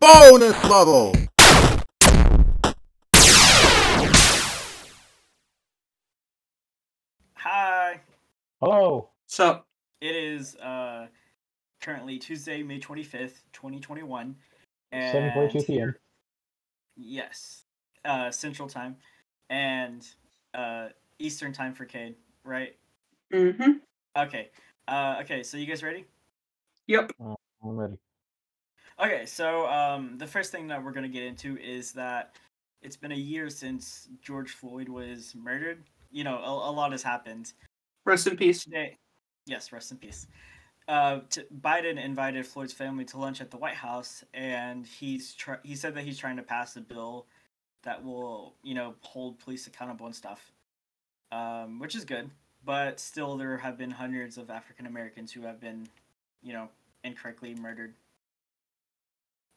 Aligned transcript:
Bonus 0.00 0.64
level! 0.64 1.14
Hi. 7.34 8.00
Hello. 8.60 9.10
So 9.26 9.62
It 10.00 10.16
is 10.16 10.56
uh 10.56 11.08
currently 11.82 12.18
Tuesday, 12.18 12.62
May 12.62 12.80
25th, 12.80 13.42
2021. 13.52 14.36
And 14.92 15.32
7:42 15.34 15.66
p.m. 15.66 15.94
Yes. 16.96 17.64
Uh 18.02 18.30
Central 18.30 18.68
Time 18.68 18.96
and 19.50 20.06
uh 20.54 20.88
Eastern 21.18 21.52
Time 21.52 21.74
for 21.74 21.84
Cade, 21.84 22.14
right? 22.44 22.74
Mm 23.34 23.54
hmm 23.56 23.72
Okay. 24.16 24.48
Uh 24.88 25.18
okay, 25.20 25.42
so 25.42 25.58
you 25.58 25.66
guys 25.66 25.82
ready? 25.82 26.06
Yep. 26.86 27.12
I'm 27.20 27.36
ready. 27.62 27.98
Okay, 29.02 29.24
so 29.24 29.66
um, 29.68 30.18
the 30.18 30.26
first 30.26 30.52
thing 30.52 30.66
that 30.68 30.84
we're 30.84 30.92
gonna 30.92 31.08
get 31.08 31.22
into 31.22 31.56
is 31.56 31.92
that 31.92 32.34
it's 32.82 32.96
been 32.96 33.12
a 33.12 33.16
year 33.16 33.48
since 33.48 34.08
George 34.20 34.50
Floyd 34.50 34.90
was 34.90 35.34
murdered. 35.34 35.84
You 36.10 36.22
know, 36.24 36.36
a, 36.36 36.70
a 36.70 36.72
lot 36.72 36.92
has 36.92 37.02
happened. 37.02 37.54
Rest 38.04 38.26
in 38.26 38.36
peace. 38.36 38.64
Today, 38.64 38.98
yes, 39.46 39.72
rest 39.72 39.90
in 39.90 39.96
peace. 39.96 40.26
Uh, 40.86 41.20
t- 41.30 41.44
Biden 41.62 42.02
invited 42.02 42.46
Floyd's 42.46 42.74
family 42.74 43.06
to 43.06 43.16
lunch 43.18 43.40
at 43.40 43.50
the 43.50 43.56
White 43.56 43.74
House, 43.74 44.22
and 44.34 44.86
he's 44.86 45.34
tr- 45.34 45.62
he 45.62 45.76
said 45.76 45.94
that 45.94 46.04
he's 46.04 46.18
trying 46.18 46.36
to 46.36 46.42
pass 46.42 46.76
a 46.76 46.80
bill 46.82 47.24
that 47.84 48.04
will, 48.04 48.54
you 48.62 48.74
know, 48.74 48.94
hold 49.00 49.38
police 49.38 49.66
accountable 49.66 50.04
and 50.04 50.14
stuff, 50.14 50.52
um, 51.32 51.78
which 51.78 51.94
is 51.94 52.04
good. 52.04 52.28
But 52.66 53.00
still, 53.00 53.38
there 53.38 53.56
have 53.56 53.78
been 53.78 53.90
hundreds 53.90 54.36
of 54.36 54.50
African 54.50 54.84
Americans 54.84 55.32
who 55.32 55.40
have 55.42 55.58
been, 55.58 55.88
you 56.42 56.52
know, 56.52 56.68
incorrectly 57.02 57.54
murdered. 57.54 57.94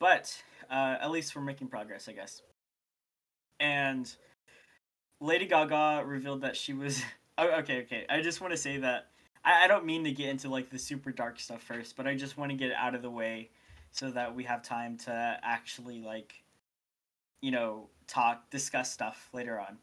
But 0.04 0.44
uh, 0.70 0.98
at 1.00 1.12
least 1.12 1.34
we're 1.34 1.44
making 1.44 1.70
progress, 1.70 2.10
I 2.10 2.12
guess. 2.12 2.42
And 3.62 4.14
Lady 5.22 5.46
Gaga 5.46 6.04
revealed 6.06 6.42
that 6.42 6.58
she 6.58 6.74
was. 6.74 7.02
Oh, 7.36 7.50
okay, 7.62 7.82
okay. 7.82 8.06
I 8.12 8.22
just 8.22 8.42
want 8.42 8.54
to 8.54 8.58
say 8.58 8.78
that 8.78 9.08
I, 9.44 9.64
I 9.64 9.68
don't 9.68 9.88
mean 9.88 10.04
to 10.04 10.12
get 10.12 10.30
into 10.30 10.50
like 10.50 10.70
the 10.70 10.78
super 10.78 11.12
dark 11.12 11.40
stuff 11.40 11.64
first, 11.64 11.98
but 11.98 12.06
I 12.06 12.14
just 12.14 12.38
want 12.38 12.52
to 12.52 12.56
get 12.56 12.70
it 12.70 12.76
out 12.78 12.94
of 12.94 13.02
the 13.02 13.10
way 13.10 13.50
so 13.90 14.12
that 14.12 14.36
we 14.36 14.44
have 14.44 14.62
time 14.62 15.00
to 15.06 15.40
actually 15.42 16.04
like, 16.04 16.44
you 17.42 17.50
know, 17.50 17.90
talk, 18.06 18.52
discuss 18.52 18.92
stuff 18.92 19.30
later 19.34 19.60
on. 19.60 19.80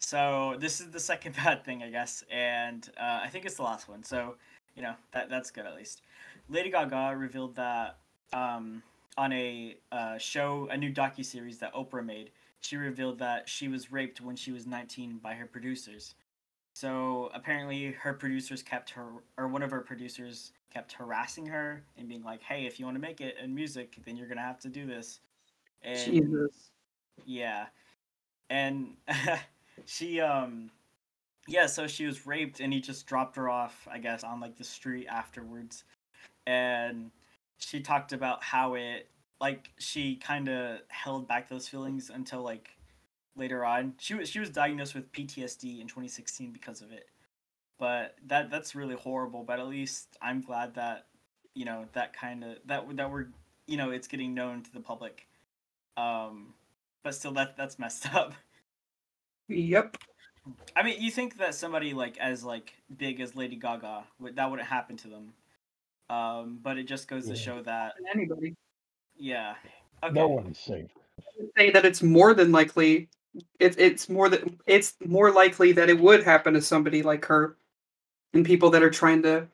So 0.00 0.56
this 0.58 0.82
is 0.82 0.90
the 0.90 1.00
second 1.00 1.34
bad 1.42 1.64
thing, 1.64 1.82
I 1.82 1.88
guess, 1.88 2.22
and 2.30 2.86
uh, 3.00 3.20
I 3.22 3.28
think 3.28 3.46
it's 3.46 3.54
the 3.54 3.62
last 3.62 3.88
one. 3.88 4.02
So 4.02 4.34
you 4.76 4.82
know 4.82 4.96
that 5.12 5.30
that's 5.30 5.50
good 5.50 5.64
at 5.64 5.74
least. 5.74 6.02
Lady 6.50 6.68
Gaga 6.68 7.16
revealed 7.16 7.56
that 7.56 7.96
um, 8.34 8.82
on 9.16 9.32
a 9.32 9.76
uh, 9.90 10.18
show, 10.18 10.68
a 10.70 10.76
new 10.76 10.92
docu 10.92 11.24
series 11.24 11.58
that 11.58 11.74
Oprah 11.74 12.04
made. 12.04 12.30
She 12.60 12.76
revealed 12.76 13.18
that 13.18 13.48
she 13.48 13.68
was 13.68 13.90
raped 13.90 14.20
when 14.20 14.36
she 14.36 14.52
was 14.52 14.66
19 14.66 15.18
by 15.18 15.34
her 15.34 15.46
producers. 15.46 16.14
So 16.74 17.30
apparently, 17.34 17.92
her 17.92 18.14
producers 18.14 18.62
kept 18.62 18.90
her, 18.90 19.06
or 19.36 19.48
one 19.48 19.62
of 19.62 19.70
her 19.70 19.80
producers 19.80 20.52
kept 20.72 20.92
harassing 20.92 21.46
her 21.46 21.84
and 21.98 22.08
being 22.08 22.22
like, 22.22 22.42
"Hey, 22.42 22.64
if 22.66 22.78
you 22.78 22.86
want 22.86 22.96
to 22.96 23.00
make 23.00 23.20
it 23.20 23.36
in 23.42 23.54
music, 23.54 23.98
then 24.06 24.16
you're 24.16 24.28
gonna 24.28 24.40
have 24.40 24.60
to 24.60 24.68
do 24.68 24.86
this." 24.86 25.20
And 25.82 26.12
Jesus. 26.12 26.70
yeah, 27.26 27.66
and 28.48 28.96
she 29.84 30.20
um, 30.20 30.70
yeah, 31.46 31.66
so 31.66 31.86
she 31.86 32.06
was 32.06 32.26
raped, 32.26 32.60
and 32.60 32.72
he 32.72 32.80
just 32.80 33.06
dropped 33.06 33.36
her 33.36 33.50
off, 33.50 33.86
I 33.90 33.98
guess, 33.98 34.24
on 34.24 34.40
like 34.40 34.56
the 34.56 34.64
street 34.64 35.06
afterwards, 35.08 35.84
and 36.46 37.10
she 37.58 37.80
talked 37.80 38.12
about 38.12 38.42
how 38.42 38.74
it 38.74 39.08
like 39.40 39.70
she 39.78 40.16
kind 40.16 40.48
of 40.48 40.80
held 40.88 41.26
back 41.26 41.48
those 41.48 41.68
feelings 41.68 42.10
until 42.10 42.42
like 42.42 42.70
later 43.36 43.64
on. 43.64 43.94
She 43.98 44.14
was 44.14 44.28
she 44.28 44.40
was 44.40 44.50
diagnosed 44.50 44.94
with 44.94 45.10
PTSD 45.12 45.80
in 45.80 45.86
2016 45.86 46.52
because 46.52 46.80
of 46.80 46.92
it. 46.92 47.08
But 47.78 48.14
that 48.26 48.50
that's 48.50 48.74
really 48.74 48.94
horrible, 48.94 49.42
but 49.42 49.58
at 49.58 49.66
least 49.66 50.16
I'm 50.22 50.40
glad 50.40 50.74
that 50.74 51.06
you 51.54 51.64
know 51.64 51.86
that 51.92 52.12
kind 52.12 52.44
of 52.44 52.56
that 52.66 52.96
that 52.96 53.10
we're 53.10 53.26
you 53.66 53.76
know 53.76 53.90
it's 53.90 54.08
getting 54.08 54.34
known 54.34 54.62
to 54.62 54.72
the 54.72 54.80
public. 54.80 55.26
Um 55.96 56.54
but 57.02 57.14
still 57.14 57.32
that 57.32 57.56
that's 57.56 57.78
messed 57.78 58.14
up. 58.14 58.34
Yep. 59.48 59.96
I 60.74 60.82
mean, 60.82 61.00
you 61.00 61.10
think 61.10 61.38
that 61.38 61.54
somebody 61.54 61.94
like 61.94 62.16
as 62.18 62.44
like 62.44 62.74
big 62.96 63.20
as 63.20 63.36
Lady 63.36 63.56
Gaga 63.56 64.04
would 64.20 64.36
that 64.36 64.50
wouldn't 64.50 64.68
happen 64.68 64.96
to 64.98 65.08
them. 65.08 65.32
Um 66.12 66.58
but 66.62 66.76
it 66.78 66.84
just 66.84 67.08
goes 67.08 67.26
to 67.28 67.36
show 67.36 67.62
that 67.62 67.94
Anybody 68.14 68.54
yeah. 69.16 69.54
Okay. 70.02 70.14
No 70.14 70.28
one 70.28 70.46
is 70.48 70.58
safe. 70.58 70.90
say 71.56 71.70
that 71.70 71.84
it's 71.84 72.02
more 72.02 72.34
than 72.34 72.50
likely. 72.52 73.08
It's 73.60 73.76
it's 73.78 74.08
more 74.08 74.28
that 74.28 74.42
it's 74.66 74.94
more 75.06 75.30
likely 75.30 75.72
that 75.72 75.88
it 75.88 75.98
would 75.98 76.22
happen 76.22 76.54
to 76.54 76.60
somebody 76.62 77.02
like 77.02 77.24
her, 77.26 77.56
and 78.34 78.44
people 78.44 78.68
that 78.70 78.82
are 78.82 78.90
trying 78.90 79.22
to, 79.22 79.46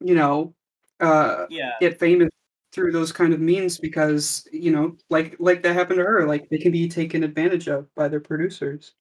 you 0.00 0.14
know, 0.14 0.54
uh, 1.00 1.46
Yeah. 1.48 1.72
get 1.80 1.98
famous 1.98 2.28
through 2.72 2.92
those 2.92 3.12
kind 3.12 3.32
of 3.32 3.40
means 3.40 3.78
because 3.78 4.46
you 4.52 4.70
know, 4.72 4.96
like 5.08 5.36
like 5.38 5.62
that 5.62 5.74
happened 5.74 5.98
to 5.98 6.04
her. 6.04 6.26
Like 6.26 6.48
they 6.50 6.58
can 6.58 6.72
be 6.72 6.88
taken 6.88 7.22
advantage 7.24 7.68
of 7.68 7.92
by 7.94 8.08
their 8.08 8.20
producers. 8.20 8.94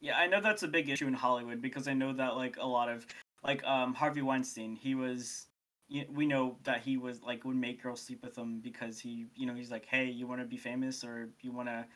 Yeah, 0.00 0.16
I 0.16 0.26
know 0.28 0.40
that's 0.40 0.62
a 0.62 0.68
big 0.68 0.88
issue 0.88 1.06
in 1.08 1.14
Hollywood 1.14 1.60
because 1.60 1.88
I 1.88 1.92
know 1.92 2.12
that 2.14 2.36
like 2.36 2.56
a 2.58 2.66
lot 2.66 2.88
of 2.88 3.06
like 3.42 3.62
um 3.64 3.94
Harvey 3.94 4.22
Weinstein, 4.22 4.76
he 4.76 4.94
was 4.94 5.46
y- 5.56 5.57
we 6.10 6.26
know 6.26 6.56
that 6.64 6.82
he 6.82 6.96
was 6.96 7.22
like 7.22 7.44
would 7.44 7.56
make 7.56 7.82
girls 7.82 8.00
sleep 8.00 8.22
with 8.22 8.36
him 8.36 8.60
because 8.60 8.98
he, 8.98 9.26
you 9.34 9.46
know, 9.46 9.54
he's 9.54 9.70
like, 9.70 9.86
"Hey, 9.86 10.06
you 10.06 10.26
want 10.26 10.40
to 10.40 10.46
be 10.46 10.56
famous 10.56 11.02
or 11.02 11.30
you 11.40 11.52
want 11.52 11.68
to 11.68 11.86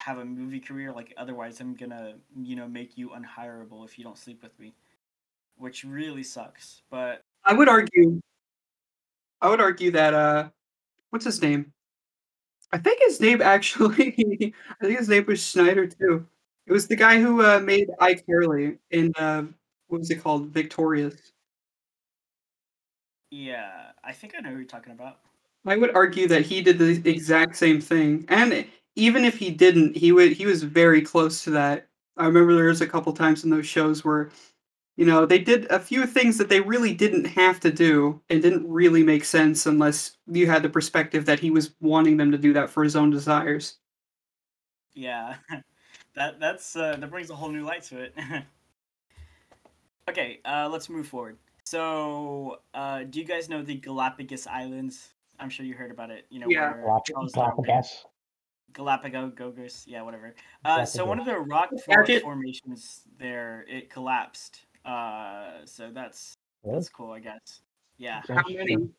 have 0.00 0.18
a 0.18 0.24
movie 0.24 0.60
career 0.60 0.92
like 0.92 1.12
otherwise 1.16 1.60
I'm 1.60 1.74
to, 1.90 2.14
you 2.36 2.56
know, 2.56 2.68
make 2.68 2.96
you 2.96 3.10
unhireable 3.10 3.84
if 3.84 3.98
you 3.98 4.04
don't 4.04 4.18
sleep 4.18 4.42
with 4.42 4.58
me." 4.58 4.74
Which 5.56 5.84
really 5.84 6.22
sucks. 6.22 6.82
But 6.90 7.22
I 7.44 7.54
would 7.54 7.68
argue. 7.68 8.20
I 9.40 9.48
would 9.48 9.60
argue 9.60 9.90
that 9.92 10.14
uh, 10.14 10.48
what's 11.10 11.24
his 11.24 11.42
name? 11.42 11.72
I 12.72 12.78
think 12.78 13.00
his 13.00 13.20
name 13.20 13.42
actually. 13.56 14.54
I 14.80 14.84
think 14.84 14.98
his 14.98 15.08
name 15.08 15.26
was 15.26 15.44
Schneider 15.44 15.86
too. 15.86 16.26
It 16.66 16.72
was 16.72 16.86
the 16.86 16.96
guy 16.96 17.20
who 17.20 17.42
uh, 17.44 17.58
made 17.58 17.88
iCarly 18.00 18.78
in 18.90 19.12
uh, 19.16 19.42
what 19.88 19.98
was 19.98 20.10
it 20.10 20.22
called? 20.22 20.48
Victorious. 20.48 21.32
Yeah, 23.30 23.92
I 24.04 24.12
think 24.12 24.34
I 24.36 24.40
know 24.40 24.50
who 24.50 24.56
you're 24.56 24.64
talking 24.64 24.92
about. 24.92 25.18
I 25.66 25.76
would 25.76 25.94
argue 25.94 26.26
that 26.28 26.42
he 26.42 26.62
did 26.62 26.78
the 26.78 27.08
exact 27.08 27.56
same 27.56 27.80
thing, 27.80 28.24
and 28.28 28.66
even 28.96 29.24
if 29.24 29.38
he 29.38 29.50
didn't, 29.50 29.96
he 29.96 30.12
would 30.12 30.32
he 30.32 30.46
was 30.46 30.62
very 30.62 31.02
close 31.02 31.44
to 31.44 31.50
that. 31.50 31.86
I 32.16 32.26
remember 32.26 32.54
there 32.54 32.66
was 32.66 32.80
a 32.80 32.86
couple 32.86 33.12
times 33.12 33.44
in 33.44 33.50
those 33.50 33.66
shows 33.66 34.04
where, 34.04 34.30
you 34.96 35.06
know, 35.06 35.24
they 35.26 35.38
did 35.38 35.70
a 35.70 35.78
few 35.78 36.06
things 36.06 36.38
that 36.38 36.48
they 36.48 36.60
really 36.60 36.92
didn't 36.92 37.24
have 37.24 37.60
to 37.60 37.70
do 37.72 38.20
and 38.28 38.42
didn't 38.42 38.68
really 38.68 39.02
make 39.02 39.24
sense 39.24 39.66
unless 39.66 40.18
you 40.26 40.46
had 40.46 40.62
the 40.62 40.68
perspective 40.68 41.24
that 41.26 41.40
he 41.40 41.50
was 41.50 41.74
wanting 41.80 42.16
them 42.16 42.30
to 42.32 42.38
do 42.38 42.52
that 42.54 42.70
for 42.70 42.84
his 42.84 42.96
own 42.96 43.10
desires. 43.10 43.78
Yeah, 44.94 45.36
that 46.14 46.40
that's 46.40 46.76
uh, 46.76 46.96
that 46.96 47.10
brings 47.10 47.30
a 47.30 47.36
whole 47.36 47.50
new 47.50 47.64
light 47.64 47.82
to 47.84 48.00
it. 48.00 48.14
okay, 50.08 50.40
uh, 50.44 50.68
let's 50.70 50.88
move 50.88 51.06
forward. 51.06 51.36
So, 51.74 52.56
uh, 52.74 53.04
do 53.04 53.20
you 53.20 53.24
guys 53.24 53.48
know 53.48 53.62
the 53.62 53.76
Galapagos 53.76 54.48
Islands? 54.48 55.14
I'm 55.38 55.48
sure 55.48 55.64
you 55.64 55.74
heard 55.74 55.92
about 55.92 56.10
it. 56.10 56.26
You 56.28 56.40
know, 56.40 56.48
Yeah. 56.48 56.72
where 56.72 56.82
Galap- 56.82 57.06
Charles 57.06 57.32
Darwin- 57.32 57.64
Galapagos. 57.64 58.06
Galapagos, 58.72 59.86
yeah, 59.86 60.02
whatever. 60.02 60.34
Uh, 60.64 60.84
so 60.84 61.04
one 61.06 61.20
of 61.20 61.26
the 61.26 61.38
rock 61.38 61.70
formations 62.22 63.02
there, 63.18 63.64
it 63.68 63.88
collapsed. 63.88 64.66
Uh, 64.84 65.64
so 65.64 65.92
that's 65.92 66.34
Really? 66.64 66.76
that's 66.78 66.88
cool, 66.88 67.12
I 67.12 67.20
guess. 67.20 67.62
Yeah. 67.98 68.22
How 68.26 68.42
many? 68.48 68.90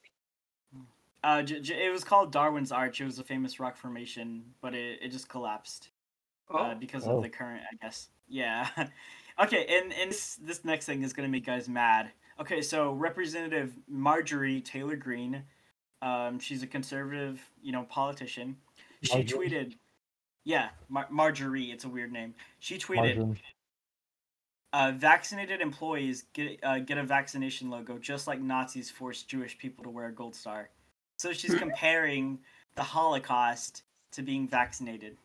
Uh, 1.26 1.44
j- 1.44 1.60
j- 1.60 1.86
it 1.88 1.90
was 1.90 2.06
called 2.06 2.32
Darwin's 2.32 2.72
Arch. 2.72 3.02
It 3.02 3.06
was 3.06 3.20
a 3.20 3.24
famous 3.26 3.60
rock 3.60 3.76
formation, 3.76 4.56
but 4.62 4.74
it, 4.74 5.00
it 5.02 5.10
just 5.10 5.28
collapsed. 5.28 5.90
uh, 6.50 6.72
Oh, 6.72 6.76
because 6.76 7.06
Oh. 7.08 7.18
of 7.18 7.24
the 7.24 7.30
current, 7.30 7.64
I 7.70 7.76
guess. 7.82 8.10
Yeah. 8.30 8.70
okay, 9.40 9.66
and 9.78 9.92
and 9.94 10.10
this 10.12 10.36
this 10.36 10.64
next 10.66 10.86
thing 10.86 11.02
is 11.04 11.12
gonna 11.14 11.28
make 11.30 11.46
guys 11.46 11.68
mad. 11.70 12.12
Okay, 12.42 12.64
so 12.64 12.94
Representative 12.94 13.72
Marjorie 13.88 14.62
Taylor 14.62 14.96
Greene, 14.96 15.44
um, 16.02 16.40
she's 16.40 16.64
a 16.64 16.68
conservative, 16.68 17.40
you 17.62 17.72
know, 17.72 17.84
politician. 17.84 18.58
She 19.04 19.14
Marjorie? 19.14 19.50
tweeted, 19.50 19.76
yeah, 20.44 20.70
Mar- 20.90 21.08
Marjorie. 21.12 21.66
It's 21.66 21.84
a 21.84 21.90
weird 21.90 22.12
name. 22.12 22.34
She 22.58 22.80
tweeted, 22.80 23.38
uh, 24.74 24.94
"Vaccinated 24.96 25.62
employees 25.62 26.24
get 26.34 26.60
uh, 26.64 26.80
get 26.80 26.98
a 26.98 27.04
vaccination 27.04 27.70
logo, 27.70 28.00
just 28.00 28.26
like 28.26 28.42
Nazis 28.42 28.90
forced 28.90 29.28
Jewish 29.28 29.56
people 29.60 29.84
to 29.84 29.92
wear 29.92 30.08
a 30.08 30.12
gold 30.12 30.34
star." 30.34 30.70
So 31.20 31.34
she's 31.34 31.54
comparing 31.60 32.40
the 32.74 32.84
Holocaust 32.84 33.84
to 34.14 34.24
being 34.24 34.48
vaccinated. 34.48 35.16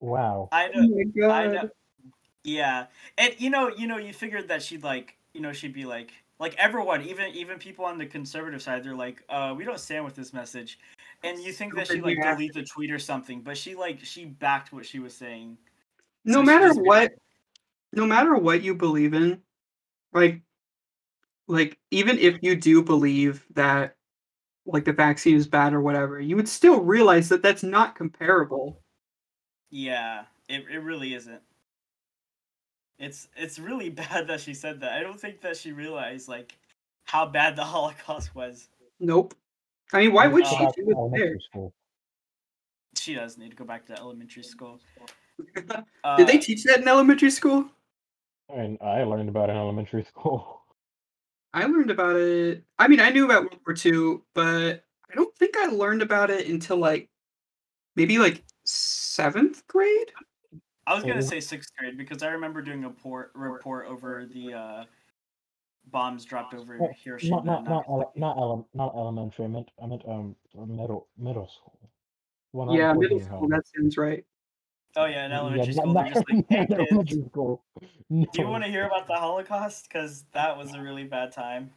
Wow. 0.00 0.48
I 0.50 0.68
oh 0.74 0.80
know. 0.80 0.96
my 1.16 1.32
I 1.32 1.46
god. 1.46 1.54
know. 1.54 1.70
Yeah, 2.42 2.86
and 3.16 3.34
you 3.38 3.50
know, 3.50 3.68
you 3.68 3.86
know, 3.86 3.98
you 3.98 4.12
figured 4.12 4.48
that 4.48 4.62
she'd 4.62 4.82
like, 4.82 5.16
you 5.34 5.40
know, 5.40 5.52
she'd 5.52 5.74
be 5.74 5.84
like, 5.84 6.12
like 6.38 6.54
everyone, 6.56 7.02
even 7.02 7.32
even 7.34 7.58
people 7.58 7.84
on 7.84 7.98
the 7.98 8.06
conservative 8.06 8.62
side, 8.62 8.84
they're 8.84 8.94
like, 8.94 9.22
uh, 9.28 9.54
we 9.56 9.64
don't 9.64 9.78
stand 9.80 10.04
with 10.04 10.14
this 10.16 10.32
message, 10.32 10.78
and 11.22 11.38
you 11.42 11.52
think 11.52 11.74
that 11.74 11.86
she 11.88 12.00
like 12.00 12.16
reaction. 12.16 12.36
deleted 12.36 12.54
the 12.64 12.64
tweet 12.64 12.90
or 12.90 12.98
something, 12.98 13.40
but 13.42 13.56
she 13.56 13.74
like 13.74 14.00
she 14.04 14.24
backed 14.24 14.72
what 14.72 14.86
she 14.86 14.98
was 14.98 15.14
saying. 15.14 15.58
no 16.24 16.38
So 16.38 16.42
matter 16.42 16.72
what 16.74 17.12
no 17.92 18.06
matter 18.06 18.34
what 18.36 18.62
you 18.62 18.74
believe 18.74 19.14
in 19.14 19.40
like 20.12 20.42
like 21.46 21.78
even 21.90 22.18
if 22.18 22.36
you 22.42 22.56
do 22.56 22.82
believe 22.82 23.44
that 23.54 23.96
like 24.66 24.84
the 24.84 24.92
vaccine 24.92 25.36
is 25.36 25.46
bad 25.46 25.74
or 25.74 25.80
whatever 25.80 26.20
you 26.20 26.36
would 26.36 26.48
still 26.48 26.80
realize 26.80 27.28
that 27.28 27.42
that's 27.42 27.62
not 27.62 27.94
comparable 27.94 28.80
Yeah, 29.70 30.24
it 30.48 30.64
it 30.70 30.78
really 30.78 31.14
isn't. 31.14 31.42
It's 32.98 33.28
it's 33.36 33.58
really 33.58 33.90
bad 34.02 34.26
that 34.28 34.40
she 34.40 34.54
said 34.54 34.80
that. 34.80 34.92
I 34.92 35.00
don't 35.02 35.20
think 35.20 35.40
that 35.42 35.56
she 35.56 35.72
realized 35.72 36.28
like 36.28 36.56
how 37.04 37.26
bad 37.26 37.56
the 37.56 37.64
Holocaust 37.74 38.34
was. 38.34 38.68
nope 39.00 39.34
i 39.92 39.98
mean 40.00 40.12
why 40.12 40.26
would 40.26 40.44
Uh, 40.44 40.48
she 40.48 40.64
Back 40.64 40.74
do 40.76 40.82
to 40.84 40.90
it 40.90 40.94
there 40.94 40.96
elementary 40.96 41.40
school. 41.50 41.74
She 42.96 43.14
does 43.14 43.36
need 43.36 43.50
to 43.50 43.56
go 43.56 43.64
back 43.64 43.84
to 43.86 43.98
elementary 43.98 44.44
school. 44.44 44.80
did 45.56 45.82
Uh, 46.04 46.24
they 46.24 46.38
teach 46.38 46.62
that 46.64 46.80
in 46.80 46.88
elementary 46.88 47.30
school 47.30 47.68
I 48.52 48.56
mean, 48.56 48.78
I 48.80 49.02
learned 49.02 49.28
about 49.28 49.48
it 49.48 49.52
in 49.52 49.58
elementary 49.58 50.04
school. 50.04 50.62
i 51.54 51.64
learned 51.66 51.90
about 51.90 52.16
it 52.16 52.62
i 52.78 52.86
mean 52.88 53.00
i 53.00 53.10
knew 53.10 53.24
about 53.24 53.42
world 53.44 53.60
war 53.66 53.76
ii 53.84 54.18
but 54.34 54.84
i 55.10 55.14
don't 55.14 55.34
think 55.36 55.56
i 55.56 55.66
learned 55.66 56.02
about 56.02 56.30
it 56.30 56.48
until 56.48 56.76
like 56.78 57.08
maybe 57.96 58.18
like 58.18 58.42
seventh 58.64 59.66
grade 59.66 60.10
I 60.86 60.94
was 60.94 61.04
gonna 61.04 61.22
say 61.22 61.40
sixth 61.40 61.70
grade 61.78 61.96
because 61.96 62.22
I 62.22 62.28
remember 62.28 62.60
doing 62.62 62.84
a 62.84 62.90
port, 62.90 63.30
report 63.34 63.86
over 63.86 64.26
the 64.26 64.52
uh, 64.52 64.84
bombs 65.90 66.24
dropped 66.24 66.54
over 66.54 66.78
Well, 66.78 66.90
Hiroshima. 67.02 67.36
Not 67.36 67.44
not 67.44 67.64
not 67.64 67.84
ele- 67.88 68.12
not, 68.16 68.36
ele- 68.36 68.68
not 68.74 68.94
elementary. 68.94 69.44
I 69.46 69.48
meant 69.48 69.70
I 69.82 69.86
meant 69.86 70.02
um 70.08 70.36
middle 70.54 71.08
middle 71.18 71.48
school. 71.48 71.78
One 72.52 72.70
yeah 72.70 72.90
I'm 72.90 72.98
middle 72.98 73.20
school 73.20 73.44
about. 73.46 73.50
that 73.50 73.62
sounds 73.74 73.96
right 73.96 74.24
Oh 74.96 75.06
yeah, 75.06 75.24
in 75.24 75.30
Yeah, 75.32 75.38
elementary 75.38 75.74
not- 75.74 75.82
school 75.82 75.94
they're 75.94 76.12
just 76.12 76.24
like, 76.30 76.44
hey 76.50 76.58
not 76.60 76.68
kids, 76.78 76.90
elementary 76.92 77.24
school. 77.30 77.64
No. 78.10 78.26
do 78.32 78.42
you 78.42 78.48
want 78.48 78.64
to 78.64 78.70
hear 78.70 78.84
about 78.86 79.06
the 79.08 79.14
Holocaust? 79.14 79.88
Because 79.88 80.24
that 80.34 80.56
was 80.56 80.74
a 80.74 80.80
really 80.80 81.04
bad 81.04 81.32
time. 81.32 81.70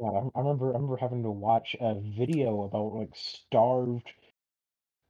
God, 0.00 0.30
I, 0.34 0.38
I 0.38 0.42
remember 0.42 0.70
I 0.70 0.72
remember 0.74 0.96
having 0.96 1.22
to 1.22 1.30
watch 1.30 1.76
a 1.80 1.94
video 2.00 2.62
about 2.64 2.94
like 2.94 3.10
starved 3.14 4.10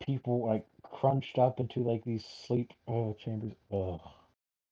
people 0.05 0.45
like 0.47 0.67
crunched 0.95 1.39
up 1.39 1.61
into 1.61 1.81
like 1.81 2.05
these 2.05 2.25
sleep 2.47 2.73
uh, 2.89 3.13
chambers. 3.23 3.53
Ugh. 3.73 4.01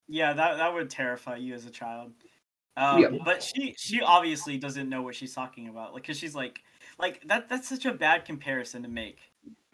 Yeah, 0.08 0.32
that 0.32 0.56
that 0.56 0.72
would 0.72 0.90
terrify 0.90 1.36
you 1.36 1.54
as 1.54 1.66
a 1.66 1.70
child. 1.70 2.12
Um, 2.76 3.00
Yeah. 3.00 3.08
But 3.24 3.42
she 3.42 3.74
she 3.76 4.00
obviously 4.00 4.58
doesn't 4.58 4.88
know 4.88 5.02
what 5.02 5.14
she's 5.14 5.34
talking 5.34 5.68
about, 5.68 5.92
like, 5.94 6.06
cause 6.06 6.16
she's 6.16 6.34
like, 6.34 6.60
like 6.98 7.22
that 7.26 7.48
that's 7.48 7.68
such 7.68 7.84
a 7.84 7.92
bad 7.92 8.24
comparison 8.24 8.82
to 8.82 8.88
make. 8.88 9.18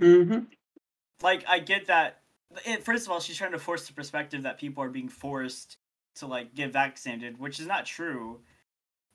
mm-hmm. 0.01 0.45
Like, 1.23 1.45
I 1.49 1.59
get 1.59 1.87
that. 1.87 2.21
It, 2.65 2.85
first 2.85 3.07
of 3.07 3.13
all, 3.13 3.21
she's 3.21 3.37
trying 3.37 3.53
to 3.53 3.59
force 3.59 3.87
the 3.87 3.93
perspective 3.93 4.43
that 4.45 4.59
people 4.59 4.83
are 4.83 4.89
being 4.89 5.09
forced 5.09 5.77
to 6.17 6.27
like 6.27 6.55
get 6.55 6.73
vaccinated, 6.73 7.39
which 7.39 7.61
is 7.61 7.67
not 7.67 7.85
true. 7.85 8.41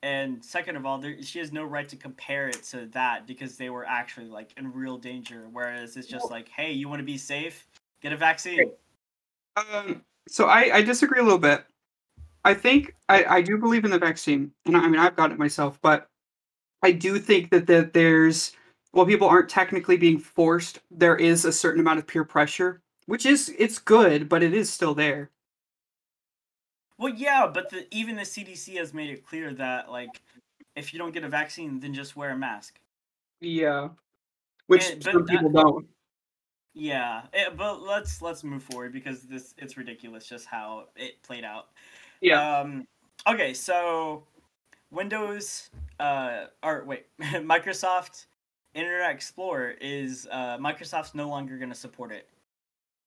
And 0.03 0.43
second 0.43 0.75
of 0.75 0.85
all, 0.85 0.97
there, 0.97 1.15
she 1.23 1.39
has 1.39 1.53
no 1.53 1.63
right 1.63 1.87
to 1.87 1.95
compare 1.95 2.49
it 2.49 2.61
to 2.63 2.87
that 2.87 3.25
because 3.25 3.55
they 3.55 3.69
were 3.69 3.85
actually 3.85 4.27
like 4.27 4.49
in 4.57 4.71
real 4.73 4.97
danger. 4.97 5.47
Whereas 5.49 5.95
it's 5.95 6.07
just 6.07 6.29
like, 6.29 6.49
hey, 6.49 6.73
you 6.73 6.89
want 6.89 6.99
to 6.99 7.05
be 7.05 7.17
safe? 7.17 7.65
Get 8.01 8.11
a 8.11 8.17
vaccine. 8.17 8.69
Um, 9.55 10.03
so 10.27 10.47
I, 10.47 10.75
I 10.75 10.81
disagree 10.81 11.21
a 11.21 11.23
little 11.23 11.39
bit. 11.39 11.63
I 12.43 12.53
think 12.53 12.95
I, 13.07 13.23
I 13.23 13.41
do 13.41 13.57
believe 13.57 13.85
in 13.85 13.91
the 13.91 13.97
vaccine, 13.97 14.51
and 14.65 14.75
I, 14.75 14.81
I 14.81 14.87
mean 14.89 14.99
I've 14.99 15.15
got 15.15 15.31
it 15.31 15.39
myself, 15.39 15.79
but 15.81 16.09
I 16.83 16.91
do 16.91 17.17
think 17.17 17.49
that 17.51 17.65
that 17.67 17.93
there's 17.93 18.51
while 18.91 19.05
people 19.05 19.29
aren't 19.29 19.47
technically 19.47 19.95
being 19.95 20.19
forced, 20.19 20.79
there 20.91 21.15
is 21.15 21.45
a 21.45 21.53
certain 21.53 21.79
amount 21.79 21.99
of 21.99 22.07
peer 22.07 22.25
pressure, 22.25 22.81
which 23.05 23.25
is 23.25 23.53
it's 23.57 23.79
good, 23.79 24.27
but 24.27 24.43
it 24.43 24.53
is 24.53 24.69
still 24.69 24.93
there. 24.93 25.29
Well, 27.03 27.13
yeah, 27.13 27.51
but 27.53 27.69
the, 27.69 27.85
even 27.91 28.15
the 28.15 28.21
CDC 28.21 28.77
has 28.77 28.93
made 28.93 29.09
it 29.09 29.25
clear 29.25 29.53
that 29.55 29.91
like 29.91 30.21
if 30.77 30.93
you 30.93 30.99
don't 30.99 31.13
get 31.13 31.25
a 31.25 31.27
vaccine, 31.27 31.81
then 31.81 31.93
just 31.93 32.15
wear 32.15 32.29
a 32.29 32.37
mask. 32.37 32.79
Yeah, 33.41 33.89
which 34.67 34.89
but 34.89 35.03
some 35.03 35.25
that- 35.25 35.27
people 35.27 35.49
don't. 35.49 35.85
Yeah, 36.73 37.23
eh, 37.33 37.49
but 37.57 37.81
let's 37.81 38.21
let's 38.21 38.45
move 38.45 38.63
forward 38.63 38.93
because 38.93 39.23
this 39.23 39.53
it's 39.57 39.75
ridiculous 39.75 40.29
just 40.29 40.45
how 40.45 40.85
it 40.95 41.21
played 41.23 41.43
out. 41.43 41.71
Yeah, 42.21 42.59
Um, 42.59 42.87
okay, 43.27 43.53
so 43.53 44.23
Windows, 44.89 45.71
uh, 45.99 46.45
or 46.63 46.85
wait, 46.85 47.07
Microsoft 47.21 48.27
Internet 48.75 49.11
Explorer 49.11 49.71
is 49.81 50.25
uh, 50.31 50.57
Microsoft's 50.57 51.13
no 51.13 51.27
longer 51.27 51.57
going 51.57 51.67
to 51.67 51.75
support 51.75 52.13
it. 52.13 52.29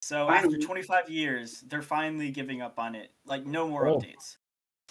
So 0.06 0.30
after 0.30 0.56
25 0.56 1.10
years, 1.10 1.62
they're 1.62 1.82
finally 1.82 2.30
giving 2.30 2.62
up 2.62 2.78
on 2.78 2.94
it. 2.94 3.10
Like 3.24 3.44
no 3.44 3.66
more 3.66 3.88
Oh. 3.88 3.96
updates. 3.98 4.36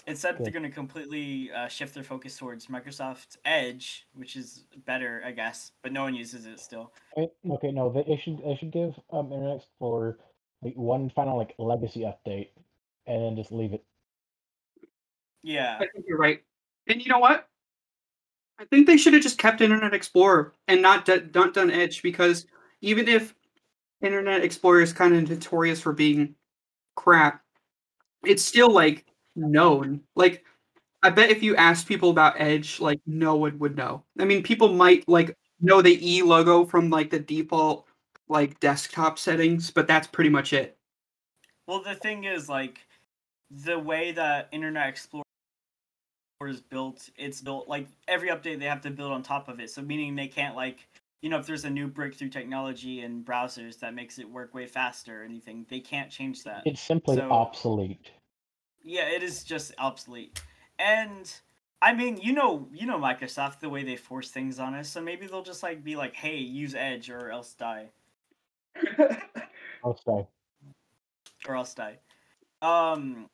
Instead, 0.06 0.36
they're 0.38 0.52
going 0.52 0.62
to 0.62 0.70
completely 0.70 1.50
uh, 1.52 1.68
shift 1.68 1.94
their 1.94 2.04
focus 2.04 2.36
towards 2.36 2.66
Microsoft 2.66 3.38
Edge, 3.46 4.06
which 4.12 4.36
is 4.36 4.66
better, 4.84 5.22
I 5.24 5.32
guess, 5.32 5.72
but 5.82 5.90
no 5.90 6.02
one 6.02 6.14
uses 6.14 6.44
it 6.44 6.60
still. 6.60 6.92
Okay, 7.16 7.72
no, 7.72 7.90
they, 7.90 8.02
they 8.02 8.16
should 8.22 8.44
they 8.44 8.56
should 8.56 8.70
give 8.70 8.92
um 9.10 9.32
Internet 9.32 9.56
Explorer 9.56 10.18
like 10.60 10.74
one 10.74 11.08
final 11.08 11.38
like 11.38 11.54
legacy 11.58 12.00
update, 12.00 12.50
and 13.06 13.22
then 13.22 13.36
just 13.36 13.50
leave 13.50 13.72
it. 13.72 13.82
Yeah. 15.42 15.76
I 15.80 15.86
think 15.86 16.04
you're 16.06 16.18
right. 16.18 16.42
And 16.88 17.02
you 17.02 17.10
know 17.10 17.20
what? 17.20 17.48
I 18.58 18.66
think 18.66 18.86
they 18.86 18.98
should 18.98 19.14
have 19.14 19.22
just 19.22 19.38
kept 19.38 19.62
Internet 19.62 19.94
Explorer 19.94 20.52
and 20.68 20.82
not 20.82 21.06
d- 21.06 21.22
not 21.34 21.54
done 21.54 21.70
Edge 21.70 22.02
because 22.02 22.46
even 22.82 23.08
if 23.08 23.34
Internet 24.02 24.44
Explorer 24.44 24.82
is 24.82 24.92
kind 24.92 25.14
of 25.14 25.28
notorious 25.28 25.80
for 25.80 25.92
being 25.92 26.34
crap, 26.94 27.42
it's 28.24 28.42
still 28.42 28.70
like 28.70 29.04
known. 29.34 30.00
Like 30.14 30.44
I 31.02 31.10
bet 31.10 31.30
if 31.30 31.42
you 31.42 31.56
asked 31.56 31.86
people 31.86 32.10
about 32.10 32.40
Edge, 32.40 32.80
like 32.80 33.00
no 33.06 33.36
one 33.36 33.58
would 33.58 33.76
know. 33.76 34.04
I 34.18 34.24
mean, 34.24 34.42
people 34.42 34.72
might 34.72 35.08
like 35.08 35.36
know 35.60 35.80
the 35.82 35.98
E 36.06 36.22
logo 36.22 36.64
from 36.64 36.90
like 36.90 37.10
the 37.10 37.18
default 37.18 37.86
like 38.28 38.58
desktop 38.60 39.18
settings, 39.18 39.70
but 39.70 39.86
that's 39.86 40.06
pretty 40.06 40.30
much 40.30 40.52
it. 40.52 40.76
Well, 41.66 41.82
the 41.82 41.94
thing 41.94 42.24
is, 42.24 42.48
like, 42.48 42.86
the 43.50 43.78
way 43.78 44.12
that 44.12 44.48
Internet 44.52 44.88
Explorer 44.88 45.24
is 46.46 46.60
built, 46.60 47.08
it's 47.16 47.40
built 47.40 47.68
like 47.68 47.88
every 48.08 48.28
update 48.28 48.58
they 48.58 48.66
have 48.66 48.82
to 48.82 48.90
build 48.90 49.12
on 49.12 49.22
top 49.22 49.48
of 49.48 49.60
it. 49.60 49.70
So, 49.70 49.82
meaning 49.82 50.14
they 50.14 50.28
can't 50.28 50.54
like, 50.56 50.86
you 51.22 51.28
know, 51.30 51.38
if 51.38 51.46
there's 51.46 51.64
a 51.64 51.70
new 51.70 51.88
breakthrough 51.88 52.28
technology 52.28 53.02
in 53.02 53.24
browsers 53.24 53.78
that 53.80 53.94
makes 53.94 54.18
it 54.18 54.28
work 54.30 54.54
way 54.54 54.66
faster 54.66 55.22
or 55.22 55.24
anything, 55.24 55.66
they 55.68 55.80
can't 55.80 56.10
change 56.10 56.44
that. 56.44 56.62
It's 56.66 56.80
simply 56.80 57.16
So- 57.16 57.30
obsolete. 57.30 58.10
Yeah, 58.82 59.08
it 59.08 59.22
is 59.22 59.42
just 59.42 59.74
obsolete. 59.78 60.40
And 60.78 61.32
I 61.82 61.92
mean, 61.92 62.18
you 62.18 62.32
know, 62.32 62.68
you 62.72 62.86
know 62.86 62.98
Microsoft 62.98 63.60
the 63.60 63.68
way 63.68 63.82
they 63.82 63.96
force 63.96 64.30
things 64.30 64.58
on 64.58 64.74
us. 64.74 64.88
So 64.88 65.00
maybe 65.00 65.26
they'll 65.26 65.42
just 65.42 65.62
like 65.62 65.82
be 65.82 65.96
like, 65.96 66.14
"Hey, 66.14 66.36
use 66.36 66.74
Edge 66.74 67.10
or 67.10 67.30
else 67.30 67.54
die." 67.54 67.88
I'll 69.84 69.96
say. 69.96 70.26
or 71.48 71.56
else 71.56 71.74
die. 71.74 71.98
Um. 72.62 73.28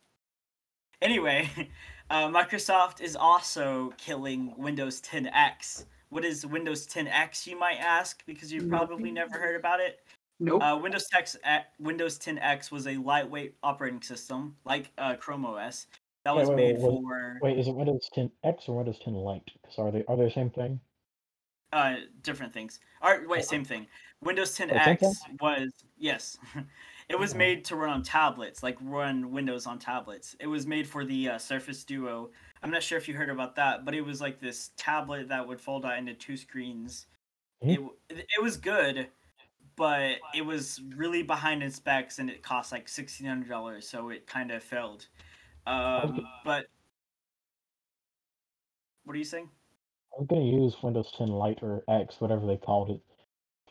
Anyway, 1.00 1.48
uh, 2.10 2.28
Microsoft 2.28 3.00
is 3.00 3.14
also 3.16 3.92
killing 3.98 4.54
Windows 4.56 5.00
10X. 5.02 5.84
What 6.12 6.26
is 6.26 6.44
Windows 6.44 6.86
10X, 6.86 7.46
you 7.46 7.58
might 7.58 7.78
ask, 7.78 8.22
because 8.26 8.52
you've 8.52 8.68
probably 8.68 9.10
never 9.10 9.38
heard 9.38 9.56
about 9.56 9.80
it. 9.80 10.00
nope. 10.40 10.62
Uh, 10.62 10.78
Windows 10.78 11.06
10 11.10 11.62
Windows 11.80 12.18
10X 12.18 12.70
was 12.70 12.86
a 12.86 12.96
lightweight 12.96 13.54
operating 13.62 14.02
system, 14.02 14.54
like 14.66 14.90
uh, 14.98 15.14
Chrome 15.14 15.46
OS, 15.46 15.86
that 16.26 16.36
Wait, 16.36 16.40
was 16.40 16.48
wait, 16.50 16.56
made 16.56 16.76
wait, 16.76 16.82
was- 16.82 17.02
for 17.02 17.38
Wait, 17.40 17.58
is 17.58 17.66
it 17.66 17.74
Windows 17.74 18.10
10 18.12 18.30
X 18.44 18.64
or 18.68 18.76
Windows 18.76 18.98
10 19.02 19.14
Lite? 19.14 19.50
Because 19.62 19.78
are 19.78 19.90
they 19.90 20.04
are 20.06 20.18
they 20.18 20.24
the 20.24 20.30
same 20.30 20.50
thing? 20.50 20.78
uh, 21.72 21.96
different 22.22 22.52
things. 22.52 22.78
All 23.00 23.10
right, 23.10 23.26
wait, 23.26 23.46
same 23.46 23.64
thing. 23.64 23.86
Windows 24.22 24.54
10X 24.58 24.98
thing? 25.00 25.38
was 25.40 25.72
yes, 25.96 26.36
it 27.08 27.18
was 27.18 27.34
made 27.34 27.64
to 27.64 27.76
run 27.76 27.88
on 27.88 28.02
tablets, 28.02 28.62
like 28.62 28.76
run 28.82 29.30
Windows 29.30 29.66
on 29.66 29.78
tablets. 29.78 30.36
It 30.40 30.46
was 30.46 30.66
made 30.66 30.86
for 30.86 31.06
the 31.06 31.30
uh, 31.30 31.38
Surface 31.38 31.84
Duo. 31.84 32.28
I'm 32.62 32.70
not 32.70 32.82
sure 32.82 32.96
if 32.98 33.08
you 33.08 33.14
heard 33.14 33.30
about 33.30 33.56
that, 33.56 33.84
but 33.84 33.94
it 33.94 34.02
was 34.02 34.20
like 34.20 34.40
this 34.40 34.70
tablet 34.76 35.28
that 35.28 35.46
would 35.46 35.60
fold 35.60 35.84
out 35.84 35.98
into 35.98 36.14
two 36.14 36.36
screens. 36.36 37.06
Hmm. 37.62 37.70
It 37.70 37.80
it 38.08 38.42
was 38.42 38.56
good, 38.56 39.08
but 39.76 40.16
it 40.34 40.42
was 40.42 40.80
really 40.96 41.22
behind 41.22 41.62
in 41.62 41.70
specs, 41.70 42.18
and 42.18 42.30
it 42.30 42.42
cost 42.42 42.70
like 42.72 42.88
sixteen 42.88 43.26
hundred 43.26 43.48
dollars, 43.48 43.88
so 43.88 44.10
it 44.10 44.26
kind 44.26 44.50
of 44.52 44.62
failed. 44.62 45.06
Um, 45.66 46.26
but 46.44 46.66
what 49.04 49.14
are 49.14 49.18
you 49.18 49.24
saying? 49.24 49.48
I'm 50.18 50.26
gonna 50.26 50.42
use 50.44 50.76
Windows 50.82 51.10
10 51.16 51.28
Lite 51.28 51.62
or 51.62 51.82
X, 51.88 52.20
whatever 52.20 52.46
they 52.46 52.56
called 52.56 52.90
it, 52.90 53.00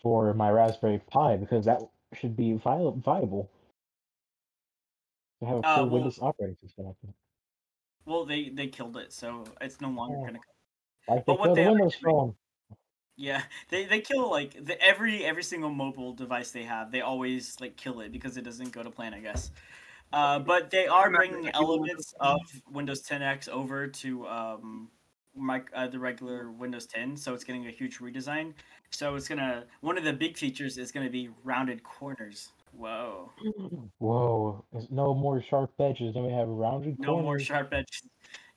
for 0.01 0.33
my 0.33 0.50
Raspberry 0.50 1.00
Pi 1.10 1.38
because 1.38 1.65
that 1.65 1.81
should 2.13 2.36
be 2.36 2.53
vi- 2.53 2.91
viable. 2.98 3.50
To 5.41 5.45
have 5.45 5.57
a 5.57 5.60
Uh, 5.67 5.75
full 5.75 5.83
well- 5.86 5.93
Windows 5.93 6.19
operating 6.21 6.57
system. 6.62 6.93
Well, 8.05 8.25
they 8.25 8.50
they 8.50 8.67
killed 8.67 8.98
it, 8.98 9.13
so 9.13 9.43
it's 9.62 9.81
no 9.81 9.89
longer 9.89 10.17
Oh. 10.17 10.25
gonna. 10.25 10.39
Like 11.08 11.25
but 11.25 11.39
what 11.39 11.53
they 11.53 11.65
Windows 11.65 11.96
Phone. 12.03 12.36
Yeah, 13.17 13.43
they 13.70 13.86
they 13.86 14.01
kill 14.01 14.29
like 14.29 14.53
the, 14.65 14.81
every 14.81 15.24
every 15.25 15.43
single 15.43 15.70
mobile 15.70 16.13
device 16.13 16.51
they 16.51 16.63
have. 16.63 16.91
They 16.91 17.01
always 17.01 17.60
like 17.60 17.75
kill 17.77 18.00
it 18.01 18.12
because 18.12 18.38
it 18.38 18.43
doesn't 18.43 18.72
go 18.72 18.84
to 18.84 18.89
plan, 18.89 19.13
I 19.13 19.20
guess. 19.20 19.51
Uh, 20.13 20.39
but 20.39 20.72
they 20.72 20.88
are 20.88 21.10
bringing 21.12 21.50
elements 21.50 22.13
of 22.20 22.39
Windows 22.72 23.01
10X 23.01 23.48
over 23.50 23.88
to 23.88 24.27
um, 24.27 24.91
my, 25.36 25.63
uh, 25.74 25.88
the 25.88 26.00
regular 26.00 26.51
Windows 26.51 26.86
10, 26.86 27.15
so 27.17 27.34
it's 27.34 27.43
getting 27.46 27.67
a 27.67 27.72
huge 27.72 28.00
redesign. 28.00 28.53
So 28.91 29.15
it's 29.15 29.27
gonna 29.27 29.65
one 29.81 29.98
of 29.98 30.03
the 30.03 30.13
big 30.13 30.38
features 30.38 30.77
is 30.77 30.91
gonna 30.91 31.10
be 31.10 31.29
rounded 31.43 31.84
corners. 31.84 32.51
Whoa! 32.71 33.31
Whoa! 33.99 34.65
There's 34.71 34.89
no 34.89 35.13
more 35.13 35.43
sharp 35.49 35.71
edges. 35.79 36.13
Then 36.13 36.25
we 36.25 36.33
have 36.33 36.47
rounded 36.47 36.99
No 36.99 37.21
more 37.21 37.39
sharp 37.39 37.73
edges. 37.73 38.03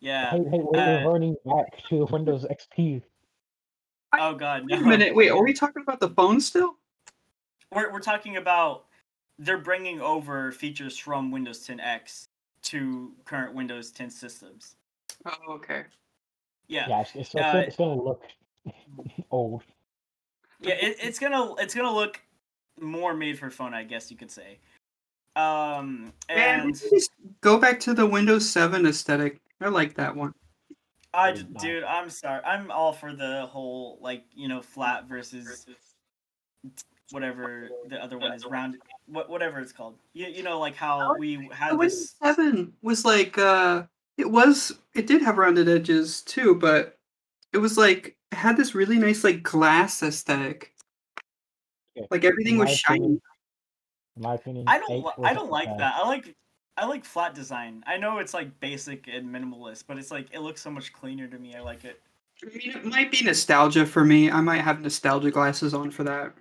Yeah. 0.00 0.30
Hey, 0.30 0.38
hey, 0.50 0.60
we're 0.62 0.80
uh, 0.80 0.98
reverting 0.98 1.36
back 1.44 1.66
to 1.88 2.06
Windows 2.10 2.46
XP. 2.50 3.02
Oh 4.18 4.34
god, 4.34 4.64
no. 4.66 4.76
Wait 4.76 4.84
a 4.84 4.88
minute. 4.88 5.14
Wait, 5.14 5.30
are 5.30 5.42
we 5.42 5.52
talking 5.52 5.82
about 5.82 6.00
the 6.00 6.10
phone 6.10 6.40
still? 6.40 6.76
We're 7.72 7.92
we're 7.92 8.00
talking 8.00 8.36
about 8.36 8.84
they're 9.38 9.58
bringing 9.58 10.00
over 10.00 10.52
features 10.52 10.96
from 10.96 11.30
Windows 11.30 11.66
10X 11.66 12.28
to 12.62 13.12
current 13.24 13.54
Windows 13.54 13.90
10 13.90 14.10
systems. 14.10 14.76
Oh, 15.26 15.54
okay. 15.54 15.84
Yeah. 16.68 16.88
Yeah, 16.88 17.00
it's, 17.00 17.10
it's, 17.14 17.20
it's, 17.20 17.34
Uh, 17.34 17.52
gonna, 17.52 17.58
it's 17.60 17.76
gonna 17.76 18.02
look 18.02 18.22
old. 19.30 19.62
Yeah, 20.60 20.74
it, 20.74 20.96
it's 21.02 21.18
gonna 21.18 21.54
it's 21.56 21.74
gonna 21.74 21.92
look 21.92 22.20
more 22.80 23.14
made 23.14 23.38
for 23.38 23.50
phone, 23.50 23.74
I 23.74 23.84
guess 23.84 24.10
you 24.10 24.16
could 24.16 24.30
say. 24.30 24.58
Um, 25.36 26.12
and 26.28 26.78
can 26.78 26.90
just 26.90 27.10
go 27.40 27.58
back 27.58 27.80
to 27.80 27.94
the 27.94 28.06
Windows 28.06 28.48
7 28.48 28.86
aesthetic. 28.86 29.40
I 29.60 29.68
like 29.68 29.94
that 29.94 30.14
one. 30.14 30.32
I, 31.12 31.32
Very 31.32 31.42
j- 31.44 31.48
nice. 31.52 31.62
dude, 31.62 31.84
I'm 31.84 32.10
sorry, 32.10 32.40
I'm 32.44 32.70
all 32.70 32.92
for 32.92 33.12
the 33.14 33.46
whole 33.46 33.98
like 34.00 34.24
you 34.34 34.48
know 34.48 34.60
flat 34.60 35.08
versus 35.08 35.66
whatever 37.10 37.68
the 37.88 38.02
other 38.02 38.18
one 38.18 38.32
is 38.32 38.44
round, 38.44 38.78
what 39.06 39.28
whatever 39.30 39.60
it's 39.60 39.72
called. 39.72 39.96
You 40.12 40.26
you 40.26 40.42
know 40.42 40.58
like 40.58 40.74
how 40.74 41.16
we 41.16 41.36
The 41.48 41.54
had 41.54 41.72
Windows 41.78 42.00
this. 42.00 42.14
7 42.22 42.72
was 42.82 43.04
like 43.04 43.38
uh 43.38 43.84
it 44.18 44.28
was 44.30 44.72
it 44.94 45.06
did 45.06 45.22
have 45.22 45.38
rounded 45.38 45.68
edges 45.68 46.22
too, 46.22 46.54
but 46.56 46.98
it 47.52 47.58
was 47.58 47.78
like 47.78 48.16
it 48.32 48.36
had 48.36 48.56
this 48.56 48.74
really 48.74 48.98
nice 48.98 49.22
like 49.24 49.42
glass 49.42 50.02
aesthetic. 50.02 50.72
Yeah, 51.94 52.04
Like 52.10 52.24
everything 52.24 52.58
was 52.58 52.70
shiny. 52.76 52.98
opinion- 52.98 53.22
In 54.16 54.22
my 54.22 54.34
opinion, 54.34 54.64
I 54.68 54.78
don't 54.78 55.04
li- 55.04 55.12
I 55.24 55.34
don't 55.34 55.50
like 55.50 55.66
bad. 55.68 55.78
that. 55.80 55.94
I 55.96 56.06
like 56.08 56.34
I 56.76 56.86
like 56.86 57.04
flat 57.04 57.34
design. 57.34 57.84
I 57.86 57.96
know 57.96 58.18
it's 58.18 58.34
like 58.34 58.58
basic 58.60 59.06
and 59.06 59.28
minimalist, 59.32 59.84
but 59.86 59.96
it's 59.98 60.10
like 60.10 60.28
it 60.32 60.40
looks 60.40 60.60
so 60.60 60.70
much 60.70 60.92
cleaner 60.92 61.28
to 61.28 61.38
me. 61.38 61.54
I 61.54 61.60
like 61.60 61.84
it. 61.84 62.00
I 62.42 62.46
mean, 62.46 62.70
it 62.76 62.84
might 62.84 63.12
be 63.12 63.22
nostalgia 63.22 63.86
for 63.86 64.04
me. 64.04 64.28
I 64.30 64.40
might 64.40 64.60
have 64.60 64.80
nostalgia 64.80 65.30
glasses 65.30 65.72
on 65.72 65.90
for 65.92 66.02
that. 66.04 66.32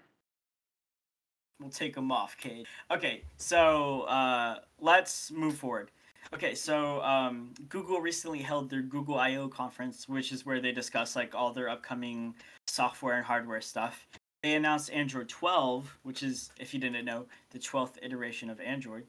We'll 1.59 1.69
take 1.69 1.93
them 1.93 2.11
off, 2.11 2.35
Cade. 2.37 2.65
Okay, 2.91 3.21
so 3.37 4.01
uh, 4.01 4.59
let's 4.81 5.31
move 5.31 5.55
forward. 5.55 5.91
Okay, 6.33 6.55
so 6.55 6.99
um, 7.03 7.53
Google 7.69 8.01
recently 8.01 8.39
held 8.39 8.69
their 8.71 8.81
Google 8.81 9.19
I/O 9.19 9.47
conference, 9.49 10.09
which 10.09 10.31
is 10.31 10.45
where 10.47 10.59
they 10.59 10.71
discuss 10.71 11.15
like 11.15 11.35
all 11.35 11.53
their 11.53 11.69
upcoming 11.69 12.33
software 12.67 13.17
and 13.17 13.25
hardware 13.25 13.61
stuff. 13.61 14.07
They 14.43 14.55
announced 14.55 14.91
Android 14.91 15.29
12, 15.29 15.99
which 16.03 16.21
is, 16.21 16.51
if 16.59 16.73
you 16.73 16.79
didn't 16.79 17.05
know, 17.05 17.25
the 17.51 17.59
12th 17.59 17.93
iteration 18.01 18.49
of 18.49 18.59
Android. 18.59 19.05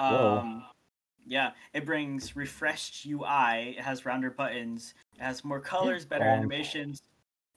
Whoa. 0.00 0.38
Um, 0.42 0.64
yeah, 1.24 1.52
it 1.72 1.86
brings 1.86 2.34
refreshed 2.34 3.06
UI. 3.06 3.76
It 3.78 3.80
has 3.80 4.04
rounder 4.04 4.28
buttons. 4.30 4.94
It 5.14 5.22
has 5.22 5.44
more 5.44 5.60
colors, 5.60 6.04
better 6.04 6.24
Round. 6.24 6.38
animations. 6.40 7.00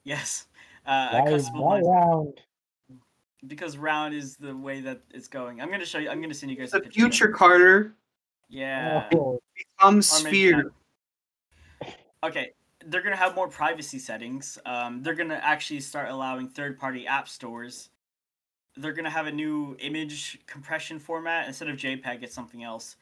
Yes, 0.04 0.46
uh, 0.88 1.10
a 1.14 1.22
Why, 1.54 1.60
why 1.60 1.80
round? 1.82 2.42
because 3.48 3.78
round 3.78 4.14
is 4.14 4.38
the 4.38 4.56
way 4.56 4.80
that 4.82 5.02
it's 5.12 5.28
going. 5.28 5.62
I'm 5.62 5.70
gonna 5.72 5.86
show 5.86 5.98
you. 6.00 6.10
I'm 6.10 6.22
gonna 6.22 6.34
send 6.34 6.52
you 6.52 6.58
guys 6.58 6.72
The 6.72 6.78
a 6.78 6.82
picture. 6.82 7.00
future 7.00 7.28
Carter 7.30 7.96
Yeah. 8.50 9.08
Oh, 9.14 9.40
becomes 9.56 10.08
sphere. 10.10 10.72
Okay. 12.24 12.52
They're 12.90 13.04
gonna 13.04 13.16
have 13.16 13.36
more 13.36 13.48
privacy 13.48 14.00
settings. 14.00 14.58
Um, 14.66 15.04
they're 15.04 15.14
gonna 15.14 15.40
actually 15.44 15.80
start 15.82 16.10
allowing 16.10 16.48
third-party 16.48 17.06
app 17.06 17.30
stores. 17.30 17.90
They're 18.76 18.94
gonna 18.94 19.12
have 19.12 19.28
a 19.28 19.32
new 19.32 19.78
image 19.80 20.40
compression 20.48 20.98
format 20.98 21.48
instead 21.48 21.70
of 21.70 21.78
JPEG. 21.78 22.24
It's 22.24 22.34
something 22.34 22.64
else. 22.64 22.96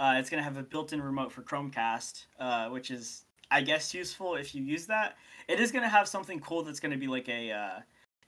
Uh, 0.00 0.16
it's 0.18 0.28
gonna 0.28 0.42
have 0.42 0.56
a 0.56 0.62
built-in 0.62 1.00
remote 1.00 1.30
for 1.30 1.42
Chromecast, 1.42 2.26
uh, 2.40 2.68
which 2.70 2.90
is, 2.90 3.26
I 3.50 3.60
guess, 3.60 3.94
useful 3.94 4.34
if 4.34 4.54
you 4.54 4.62
use 4.62 4.86
that. 4.86 5.16
It 5.46 5.60
is 5.60 5.70
gonna 5.70 5.88
have 5.88 6.08
something 6.08 6.40
cool 6.40 6.62
that's 6.62 6.80
gonna 6.80 6.96
be 6.96 7.08
like 7.08 7.28
a. 7.28 7.52
Uh, 7.52 7.80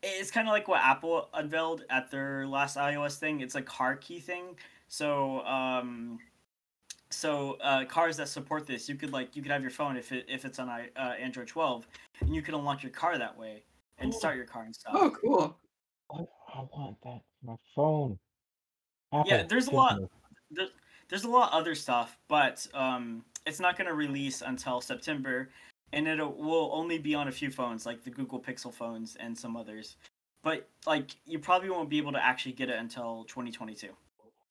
it's 0.02 0.30
kind 0.30 0.46
of 0.46 0.52
like 0.52 0.68
what 0.68 0.80
Apple 0.80 1.28
unveiled 1.34 1.84
at 1.90 2.10
their 2.10 2.46
last 2.46 2.76
iOS 2.76 3.16
thing. 3.16 3.40
It's 3.40 3.56
a 3.56 3.62
car 3.62 3.96
key 3.96 4.20
thing. 4.20 4.56
So, 4.88 5.40
um, 5.44 6.18
so 7.10 7.58
uh, 7.60 7.84
cars 7.84 8.16
that 8.16 8.28
support 8.28 8.66
this, 8.66 8.88
you 8.88 8.94
could 8.94 9.12
like 9.12 9.34
you 9.36 9.42
could 9.42 9.50
have 9.50 9.62
your 9.62 9.70
phone 9.70 9.96
if 9.96 10.12
it 10.12 10.24
if 10.28 10.44
it's 10.44 10.58
on 10.58 10.68
uh, 10.68 11.00
Android 11.20 11.48
12, 11.48 11.86
and 12.20 12.34
you 12.34 12.42
could 12.42 12.54
unlock 12.54 12.82
your 12.82 12.92
car 12.92 13.18
that 13.18 13.36
way 13.36 13.62
and 13.98 14.12
start 14.14 14.36
your 14.36 14.46
car 14.46 14.62
and 14.62 14.74
stuff. 14.74 14.92
Oh, 14.96 15.10
cool. 15.10 15.56
I, 16.12 16.18
I 16.54 16.60
want 16.76 16.96
that 17.04 17.20
for 17.20 17.46
my 17.46 17.56
phone. 17.74 18.18
Apple, 19.12 19.30
Yeah, 19.30 19.42
there's 19.42 19.66
a 19.68 19.72
lot- 19.72 19.98
There, 20.50 20.68
there's 21.08 21.24
a 21.24 21.28
lot 21.30 21.52
of 21.52 21.60
other 21.60 21.74
stuff, 21.74 22.16
but 22.28 22.66
um, 22.74 23.24
it's 23.46 23.60
not 23.60 23.76
going 23.76 23.88
to 23.88 23.94
release 23.94 24.42
until 24.42 24.80
September, 24.80 25.50
and 25.92 26.06
it 26.06 26.18
will 26.18 26.70
only 26.72 26.98
be 26.98 27.14
on 27.14 27.28
a 27.28 27.32
few 27.32 27.50
phones, 27.50 27.84
like 27.86 28.02
the 28.04 28.10
Google 28.10 28.40
Pixel 28.40 28.72
phones 28.72 29.16
and 29.16 29.36
some 29.36 29.56
others. 29.56 29.96
But 30.42 30.68
like, 30.86 31.10
you 31.26 31.38
probably 31.38 31.68
won't 31.70 31.90
be 31.90 31.98
able 31.98 32.12
to 32.12 32.24
actually 32.24 32.52
get 32.52 32.68
it 32.70 32.78
until 32.78 33.24
2022. 33.24 33.88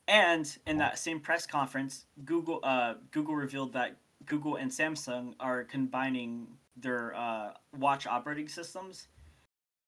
And 0.10 0.58
in 0.66 0.78
that 0.78 0.98
same 0.98 1.20
press 1.20 1.46
conference, 1.46 2.08
Google 2.26 2.60
uh, 2.64 2.96
Google 3.12 3.36
revealed 3.36 3.74
that 3.74 3.96
Google 4.26 4.56
and 4.56 4.72
Samsung 4.72 5.36
are 5.40 5.64
combining 5.64 6.48
their 6.76 7.16
uh, 7.16 7.52
watch 7.78 8.08
operating 8.08 8.48
systems, 8.48 9.08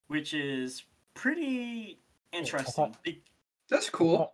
which 0.08 0.36
is 0.36 0.84
pretty 1.16 2.00
interesting. 2.32 2.96
Be- 3.02 3.24
That's 3.68 3.90
cool. 3.90 4.32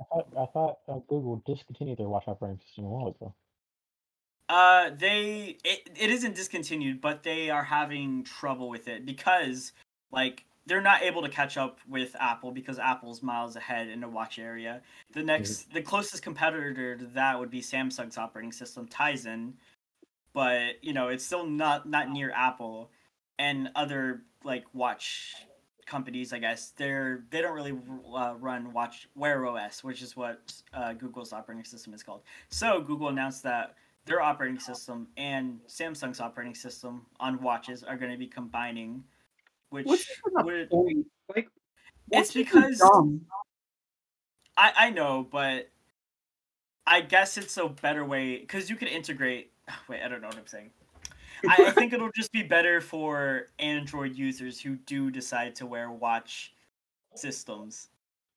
I 0.00 0.04
thought, 0.04 0.28
I 0.38 0.46
thought 0.46 0.78
uh, 0.88 1.00
Google 1.06 1.42
discontinued 1.46 1.98
their 1.98 2.08
watch 2.08 2.24
operating 2.26 2.58
system 2.66 2.84
a 2.84 2.88
while 2.88 3.08
ago. 3.08 3.34
Uh, 4.48 4.90
they 4.96 5.58
it, 5.64 5.90
it 5.98 6.10
isn't 6.10 6.34
discontinued, 6.34 7.02
but 7.02 7.22
they 7.22 7.50
are 7.50 7.64
having 7.64 8.24
trouble 8.24 8.70
with 8.70 8.88
it 8.88 9.04
because 9.04 9.72
like 10.12 10.46
they're 10.66 10.80
not 10.80 11.02
able 11.02 11.22
to 11.22 11.28
catch 11.28 11.56
up 11.56 11.78
with 11.88 12.16
Apple 12.18 12.50
because 12.50 12.78
Apple's 12.78 13.22
miles 13.22 13.56
ahead 13.56 13.88
in 13.88 14.00
the 14.00 14.08
watch 14.08 14.38
area. 14.38 14.82
The 15.12 15.22
next, 15.22 15.72
the 15.72 15.80
closest 15.80 16.22
competitor 16.22 16.96
to 16.96 17.04
that 17.14 17.38
would 17.38 17.50
be 17.50 17.60
Samsung's 17.60 18.18
operating 18.18 18.52
system 18.52 18.88
Tizen, 18.88 19.52
but 20.32 20.82
you 20.82 20.92
know 20.92 21.08
it's 21.08 21.24
still 21.24 21.46
not 21.46 21.88
not 21.88 22.10
near 22.10 22.32
Apple 22.32 22.90
and 23.38 23.70
other 23.74 24.22
like 24.44 24.64
watch 24.72 25.34
companies. 25.86 26.32
I 26.32 26.38
guess 26.38 26.72
they're 26.76 27.24
they 27.30 27.40
don't 27.40 27.54
really 27.54 27.78
uh, 28.14 28.34
run 28.38 28.72
watch 28.72 29.08
Wear 29.14 29.46
OS, 29.46 29.84
which 29.84 30.02
is 30.02 30.16
what 30.16 30.52
uh, 30.74 30.92
Google's 30.92 31.32
operating 31.32 31.64
system 31.64 31.94
is 31.94 32.02
called. 32.02 32.22
So 32.50 32.80
Google 32.80 33.08
announced 33.08 33.42
that 33.44 33.76
their 34.04 34.22
operating 34.22 34.58
system 34.58 35.08
and 35.16 35.60
Samsung's 35.68 36.20
operating 36.20 36.54
system 36.54 37.06
on 37.18 37.42
watches 37.42 37.82
are 37.82 37.96
going 37.96 38.12
to 38.12 38.18
be 38.18 38.26
combining, 38.26 39.02
which 39.84 40.06
would? 40.34 40.68
Like, 41.34 41.48
It's 42.10 42.32
because-. 42.32 42.80
I 44.56 44.72
I 44.76 44.90
know, 44.90 45.26
but 45.30 45.68
I 46.86 47.00
guess 47.00 47.36
it's 47.36 47.56
a 47.56 47.68
better 47.68 48.04
way 48.04 48.38
because 48.38 48.70
you 48.70 48.76
could 48.76 48.88
integrate. 48.88 49.52
Wait, 49.88 50.02
I 50.02 50.08
don't 50.08 50.20
know 50.20 50.28
what 50.28 50.38
I'm 50.38 50.46
saying. 50.46 50.70
I, 51.48 51.66
I 51.66 51.70
think 51.70 51.92
it'll 51.92 52.10
just 52.14 52.32
be 52.32 52.42
better 52.42 52.80
for 52.80 53.48
Android 53.58 54.16
users 54.16 54.60
who 54.60 54.76
do 54.76 55.10
decide 55.10 55.54
to 55.56 55.66
wear 55.66 55.90
watch 55.90 56.54
systems. 57.14 57.88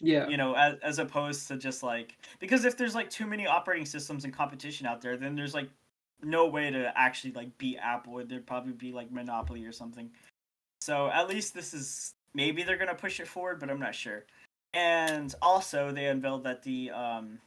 Yeah. 0.02 0.30
you 0.30 0.38
know, 0.38 0.54
as, 0.56 0.78
as 0.82 1.00
opposed 1.00 1.48
to 1.50 1.58
just 1.58 1.84
like 1.84 2.18
because 2.40 2.64
if 2.64 2.78
there's 2.78 2.96
like 2.96 3.10
too 3.10 3.28
many 3.28 3.46
operating 3.46 3.86
systems 3.86 4.24
in 4.26 4.32
competition 4.32 4.88
out 4.88 5.02
there, 5.02 5.18
then 5.18 5.36
there's 5.36 5.54
like 5.54 5.70
no 6.24 6.48
way 6.48 6.70
to 6.72 6.98
actually 6.98 7.34
like 7.34 7.58
beat 7.58 7.78
Apple. 7.82 8.22
There'd 8.26 8.48
probably 8.48 8.74
be 8.74 8.92
like 8.94 9.12
monopoly 9.12 9.66
or 9.66 9.72
something. 9.72 10.10
So 10.90 11.08
at 11.12 11.30
least 11.30 11.54
this 11.54 11.76
is 11.76 12.16
maybe 12.34 12.64
they're 12.64 12.76
gonna 12.76 12.96
push 12.96 13.20
it 13.20 13.28
forward, 13.28 13.60
but 13.60 13.70
I'm 13.70 13.80
not 13.80 13.94
sure. 13.94 14.26
And 14.74 15.36
also 15.40 15.92
they 15.92 16.08
unveiled 16.08 16.44
that 16.46 16.64
the 16.64 16.90
um, 16.90 17.38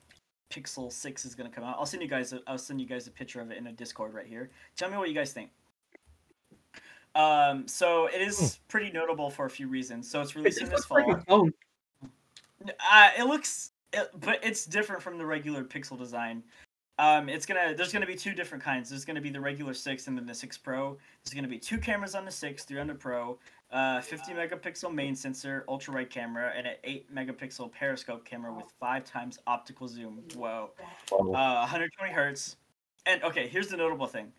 Pixel 0.48 0.92
Six 0.92 1.24
is 1.24 1.34
gonna 1.34 1.50
come 1.50 1.64
out. 1.64 1.74
I'll 1.76 1.84
send 1.84 2.04
you 2.04 2.08
guys. 2.08 2.32
A, 2.32 2.40
I'll 2.46 2.56
send 2.56 2.80
you 2.80 2.86
guys 2.86 3.08
a 3.08 3.10
picture 3.10 3.40
of 3.40 3.50
it 3.50 3.58
in 3.58 3.66
a 3.66 3.72
Discord 3.72 4.14
right 4.14 4.28
here. 4.28 4.50
Tell 4.76 4.88
me 4.88 4.96
what 4.96 5.08
you 5.08 5.14
guys 5.16 5.32
think. 5.32 5.50
Um, 7.16 7.66
so 7.66 8.06
it 8.06 8.22
is 8.22 8.60
pretty 8.68 8.92
notable 8.92 9.28
for 9.28 9.46
a 9.46 9.50
few 9.50 9.66
reasons. 9.66 10.08
So 10.08 10.20
it's 10.20 10.36
releasing 10.36 10.70
just 10.70 10.76
this 10.76 10.84
fall. 10.84 11.50
Uh, 12.68 13.10
it 13.18 13.24
looks, 13.24 13.72
it, 13.92 14.08
but 14.20 14.38
it's 14.44 14.66
different 14.66 15.02
from 15.02 15.18
the 15.18 15.26
regular 15.26 15.64
Pixel 15.64 15.98
design. 15.98 16.44
Um, 16.98 17.28
it's 17.28 17.46
gonna 17.46 17.74
there's 17.74 17.92
gonna 17.92 18.06
be 18.06 18.14
two 18.14 18.34
different 18.34 18.62
kinds. 18.62 18.90
There's 18.90 19.04
gonna 19.04 19.20
be 19.20 19.30
the 19.30 19.40
regular 19.40 19.74
six 19.74 20.06
and 20.08 20.16
then 20.16 20.26
the 20.26 20.34
six 20.34 20.58
Pro. 20.58 20.98
There's 21.24 21.34
gonna 21.34 21.48
be 21.48 21.58
two 21.58 21.78
cameras 21.78 22.14
on 22.14 22.24
the 22.24 22.30
six, 22.30 22.64
three 22.64 22.78
on 22.78 22.86
the 22.86 22.94
Pro, 22.94 23.38
uh, 23.72 24.02
50 24.02 24.34
megapixel 24.34 24.92
main 24.92 25.16
sensor, 25.16 25.64
ultra 25.66 25.94
wide 25.94 26.10
camera, 26.10 26.52
and 26.54 26.66
an 26.66 26.74
8 26.84 27.14
megapixel 27.14 27.72
periscope 27.72 28.24
camera 28.24 28.52
with 28.52 28.66
five 28.78 29.04
times 29.04 29.38
optical 29.46 29.88
zoom. 29.88 30.22
Whoa. 30.34 30.70
Whoa. 31.10 31.32
Uh, 31.32 31.60
120 31.60 32.12
hertz. 32.12 32.56
And 33.06 33.22
okay, 33.22 33.48
here's 33.48 33.68
the 33.68 33.78
notable 33.78 34.06
thing. 34.06 34.30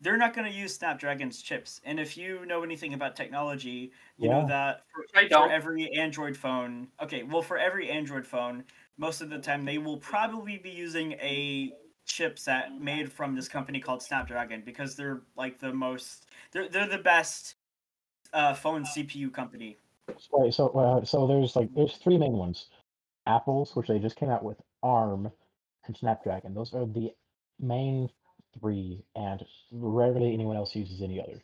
They're 0.00 0.16
not 0.16 0.32
going 0.32 0.50
to 0.50 0.56
use 0.56 0.74
Snapdragon's 0.74 1.42
chips. 1.42 1.82
And 1.84 2.00
if 2.00 2.16
you 2.16 2.46
know 2.46 2.62
anything 2.62 2.94
about 2.94 3.14
technology, 3.14 3.92
you 4.16 4.30
know 4.30 4.46
that 4.48 4.84
for, 4.94 5.28
for 5.28 5.50
every 5.50 5.92
Android 5.92 6.34
phone, 6.34 6.88
okay, 7.02 7.22
well, 7.22 7.42
for 7.42 7.58
every 7.58 7.90
Android 7.90 8.26
phone, 8.26 8.64
most 8.96 9.20
of 9.20 9.28
the 9.28 9.38
time 9.38 9.66
they 9.66 9.76
will 9.76 9.98
probably 9.98 10.56
be 10.56 10.70
using 10.70 11.12
a 11.20 11.74
chipset 12.12 12.78
made 12.78 13.12
from 13.12 13.34
this 13.34 13.48
company 13.48 13.80
called 13.80 14.02
Snapdragon 14.02 14.62
because 14.64 14.96
they're 14.96 15.22
like 15.36 15.58
the 15.58 15.72
most, 15.72 16.26
they're, 16.52 16.68
they're 16.68 16.88
the 16.88 16.98
best 16.98 17.54
uh, 18.32 18.54
phone 18.54 18.84
CPU 18.84 19.32
company. 19.32 19.78
Right, 20.32 20.52
so 20.52 20.68
uh, 20.70 21.04
so 21.04 21.26
there's 21.26 21.54
like 21.54 21.72
there's 21.74 21.96
three 21.96 22.18
main 22.18 22.32
ones. 22.32 22.66
Apple's, 23.26 23.76
which 23.76 23.88
they 23.88 23.98
just 23.98 24.16
came 24.16 24.30
out 24.30 24.42
with, 24.42 24.60
ARM, 24.82 25.30
and 25.86 25.96
Snapdragon. 25.96 26.54
Those 26.54 26.74
are 26.74 26.86
the 26.86 27.12
main 27.60 28.08
three, 28.58 29.04
and 29.14 29.44
rarely 29.70 30.32
anyone 30.32 30.56
else 30.56 30.74
uses 30.74 31.02
any 31.02 31.20
other. 31.20 31.42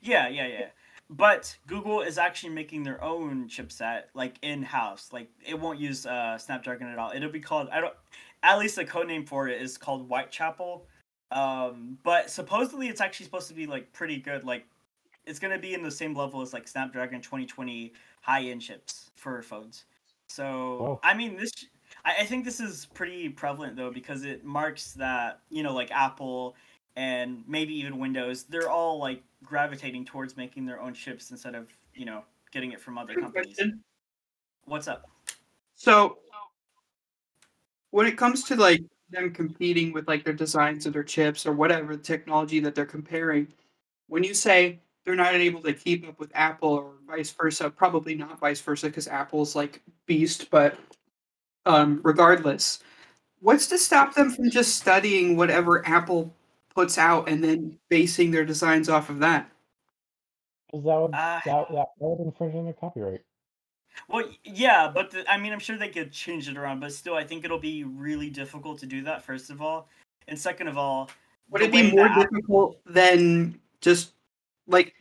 Yeah, 0.00 0.28
yeah, 0.28 0.46
yeah. 0.46 0.66
But 1.10 1.56
Google 1.66 2.02
is 2.02 2.18
actually 2.18 2.50
making 2.50 2.84
their 2.84 3.02
own 3.02 3.48
chipset, 3.48 4.04
like 4.14 4.36
in 4.42 4.62
house. 4.62 5.10
Like 5.12 5.28
it 5.44 5.58
won't 5.58 5.80
use 5.80 6.06
uh, 6.06 6.38
Snapdragon 6.38 6.86
at 6.86 6.98
all. 6.98 7.10
It'll 7.12 7.30
be 7.30 7.40
called 7.40 7.68
I 7.70 7.80
don't. 7.80 7.94
At 8.42 8.58
least 8.58 8.76
the 8.76 8.84
code 8.84 9.08
name 9.08 9.26
for 9.26 9.48
it 9.48 9.60
is 9.60 9.76
called 9.76 10.06
Whitechapel. 10.06 10.86
Um, 11.32 11.98
but 12.04 12.30
supposedly 12.30 12.88
it's 12.88 13.00
actually 13.00 13.26
supposed 13.26 13.48
to 13.48 13.54
be 13.54 13.66
like 13.66 13.92
pretty 13.92 14.18
good. 14.18 14.44
Like 14.44 14.64
it's 15.26 15.40
gonna 15.40 15.58
be 15.58 15.74
in 15.74 15.82
the 15.82 15.90
same 15.90 16.14
level 16.14 16.42
as 16.42 16.52
like 16.52 16.68
Snapdragon 16.68 17.20
2020 17.20 17.92
high 18.22 18.44
end 18.44 18.62
chips 18.62 19.10
for 19.16 19.42
phones. 19.42 19.86
So 20.28 20.76
Whoa. 20.80 21.00
I 21.02 21.14
mean 21.14 21.36
this. 21.36 21.50
I, 22.04 22.18
I 22.20 22.24
think 22.24 22.44
this 22.44 22.60
is 22.60 22.86
pretty 22.94 23.28
prevalent 23.28 23.74
though 23.74 23.90
because 23.90 24.24
it 24.24 24.44
marks 24.44 24.92
that 24.92 25.40
you 25.50 25.64
know 25.64 25.74
like 25.74 25.90
Apple 25.90 26.54
and 26.94 27.42
maybe 27.48 27.74
even 27.74 27.98
Windows, 27.98 28.44
they're 28.44 28.70
all 28.70 28.98
like 28.98 29.22
gravitating 29.44 30.04
towards 30.04 30.36
making 30.36 30.66
their 30.66 30.80
own 30.80 30.94
chips 30.94 31.30
instead 31.30 31.54
of 31.54 31.68
you 31.94 32.04
know 32.04 32.22
getting 32.52 32.72
it 32.72 32.80
from 32.80 32.98
other 32.98 33.14
companies. 33.14 33.56
Question. 33.56 33.82
What's 34.64 34.88
up? 34.88 35.04
So 35.74 36.18
when 37.90 38.06
it 38.06 38.16
comes 38.16 38.44
to 38.44 38.56
like 38.56 38.82
them 39.10 39.32
competing 39.32 39.92
with 39.92 40.06
like 40.06 40.24
their 40.24 40.34
designs 40.34 40.86
of 40.86 40.92
their 40.92 41.02
chips 41.02 41.46
or 41.46 41.52
whatever 41.52 41.96
technology 41.96 42.60
that 42.60 42.74
they're 42.74 42.86
comparing, 42.86 43.48
when 44.08 44.22
you 44.22 44.34
say 44.34 44.80
they're 45.04 45.16
not 45.16 45.34
able 45.34 45.62
to 45.62 45.72
keep 45.72 46.06
up 46.06 46.20
with 46.20 46.30
Apple 46.34 46.70
or 46.70 46.92
vice 47.06 47.30
versa, 47.30 47.70
probably 47.70 48.14
not 48.14 48.38
vice 48.38 48.60
versa 48.60 48.86
because 48.86 49.08
Apple's 49.08 49.56
like 49.56 49.82
beast, 50.06 50.50
but 50.50 50.76
um 51.66 52.00
regardless, 52.04 52.80
what's 53.40 53.66
to 53.68 53.78
stop 53.78 54.14
them 54.14 54.30
from 54.30 54.50
just 54.50 54.76
studying 54.76 55.36
whatever 55.36 55.86
Apple 55.88 56.34
puts 56.74 56.98
out 56.98 57.28
and 57.28 57.42
then 57.42 57.78
basing 57.88 58.30
their 58.30 58.44
designs 58.44 58.88
off 58.88 59.10
of 59.10 59.18
that? 59.20 59.50
'Cause 60.70 60.84
that 60.84 60.96
would 61.00 61.14
Uh, 61.14 61.40
that, 61.44 61.68
that 61.72 61.88
would 61.98 62.20
infringe 62.20 62.54
on 62.54 62.64
their 62.64 62.74
copyright. 62.74 63.24
well, 64.08 64.24
yeah, 64.44 64.88
but 64.92 65.10
the, 65.10 65.28
I 65.30 65.36
mean, 65.36 65.52
I'm 65.52 65.58
sure 65.58 65.76
they 65.76 65.88
could 65.88 66.12
change 66.12 66.48
it 66.48 66.56
around, 66.56 66.80
but 66.80 66.92
still, 66.92 67.14
I 67.14 67.24
think 67.24 67.44
it'll 67.44 67.58
be 67.58 67.82
really 67.84 68.30
difficult 68.30 68.78
to 68.80 68.86
do 68.86 69.02
that. 69.02 69.22
First 69.24 69.50
of 69.50 69.60
all, 69.60 69.88
and 70.28 70.38
second 70.38 70.68
of 70.68 70.78
all, 70.78 71.10
Would 71.50 71.62
it 71.62 71.72
be 71.72 71.90
more 71.90 72.06
that 72.08 72.18
Apple- 72.18 72.22
difficult 72.30 72.80
than 72.86 73.60
just 73.80 74.12
like 74.68 74.94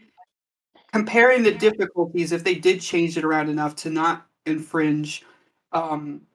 comparing 0.92 1.44
the 1.44 1.54
difficulties 1.54 2.32
if 2.32 2.44
they 2.44 2.56
did 2.56 2.82
change 2.82 3.16
it 3.16 3.24
around 3.24 3.50
enough 3.50 3.76
to 3.76 3.92
not 3.92 4.28
infringe? 4.48 5.24
Um, 5.72 6.26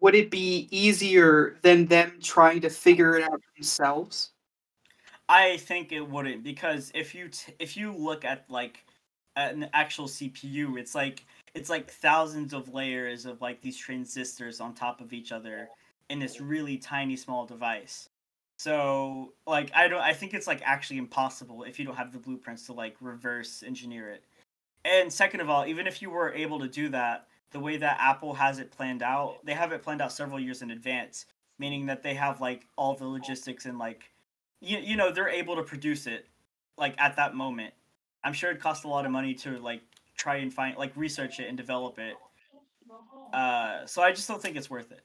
would 0.00 0.14
it 0.14 0.30
be 0.30 0.68
easier 0.70 1.58
than 1.62 1.86
them 1.86 2.18
trying 2.20 2.60
to 2.60 2.68
figure 2.68 3.16
it 3.16 3.22
out 3.22 3.40
themselves? 3.56 4.31
I 5.32 5.56
think 5.56 5.92
it 5.92 6.06
wouldn't 6.06 6.44
because 6.44 6.92
if 6.94 7.14
you 7.14 7.28
t- 7.28 7.54
if 7.58 7.74
you 7.74 7.94
look 7.96 8.22
at 8.22 8.44
like 8.50 8.84
an 9.34 9.70
actual 9.72 10.06
CPU, 10.06 10.78
it's 10.78 10.94
like 10.94 11.24
it's 11.54 11.70
like 11.70 11.90
thousands 11.90 12.52
of 12.52 12.74
layers 12.74 13.24
of 13.24 13.40
like 13.40 13.62
these 13.62 13.78
transistors 13.78 14.60
on 14.60 14.74
top 14.74 15.00
of 15.00 15.14
each 15.14 15.32
other 15.32 15.70
in 16.10 16.18
this 16.18 16.38
really 16.38 16.76
tiny 16.76 17.16
small 17.16 17.46
device. 17.46 18.10
So 18.58 19.32
like 19.46 19.70
I 19.74 19.88
don't 19.88 20.02
I 20.02 20.12
think 20.12 20.34
it's 20.34 20.46
like 20.46 20.60
actually 20.66 20.98
impossible 20.98 21.62
if 21.62 21.78
you 21.78 21.86
don't 21.86 21.96
have 21.96 22.12
the 22.12 22.18
blueprints 22.18 22.66
to 22.66 22.74
like 22.74 22.96
reverse 23.00 23.62
engineer 23.62 24.10
it. 24.10 24.24
And 24.84 25.10
second 25.10 25.40
of 25.40 25.48
all, 25.48 25.64
even 25.64 25.86
if 25.86 26.02
you 26.02 26.10
were 26.10 26.34
able 26.34 26.58
to 26.58 26.68
do 26.68 26.90
that, 26.90 27.26
the 27.52 27.60
way 27.60 27.78
that 27.78 27.96
Apple 27.98 28.34
has 28.34 28.58
it 28.58 28.70
planned 28.70 29.02
out, 29.02 29.38
they 29.46 29.54
have 29.54 29.72
it 29.72 29.82
planned 29.82 30.02
out 30.02 30.12
several 30.12 30.40
years 30.40 30.60
in 30.60 30.70
advance, 30.70 31.24
meaning 31.58 31.86
that 31.86 32.02
they 32.02 32.12
have 32.12 32.42
like 32.42 32.66
all 32.76 32.94
the 32.94 33.06
logistics 33.06 33.64
and 33.64 33.78
like 33.78 34.11
you, 34.62 34.78
you 34.78 34.96
know 34.96 35.12
they're 35.12 35.28
able 35.28 35.56
to 35.56 35.62
produce 35.62 36.06
it 36.06 36.26
like 36.78 36.94
at 36.98 37.16
that 37.16 37.34
moment. 37.34 37.74
I'm 38.24 38.32
sure 38.32 38.50
it 38.50 38.60
costs 38.60 38.84
a 38.84 38.88
lot 38.88 39.04
of 39.04 39.10
money 39.10 39.34
to 39.34 39.58
like 39.58 39.82
try 40.16 40.36
and 40.36 40.52
find 40.52 40.76
like 40.76 40.92
research 40.96 41.40
it 41.40 41.48
and 41.48 41.56
develop 41.56 41.98
it. 41.98 42.14
Uh, 43.32 43.86
so 43.86 44.02
i 44.02 44.10
just 44.10 44.28
don't 44.28 44.40
think 44.40 44.56
it's 44.56 44.70
worth 44.70 44.92
it. 44.92 45.02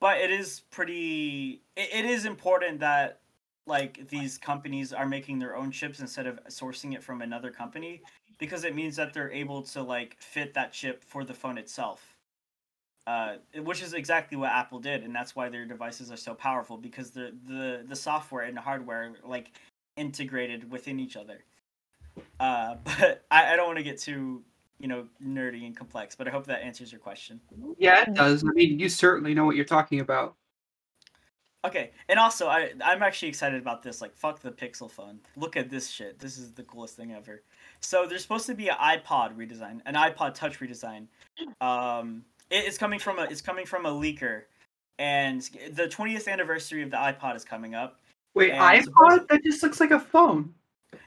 But 0.00 0.18
it 0.18 0.30
is 0.30 0.62
pretty 0.70 1.62
it, 1.76 1.90
it 1.92 2.04
is 2.06 2.24
important 2.24 2.80
that 2.80 3.20
like 3.66 4.08
these 4.08 4.38
companies 4.38 4.92
are 4.92 5.06
making 5.06 5.38
their 5.38 5.54
own 5.54 5.70
chips 5.70 6.00
instead 6.00 6.26
of 6.26 6.42
sourcing 6.46 6.94
it 6.94 7.02
from 7.02 7.20
another 7.20 7.50
company 7.50 8.00
because 8.38 8.64
it 8.64 8.74
means 8.74 8.96
that 8.96 9.12
they're 9.12 9.30
able 9.30 9.62
to 9.62 9.82
like 9.82 10.16
fit 10.18 10.54
that 10.54 10.72
chip 10.72 11.04
for 11.04 11.24
the 11.24 11.34
phone 11.34 11.58
itself 11.58 12.17
uh, 13.08 13.36
which 13.62 13.82
is 13.82 13.94
exactly 13.94 14.36
what 14.36 14.50
Apple 14.52 14.78
did, 14.78 15.02
and 15.02 15.14
that's 15.14 15.34
why 15.34 15.48
their 15.48 15.64
devices 15.64 16.12
are 16.12 16.16
so 16.16 16.34
powerful 16.34 16.76
because 16.76 17.10
the 17.10 17.32
the 17.46 17.82
the 17.88 17.96
software 17.96 18.44
and 18.44 18.54
the 18.54 18.60
hardware 18.60 19.14
are, 19.24 19.28
like 19.28 19.52
integrated 19.96 20.70
within 20.70 21.00
each 21.00 21.16
other. 21.16 21.42
Uh, 22.38 22.74
but 22.84 23.24
I, 23.30 23.54
I 23.54 23.56
don't 23.56 23.64
want 23.64 23.78
to 23.78 23.82
get 23.82 23.98
too 23.98 24.42
you 24.78 24.88
know 24.88 25.06
nerdy 25.24 25.64
and 25.64 25.74
complex, 25.74 26.14
but 26.14 26.28
I 26.28 26.30
hope 26.30 26.44
that 26.48 26.60
answers 26.60 26.92
your 26.92 26.98
question. 26.98 27.40
Yeah, 27.78 28.02
it 28.02 28.12
does. 28.12 28.44
I 28.44 28.48
mean, 28.52 28.78
you 28.78 28.90
certainly 28.90 29.32
know 29.32 29.46
what 29.46 29.56
you're 29.56 29.64
talking 29.64 30.00
about. 30.00 30.34
Okay, 31.64 31.92
and 32.10 32.18
also 32.18 32.48
I 32.48 32.72
I'm 32.84 33.02
actually 33.02 33.28
excited 33.28 33.58
about 33.58 33.82
this. 33.82 34.02
Like 34.02 34.14
fuck 34.14 34.42
the 34.42 34.52
Pixel 34.52 34.90
phone. 34.90 35.18
Look 35.34 35.56
at 35.56 35.70
this 35.70 35.88
shit. 35.88 36.18
This 36.18 36.36
is 36.36 36.52
the 36.52 36.62
coolest 36.64 36.96
thing 36.96 37.14
ever. 37.14 37.42
So 37.80 38.04
there's 38.06 38.20
supposed 38.20 38.44
to 38.48 38.54
be 38.54 38.68
an 38.68 38.76
iPod 38.76 39.34
redesign, 39.34 39.80
an 39.86 39.94
iPod 39.94 40.34
Touch 40.34 40.60
redesign. 40.60 41.06
Um, 41.62 42.22
it's 42.50 42.78
coming 42.78 42.98
from 42.98 43.18
a 43.18 43.22
it's 43.24 43.40
coming 43.40 43.66
from 43.66 43.86
a 43.86 43.90
leaker, 43.90 44.42
and 44.98 45.42
the 45.72 45.88
20th 45.88 46.28
anniversary 46.28 46.82
of 46.82 46.90
the 46.90 46.96
iPod 46.96 47.36
is 47.36 47.44
coming 47.44 47.74
up. 47.74 47.98
Wait, 48.34 48.52
iPod? 48.52 48.84
supposedly- 48.84 49.26
That 49.30 49.44
just 49.44 49.62
looks 49.62 49.80
like 49.80 49.90
a 49.90 50.00
phone. 50.00 50.54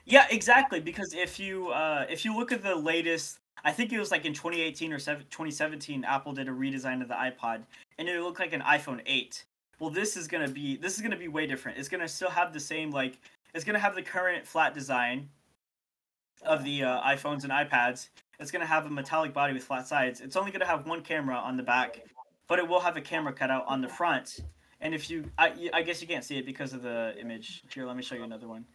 Yeah, 0.04 0.26
exactly. 0.30 0.80
Because 0.80 1.14
if 1.14 1.38
you 1.40 1.68
uh, 1.68 2.06
if 2.08 2.24
you 2.24 2.36
look 2.36 2.52
at 2.52 2.62
the 2.62 2.74
latest, 2.74 3.38
I 3.64 3.72
think 3.72 3.92
it 3.92 3.98
was 3.98 4.10
like 4.10 4.24
in 4.24 4.32
2018 4.32 4.92
or 4.92 4.98
2017, 4.98 6.04
Apple 6.04 6.32
did 6.32 6.48
a 6.48 6.52
redesign 6.52 7.02
of 7.02 7.08
the 7.08 7.14
iPod, 7.14 7.62
and 7.98 8.08
it 8.08 8.20
looked 8.22 8.40
like 8.40 8.52
an 8.52 8.62
iPhone 8.62 9.00
8. 9.06 9.44
Well, 9.78 9.90
this 9.90 10.16
is 10.16 10.28
gonna 10.28 10.48
be 10.48 10.76
this 10.76 10.94
is 10.96 11.00
gonna 11.02 11.16
be 11.16 11.28
way 11.28 11.46
different. 11.46 11.78
It's 11.78 11.88
gonna 11.88 12.08
still 12.08 12.30
have 12.30 12.52
the 12.52 12.60
same 12.60 12.90
like 12.90 13.18
it's 13.54 13.64
gonna 13.64 13.78
have 13.80 13.94
the 13.94 14.02
current 14.02 14.46
flat 14.46 14.74
design 14.74 15.28
of 16.44 16.64
the 16.64 16.84
uh, 16.84 17.02
iPhones 17.02 17.44
and 17.44 17.52
iPads. 17.52 18.08
It's 18.42 18.50
gonna 18.50 18.66
have 18.66 18.84
a 18.86 18.90
metallic 18.90 19.32
body 19.32 19.54
with 19.54 19.64
flat 19.64 19.88
sides. 19.88 20.20
It's 20.20 20.36
only 20.36 20.50
gonna 20.50 20.66
have 20.66 20.86
one 20.86 21.00
camera 21.00 21.36
on 21.36 21.56
the 21.56 21.62
back, 21.62 22.02
but 22.48 22.58
it 22.58 22.68
will 22.68 22.80
have 22.80 22.96
a 22.96 23.00
camera 23.00 23.32
cutout 23.32 23.64
on 23.66 23.80
the 23.80 23.88
front. 23.88 24.40
And 24.80 24.94
if 24.94 25.08
you, 25.08 25.24
I, 25.38 25.70
I 25.72 25.82
guess 25.82 26.02
you 26.02 26.08
can't 26.08 26.24
see 26.24 26.36
it 26.36 26.44
because 26.44 26.74
of 26.74 26.82
the 26.82 27.14
image. 27.18 27.62
Here, 27.72 27.86
let 27.86 27.96
me 27.96 28.02
show 28.02 28.16
you 28.16 28.24
another 28.24 28.48
one 28.48 28.66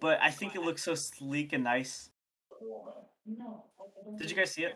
but 0.00 0.20
I 0.22 0.30
think 0.30 0.54
it 0.54 0.62
looks 0.62 0.82
so 0.82 0.94
sleek 0.94 1.52
and 1.52 1.64
nice. 1.64 2.10
Did 4.18 4.30
you 4.30 4.36
guys 4.36 4.52
see 4.52 4.64
it? 4.64 4.74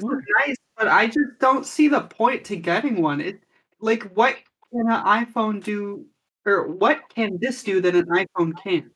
Look 0.00 0.22
nice, 0.46 0.56
but 0.76 0.88
I 0.88 1.06
just 1.06 1.38
don't 1.40 1.66
see 1.66 1.88
the 1.88 2.02
point 2.02 2.44
to 2.46 2.56
getting 2.56 3.00
one. 3.00 3.20
It 3.20 3.40
like 3.80 4.04
what 4.14 4.36
can 4.72 4.88
an 4.88 5.04
iPhone 5.04 5.62
do, 5.62 6.04
or 6.44 6.68
what 6.68 7.00
can 7.14 7.38
this 7.40 7.62
do 7.62 7.80
that 7.80 7.94
an 7.94 8.06
iPhone 8.06 8.52
can't? 8.62 8.86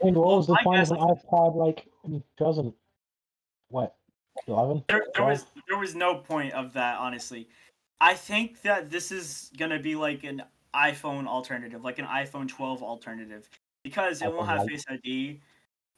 And 0.00 0.16
what 0.16 0.36
was 0.36 0.46
the 0.46 0.54
I 0.54 0.62
point 0.62 0.80
of 0.82 0.88
guess- 0.90 0.98
an 0.98 1.08
iPod 1.08 1.54
like 1.56 1.86
in 2.04 2.22
2000? 2.38 2.72
What? 3.70 3.94
11? 4.46 4.84
There, 4.88 5.04
there 5.14 5.26
was 5.26 5.46
there 5.68 5.78
was 5.78 5.94
no 5.94 6.16
point 6.16 6.54
of 6.54 6.72
that, 6.74 6.98
honestly. 6.98 7.48
I 8.00 8.14
think 8.14 8.62
that 8.62 8.88
this 8.90 9.10
is 9.10 9.50
gonna 9.58 9.80
be 9.80 9.96
like 9.96 10.22
an 10.24 10.42
iPhone 10.74 11.26
alternative, 11.26 11.82
like 11.82 11.98
an 11.98 12.04
iPhone 12.06 12.48
12 12.48 12.82
alternative, 12.82 13.48
because 13.82 14.22
it 14.22 14.32
won't 14.32 14.46
have 14.48 14.66
Face 14.68 14.84
ID. 14.88 15.40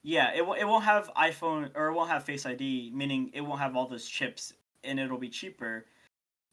Yeah, 0.02 0.32
it, 0.34 0.46
won't- 0.46 0.58
it 0.58 0.64
won't 0.66 0.84
have 0.84 1.10
iPhone 1.14 1.70
or 1.74 1.88
it 1.88 1.92
won't 1.92 2.08
have 2.08 2.24
Face 2.24 2.46
ID, 2.46 2.90
meaning 2.94 3.30
it 3.34 3.42
won't 3.42 3.60
have 3.60 3.76
all 3.76 3.86
those 3.86 4.06
chips 4.08 4.54
and 4.82 4.98
it'll 4.98 5.18
be 5.18 5.28
cheaper. 5.28 5.84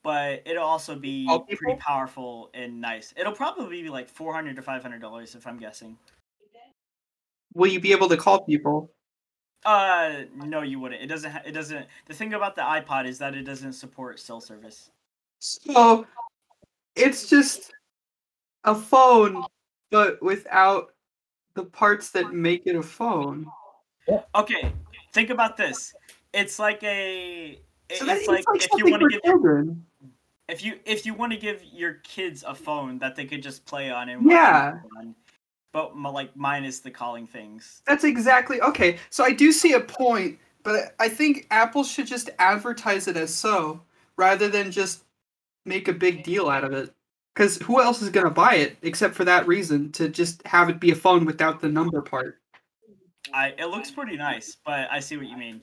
but 0.03 0.41
it'll 0.45 0.63
also 0.63 0.95
be 0.95 1.25
pretty 1.57 1.79
powerful 1.79 2.49
and 2.53 2.79
nice. 2.81 3.13
It'll 3.17 3.33
probably 3.33 3.81
be 3.81 3.89
like 3.89 4.07
four 4.10 4.33
hundred 4.33 4.55
to 4.57 4.62
five 4.62 4.81
hundred 4.81 4.99
dollars 5.01 5.36
if 5.36 5.47
I'm 5.47 5.57
guessing. 5.57 5.97
Will 7.53 7.67
you 7.67 7.79
be 7.79 7.91
able 7.91 8.10
to 8.10 8.17
call 8.17 8.45
people? 8.45 8.91
Uh, 9.65 10.23
no, 10.36 10.62
you 10.62 10.79
wouldn't. 10.79 11.01
It 11.01 11.07
doesn't. 11.07 11.31
Ha- 11.31 11.41
it 11.45 11.51
doesn't. 11.51 11.88
The 12.05 12.13
thing 12.13 12.33
about 12.33 12.55
the 12.55 12.62
iPod 12.62 13.07
is 13.07 13.17
that 13.19 13.36
it 13.36 13.43
doesn't 13.43 13.73
support 13.73 14.19
cell 14.19 14.39
service. 14.39 14.91
So 15.39 16.05
it's 16.95 17.29
just 17.29 17.73
a 18.63 18.75
phone, 18.75 19.43
but 19.91 20.21
without 20.21 20.93
the 21.55 21.63
parts 21.63 22.12
that 22.12 22.33
make 22.33 22.67
it 22.67 22.75
a 22.75 22.83
phone. 22.83 23.47
Okay, 24.36 24.71
think 25.13 25.29
about 25.31 25.57
this. 25.57 25.93
It's 26.33 26.60
like 26.60 26.83
a. 26.83 27.60
it- 27.89 27.97
So 27.97 28.05
that, 28.05 28.17
it's 28.17 28.27
like, 28.27 28.45
if 28.55 28.62
you 28.63 28.69
something 28.69 28.91
want 28.91 29.01
for 29.03 29.10
to 29.10 29.15
give 29.15 29.23
children. 29.23 29.86
if 30.47 30.63
you 30.63 30.79
if 30.86 31.05
you 31.05 31.13
want 31.13 31.31
to 31.33 31.38
give 31.38 31.63
your 31.63 31.95
kids 32.03 32.43
a 32.47 32.53
phone 32.55 32.99
that 32.99 33.15
they 33.15 33.25
could 33.25 33.41
just 33.41 33.65
play 33.65 33.89
on 33.91 34.07
and 34.10 34.29
Yeah. 34.29 34.75
on, 34.97 35.15
but 35.71 35.91
m- 35.91 36.03
like 36.03 36.36
minus 36.36 36.80
the 36.80 36.91
calling 36.91 37.27
things. 37.27 37.82
That's 37.86 38.03
exactly 38.03 38.62
okay. 38.62 38.97
So 39.10 39.23
I 39.23 39.32
do 39.32 39.51
see 39.51 39.73
a 39.73 39.80
point, 39.80 40.39
but 40.63 40.95
I 40.99 41.10
think 41.10 41.47
Apple 41.51 41.84
should 41.84 42.08
just 42.08 42.30
advertise 42.39 43.08
it 43.08 43.17
as 43.17 43.34
so 43.34 43.82
rather 44.15 44.47
than 44.47 44.71
just 44.71 45.03
make 45.65 45.88
a 45.88 45.93
big 45.93 46.23
deal 46.23 46.49
out 46.49 46.63
of 46.63 46.73
it. 46.73 46.93
Because 47.34 47.58
who 47.58 47.82
else 47.82 48.01
is 48.01 48.10
gonna 48.10 48.32
buy 48.32 48.56
it 48.56 48.77
except 48.82 49.13
for 49.13 49.25
that 49.25 49.47
reason 49.47 49.91
to 49.93 50.10
just 50.10 50.45
have 50.47 50.69
it 50.69 50.80
be 50.80 50.91
a 50.91 50.95
phone 50.95 51.25
without 51.25 51.60
the 51.60 51.69
number 51.69 52.01
part? 52.01 52.39
I 53.34 53.53
it 53.58 53.65
looks 53.65 53.91
pretty 53.91 54.17
nice, 54.17 54.58
but 54.65 54.88
I 54.91 54.99
see 54.99 55.17
what 55.17 55.27
you 55.27 55.38
mean. 55.38 55.62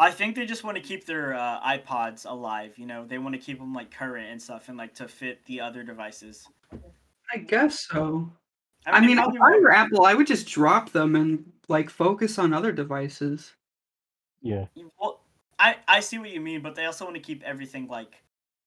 I 0.00 0.12
think 0.12 0.36
they 0.36 0.46
just 0.46 0.62
want 0.62 0.76
to 0.76 0.82
keep 0.82 1.06
their 1.06 1.34
uh, 1.34 1.60
iPods 1.60 2.24
alive. 2.28 2.74
You 2.78 2.86
know, 2.86 3.04
they 3.04 3.18
want 3.18 3.34
to 3.34 3.40
keep 3.40 3.58
them 3.58 3.74
like 3.74 3.90
current 3.90 4.30
and 4.30 4.40
stuff, 4.40 4.68
and 4.68 4.78
like 4.78 4.94
to 4.96 5.08
fit 5.08 5.44
the 5.46 5.60
other 5.60 5.82
devices. 5.82 6.46
I 7.32 7.38
guess 7.38 7.86
so. 7.86 8.30
I 8.86 8.98
it 8.98 9.06
mean, 9.06 9.18
if 9.18 9.42
I 9.42 9.58
were 9.58 9.70
Apple, 9.70 10.04
I 10.04 10.14
would 10.14 10.26
just 10.26 10.48
drop 10.48 10.90
them 10.90 11.14
and 11.16 11.52
like 11.68 11.90
focus 11.90 12.38
on 12.38 12.52
other 12.52 12.72
devices. 12.72 13.52
Yeah. 14.40 14.66
well, 15.00 15.20
I 15.58 15.76
I 15.86 16.00
see 16.00 16.18
what 16.18 16.30
you 16.30 16.40
mean, 16.40 16.62
but 16.62 16.74
they 16.74 16.84
also 16.86 17.04
want 17.04 17.16
to 17.16 17.22
keep 17.22 17.42
everything 17.42 17.88
like 17.88 18.22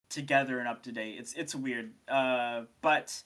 together 0.10 0.60
and 0.60 0.67
up 0.67 0.84
to 0.84 0.91
date. 0.91 1.15
It's 1.17 1.34
it's 1.34 1.56
weird. 1.56 1.91
Uh, 2.08 2.63
but 2.82 3.21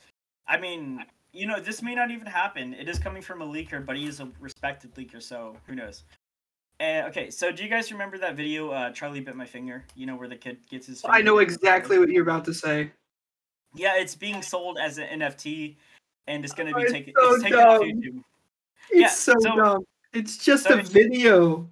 I 0.48 0.58
mean, 0.58 1.04
you 1.34 1.48
know, 1.48 1.60
this 1.60 1.82
may 1.82 1.96
not 1.96 2.12
even 2.12 2.28
happen. 2.28 2.74
It 2.74 2.88
is 2.88 3.00
coming 3.00 3.22
from 3.22 3.42
a 3.42 3.46
leaker, 3.46 3.86
but 3.86 3.98
he 3.98 4.06
is 4.06 4.20
a 4.20 4.30
respected 4.40 4.96
leaker, 4.96 5.22
so 5.22 5.58
who 5.68 5.76
knows? 5.76 6.04
Uh, 6.80 7.04
okay, 7.08 7.30
so 7.30 7.52
do 7.52 7.64
you 7.64 7.70
guys 7.70 7.92
remember 7.92 8.18
that 8.18 8.36
video? 8.36 8.70
Uh, 8.70 8.92
Charlie 8.92 9.22
bit 9.22 9.36
my 9.36 9.46
finger. 9.46 9.86
You 9.96 10.06
know 10.06 10.16
where 10.16 10.28
the 10.28 10.36
kid 10.36 10.58
gets 10.70 10.88
his. 10.88 11.04
I 11.06 11.22
know 11.22 11.40
exactly 11.40 12.00
what 12.00 12.10
you're 12.10 12.24
about 12.24 12.46
to 12.46 12.54
say. 12.54 12.92
Yeah, 13.76 13.98
it's 13.98 14.16
being 14.16 14.42
sold 14.42 14.78
as 14.78 14.98
an 14.98 15.20
NFT, 15.20 15.76
and 16.28 16.44
it's 16.44 16.54
going 16.54 16.68
to 16.68 16.74
Oh, 16.74 16.78
be 16.78 16.84
it's 16.84 16.92
taken. 16.94 17.14
so 17.18 17.34
it's 17.34 17.44
taken 17.44 17.60
off 17.60 17.80
dumb. 17.82 17.90
YouTube. 17.90 18.24
It's 18.92 19.02
Yeah, 19.02 19.08
so, 19.10 19.34
so- 19.40 19.56
dumb. 19.56 19.86
It's 20.14 20.38
just 20.38 20.64
so 20.64 20.80
a 20.80 20.82
video. 20.82 21.70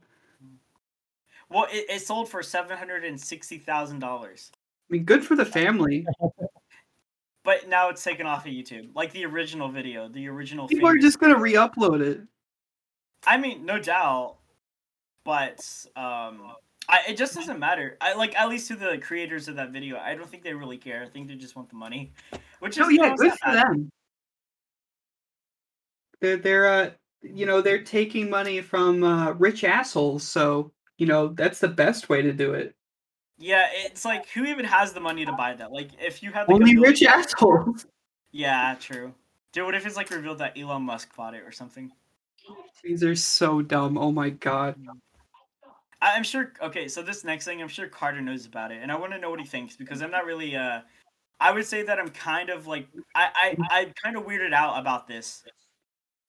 Well, 1.50 1.68
it, 1.72 1.86
it 1.90 2.02
sold 2.02 2.28
for 2.30 2.44
seven 2.44 2.78
hundred 2.78 3.06
and 3.06 3.20
sixty 3.20 3.58
thousand 3.58 4.00
dollars, 4.00 4.52
I 4.90 4.94
mean, 4.94 5.04
good 5.06 5.24
for 5.24 5.36
the 5.38 5.46
family. 5.46 6.06
but 7.46 7.70
now 7.70 7.90
it's 7.90 8.04
taken 8.04 8.26
off 8.26 8.46
of 8.46 8.52
YouTube, 8.52 8.90
like 8.96 9.14
the 9.14 9.24
original 9.26 9.70
video, 9.70 10.10
the 10.10 10.28
original. 10.28 10.68
People 10.68 10.90
are 10.90 10.98
just 10.98 11.20
gonna 11.20 11.38
re-upload 11.38 12.02
it. 12.02 12.22
I 13.26 13.38
mean, 13.38 13.66
no 13.66 13.80
doubt, 13.80 14.38
but 15.24 15.66
um, 15.96 16.42
I 16.90 17.00
it 17.10 17.18
just 17.18 17.36
doesn't 17.36 17.60
matter. 17.60 17.98
I 18.02 18.14
like 18.14 18.36
at 18.36 18.50
least 18.50 18.68
to 18.70 18.76
the 18.76 18.98
creators 18.98 19.48
of 19.48 19.56
that 19.56 19.72
video. 19.72 19.98
I 19.98 20.16
don't 20.16 20.30
think 20.30 20.44
they 20.44 20.54
really 20.54 20.78
care. 20.78 21.04
I 21.04 21.08
think 21.08 21.28
they 21.28 21.36
just 21.36 21.56
want 21.56 21.70
the 21.70 21.76
money, 21.76 22.12
which 22.60 22.78
is 22.78 22.88
you 22.88 23.04
yeah, 23.04 23.16
good 23.16 23.34
for 23.44 23.52
them. 23.52 23.90
They're 26.20 26.38
they're 26.38 26.68
uh 26.68 26.90
you 27.22 27.46
know 27.46 27.62
they're 27.62 27.84
taking 27.84 28.30
money 28.30 28.62
from 28.62 29.04
uh, 29.04 29.32
rich 29.32 29.64
assholes, 29.64 30.28
so 30.28 30.72
you 30.98 31.08
know 31.08 31.30
that's 31.30 31.60
the 31.60 31.68
best 31.68 32.10
way 32.10 32.22
to 32.22 32.34
do 32.34 32.54
it. 32.54 32.76
Yeah, 33.38 33.68
it's 33.72 34.06
like 34.06 34.30
who 34.30 34.46
even 34.46 34.66
has 34.66 34.94
the 34.94 35.00
money 35.00 35.26
to 35.26 35.32
buy 35.34 35.54
that? 35.56 35.72
Like, 35.72 35.90
if 36.00 36.22
you 36.22 36.32
had 36.32 36.48
like, 36.48 36.56
Only 36.56 36.78
rich 36.78 37.02
dollars- 37.02 37.26
assholes. 37.34 37.86
Yeah, 38.32 38.76
true. 38.80 39.14
Dude, 39.52 39.66
what 39.66 39.76
if 39.76 39.86
it's 39.86 39.96
like 39.96 40.10
revealed 40.10 40.40
that 40.40 40.58
Elon 40.58 40.84
Musk 40.84 41.16
bought 41.16 41.34
it 41.34 41.44
or 41.46 41.52
something? 41.52 41.92
These 42.84 43.04
are 43.04 43.16
so 43.16 43.62
dumb. 43.62 43.98
Oh 43.98 44.12
my 44.12 44.30
god. 44.30 44.76
I- 46.04 46.16
I'm 46.16 46.24
sure. 46.24 46.52
Okay, 46.62 46.88
so 46.90 47.02
this 47.02 47.24
next 47.24 47.46
thing, 47.46 47.62
I'm 47.62 47.70
sure 47.70 47.88
Carter 47.88 48.20
knows 48.20 48.46
about 48.46 48.72
it, 48.72 48.80
and 48.82 48.92
I 48.92 48.96
want 48.96 49.14
to 49.14 49.18
know 49.20 49.30
what 49.30 49.40
he 49.40 49.46
thinks 49.46 49.76
because 49.78 50.02
I'm 50.02 50.12
not 50.12 50.26
really. 50.26 50.56
Uh, 50.56 50.82
I 51.40 51.52
would 51.52 51.66
say 51.66 51.82
that 51.84 51.98
I'm 52.00 52.10
kind 52.10 52.50
of 52.50 52.68
like 52.68 52.88
I 53.16 53.30
I 53.34 53.58
I'm 53.70 53.94
kind 54.04 54.18
of 54.18 54.26
weirded 54.26 54.54
out 54.54 54.78
about 54.80 55.08
this 55.08 55.44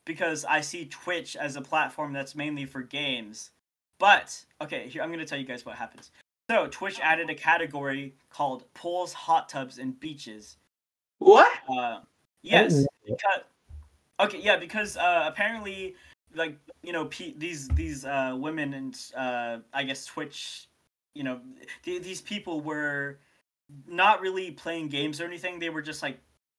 because 0.04 0.44
I 0.44 0.60
see 0.60 0.86
Twitch 0.86 1.36
as 1.36 1.56
a 1.56 1.60
platform 1.60 2.12
that's 2.12 2.34
mainly 2.36 2.66
for 2.66 2.82
games. 2.82 3.50
But 3.98 4.44
okay, 4.60 4.88
here 4.88 5.02
I'm 5.02 5.10
gonna 5.10 5.26
tell 5.26 5.38
you 5.38 5.44
guys 5.44 5.66
what 5.66 5.76
happens. 5.76 6.12
So 6.50 6.68
Twitch 6.68 7.00
added 7.00 7.28
a 7.30 7.34
category 7.34 8.14
called 8.30 8.72
pools, 8.74 9.12
hot 9.12 9.48
tubs, 9.48 9.78
and 9.78 9.98
beaches. 9.98 10.56
What? 11.18 11.50
Uh, 11.68 12.00
yes, 12.42 12.86
because 13.06 13.40
okay, 14.20 14.38
yeah, 14.40 14.56
because 14.56 14.96
uh, 14.96 15.24
apparently, 15.26 15.96
like 16.34 16.58
you 16.82 16.92
know, 16.92 17.06
pe- 17.06 17.34
these 17.36 17.68
these 17.68 18.04
uh, 18.04 18.36
women 18.38 18.74
and 18.74 18.98
uh, 19.16 19.58
I 19.72 19.84
guess 19.84 20.04
Twitch, 20.06 20.68
you 21.14 21.24
know, 21.24 21.40
th- 21.82 22.02
these 22.02 22.20
people 22.20 22.60
were 22.60 23.18
not 23.88 24.20
really 24.20 24.50
playing 24.50 24.88
games 24.88 25.20
or 25.20 25.24
anything. 25.24 25.58
They 25.58 25.70
were 25.70 25.82
just 25.82 26.02
like, 26.02 26.18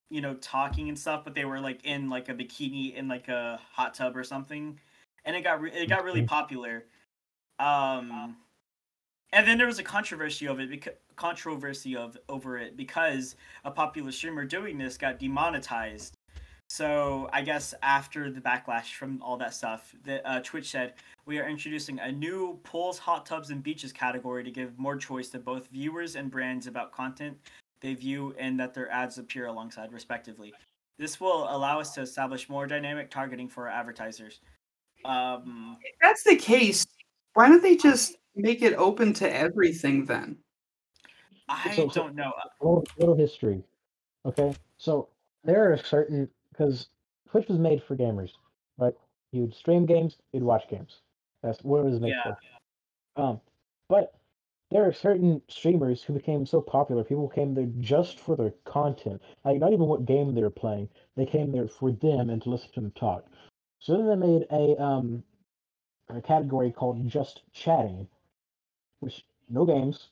you 0.09 0.21
know, 0.21 0.35
talking 0.35 0.89
and 0.89 0.97
stuff, 0.97 1.23
but 1.23 1.35
they 1.35 1.45
were 1.45 1.59
like 1.59 1.85
in 1.85 2.09
like 2.09 2.29
a 2.29 2.33
bikini 2.33 2.95
in 2.95 3.07
like 3.07 3.27
a 3.27 3.59
hot 3.71 3.93
tub 3.93 4.17
or 4.17 4.23
something, 4.23 4.79
and 5.23 5.35
it 5.35 5.43
got 5.43 5.61
re- 5.61 5.71
it 5.71 5.89
got 5.89 6.03
really 6.03 6.23
popular. 6.23 6.85
Um, 7.59 8.35
and 9.31 9.47
then 9.47 9.57
there 9.57 9.67
was 9.67 9.79
a 9.79 9.83
controversy 9.83 10.47
of 10.47 10.59
it 10.59 10.69
because 10.69 10.93
controversy 11.15 11.95
of 11.95 12.17
over 12.27 12.57
it 12.57 12.75
because 12.75 13.35
a 13.63 13.71
popular 13.71 14.11
streamer 14.11 14.45
doing 14.45 14.77
this 14.77 14.97
got 14.97 15.19
demonetized. 15.19 16.15
So 16.69 17.29
I 17.31 17.41
guess 17.41 17.73
after 17.83 18.29
the 18.31 18.41
backlash 18.41 18.93
from 18.95 19.21
all 19.21 19.37
that 19.37 19.53
stuff, 19.53 19.93
the, 20.03 20.25
uh, 20.27 20.41
Twitch 20.41 20.69
said 20.71 20.93
we 21.25 21.37
are 21.39 21.47
introducing 21.47 21.99
a 21.99 22.11
new 22.11 22.59
pools, 22.63 22.97
hot 22.97 23.25
tubs, 23.25 23.49
and 23.51 23.61
beaches 23.61 23.93
category 23.93 24.43
to 24.43 24.51
give 24.51 24.77
more 24.79 24.97
choice 24.97 25.29
to 25.29 25.39
both 25.39 25.67
viewers 25.67 26.15
and 26.15 26.31
brands 26.31 26.67
about 26.67 26.91
content 26.91 27.37
they 27.81 27.93
view 27.93 28.33
and 28.39 28.59
that 28.59 28.73
their 28.73 28.89
ads 28.91 29.17
appear 29.17 29.45
alongside, 29.45 29.91
respectively. 29.93 30.53
This 30.97 31.19
will 31.19 31.43
allow 31.55 31.79
us 31.79 31.93
to 31.95 32.01
establish 32.01 32.49
more 32.49 32.65
dynamic 32.65 33.11
targeting 33.11 33.47
for 33.47 33.69
our 33.69 33.73
advertisers. 33.79 34.39
Um, 35.03 35.77
If 35.83 35.95
that's 36.01 36.23
the 36.23 36.35
case, 36.35 36.85
why 37.33 37.47
don't 37.47 37.61
they 37.61 37.75
just 37.75 38.15
make 38.35 38.61
it 38.61 38.73
open 38.73 39.13
to 39.13 39.31
everything 39.31 40.05
then? 40.05 40.37
I 41.47 41.75
So- 41.75 41.89
so- 41.89 42.03
don't 42.03 42.15
know. 42.15 42.33
little, 42.59 42.83
little 42.97 43.15
history. 43.15 43.63
Okay, 44.25 44.55
so 44.77 45.09
there 45.43 45.71
are 45.71 45.77
certain 45.77 46.27
because 46.55 46.89
Twitch 47.29 47.47
was 47.47 47.59
made 47.59 47.83
for 47.83 47.95
gamers, 47.95 48.31
right? 48.77 48.93
You'd 49.31 49.53
stream 49.53 49.85
games, 49.85 50.17
you'd 50.31 50.43
watch 50.43 50.67
games. 50.69 51.01
That's 51.43 51.63
what 51.63 51.79
it 51.79 51.85
was 51.85 51.99
made 51.99 52.11
Yeah. 52.11 52.23
for. 52.23 53.21
Um, 53.21 53.41
but 53.89 54.13
there 54.71 54.87
are 54.87 54.93
certain 54.93 55.41
streamers 55.47 56.03
who 56.03 56.13
became 56.13 56.45
so 56.45 56.61
popular, 56.61 57.03
people 57.03 57.29
came 57.29 57.53
there 57.53 57.69
just 57.79 58.19
for 58.19 58.35
their 58.35 58.51
content. 58.65 59.21
Like 59.43 59.59
not 59.59 59.73
even 59.73 59.87
what 59.87 60.05
game 60.05 60.33
they 60.33 60.41
were 60.41 60.49
playing, 60.49 60.89
they 61.15 61.25
came 61.25 61.51
there 61.51 61.67
for 61.67 61.91
them 61.91 62.29
and 62.29 62.41
to 62.43 62.49
listen 62.49 62.71
to 62.73 62.81
them 62.81 62.91
talk. 62.91 63.25
So 63.79 63.97
then 63.97 64.07
they 64.07 64.27
made 64.27 64.47
a 64.51 64.81
um 64.81 65.23
a 66.09 66.21
category 66.21 66.71
called 66.71 67.07
just 67.07 67.41
chatting, 67.51 68.07
which 68.99 69.25
no 69.49 69.65
games, 69.65 70.09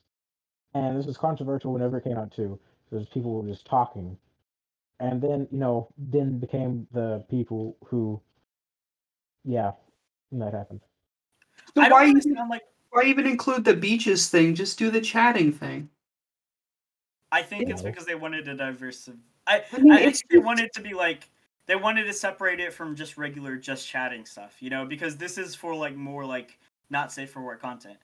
and 0.73 0.97
this 0.97 1.05
was 1.05 1.17
controversial 1.17 1.73
whenever 1.73 1.97
it 1.97 2.03
came 2.03 2.17
out 2.17 2.31
too, 2.31 2.59
because 2.89 3.07
people 3.09 3.33
were 3.33 3.47
just 3.47 3.65
talking. 3.65 4.17
And 4.99 5.21
then, 5.21 5.47
you 5.51 5.59
know, 5.59 5.89
then 5.97 6.39
became 6.39 6.87
the 6.91 7.25
people 7.29 7.77
who, 7.85 8.21
yeah, 9.43 9.71
that 10.31 10.53
happened. 10.53 10.81
So 11.75 11.81
I 11.81 11.89
why 11.89 12.03
even, 12.03 12.09
understand. 12.09 12.49
Like, 12.49 12.61
why 12.91 13.03
even 13.03 13.25
include 13.25 13.65
the 13.65 13.75
beaches 13.75 14.29
thing? 14.29 14.55
Just 14.55 14.77
do 14.79 14.89
the 14.91 15.01
chatting 15.01 15.51
thing. 15.51 15.89
I 17.31 17.41
think 17.41 17.69
it's 17.69 17.81
because 17.81 18.05
they 18.05 18.15
wanted 18.15 18.47
a 18.47 18.55
diverse. 18.55 19.09
I 19.47 19.63
I 19.73 19.77
mean, 19.79 19.91
I 19.91 19.97
think 19.97 20.09
it's 20.09 20.21
they 20.29 20.37
just- 20.37 20.45
wanted 20.45 20.71
to 20.73 20.81
be 20.81 20.93
like 20.93 21.29
they 21.65 21.75
wanted 21.75 22.03
to 22.05 22.13
separate 22.13 22.59
it 22.59 22.73
from 22.73 22.95
just 22.95 23.17
regular 23.17 23.55
just 23.55 23.87
chatting 23.87 24.25
stuff, 24.25 24.55
you 24.59 24.69
know, 24.69 24.85
because 24.85 25.17
this 25.17 25.37
is 25.37 25.55
for 25.55 25.75
like 25.75 25.95
more 25.95 26.25
like 26.25 26.59
not 26.89 27.11
safe 27.11 27.31
for 27.31 27.41
work 27.41 27.61
content. 27.61 27.97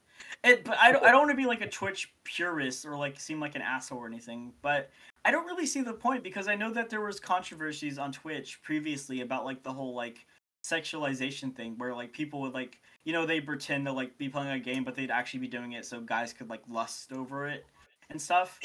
It, 0.43 0.63
but 0.63 0.77
I 0.79 0.91
don't, 0.91 1.03
I 1.03 1.07
don't 1.11 1.21
want 1.21 1.31
to 1.31 1.37
be 1.37 1.45
like 1.45 1.61
a 1.61 1.69
Twitch 1.69 2.13
purist 2.23 2.85
or 2.85 2.97
like 2.97 3.19
seem 3.19 3.39
like 3.39 3.55
an 3.55 3.61
asshole 3.61 3.99
or 3.99 4.07
anything, 4.07 4.53
but 4.61 4.89
I 5.25 5.31
don't 5.31 5.45
really 5.45 5.65
see 5.65 5.81
the 5.81 5.93
point 5.93 6.23
because 6.23 6.47
I 6.47 6.55
know 6.55 6.71
that 6.71 6.89
there 6.89 7.01
was 7.01 7.19
controversies 7.19 7.97
on 7.97 8.11
Twitch 8.11 8.61
previously 8.63 9.21
about 9.21 9.45
like 9.45 9.63
the 9.63 9.73
whole 9.73 9.93
like 9.93 10.25
sexualization 10.63 11.55
thing 11.55 11.75
where 11.77 11.93
like 11.93 12.11
people 12.11 12.41
would 12.41 12.53
like 12.53 12.79
you 13.05 13.13
know 13.13 13.25
they 13.25 13.39
pretend 13.39 13.85
to 13.85 13.93
like 13.93 14.17
be 14.17 14.27
playing 14.27 14.51
a 14.51 14.59
game 14.59 14.83
but 14.83 14.93
they'd 14.93 15.09
actually 15.09 15.39
be 15.39 15.47
doing 15.47 15.71
it 15.71 15.85
so 15.85 16.01
guys 16.01 16.33
could 16.33 16.49
like 16.49 16.61
lust 16.67 17.13
over 17.13 17.47
it 17.47 17.65
and 18.09 18.21
stuff. 18.21 18.59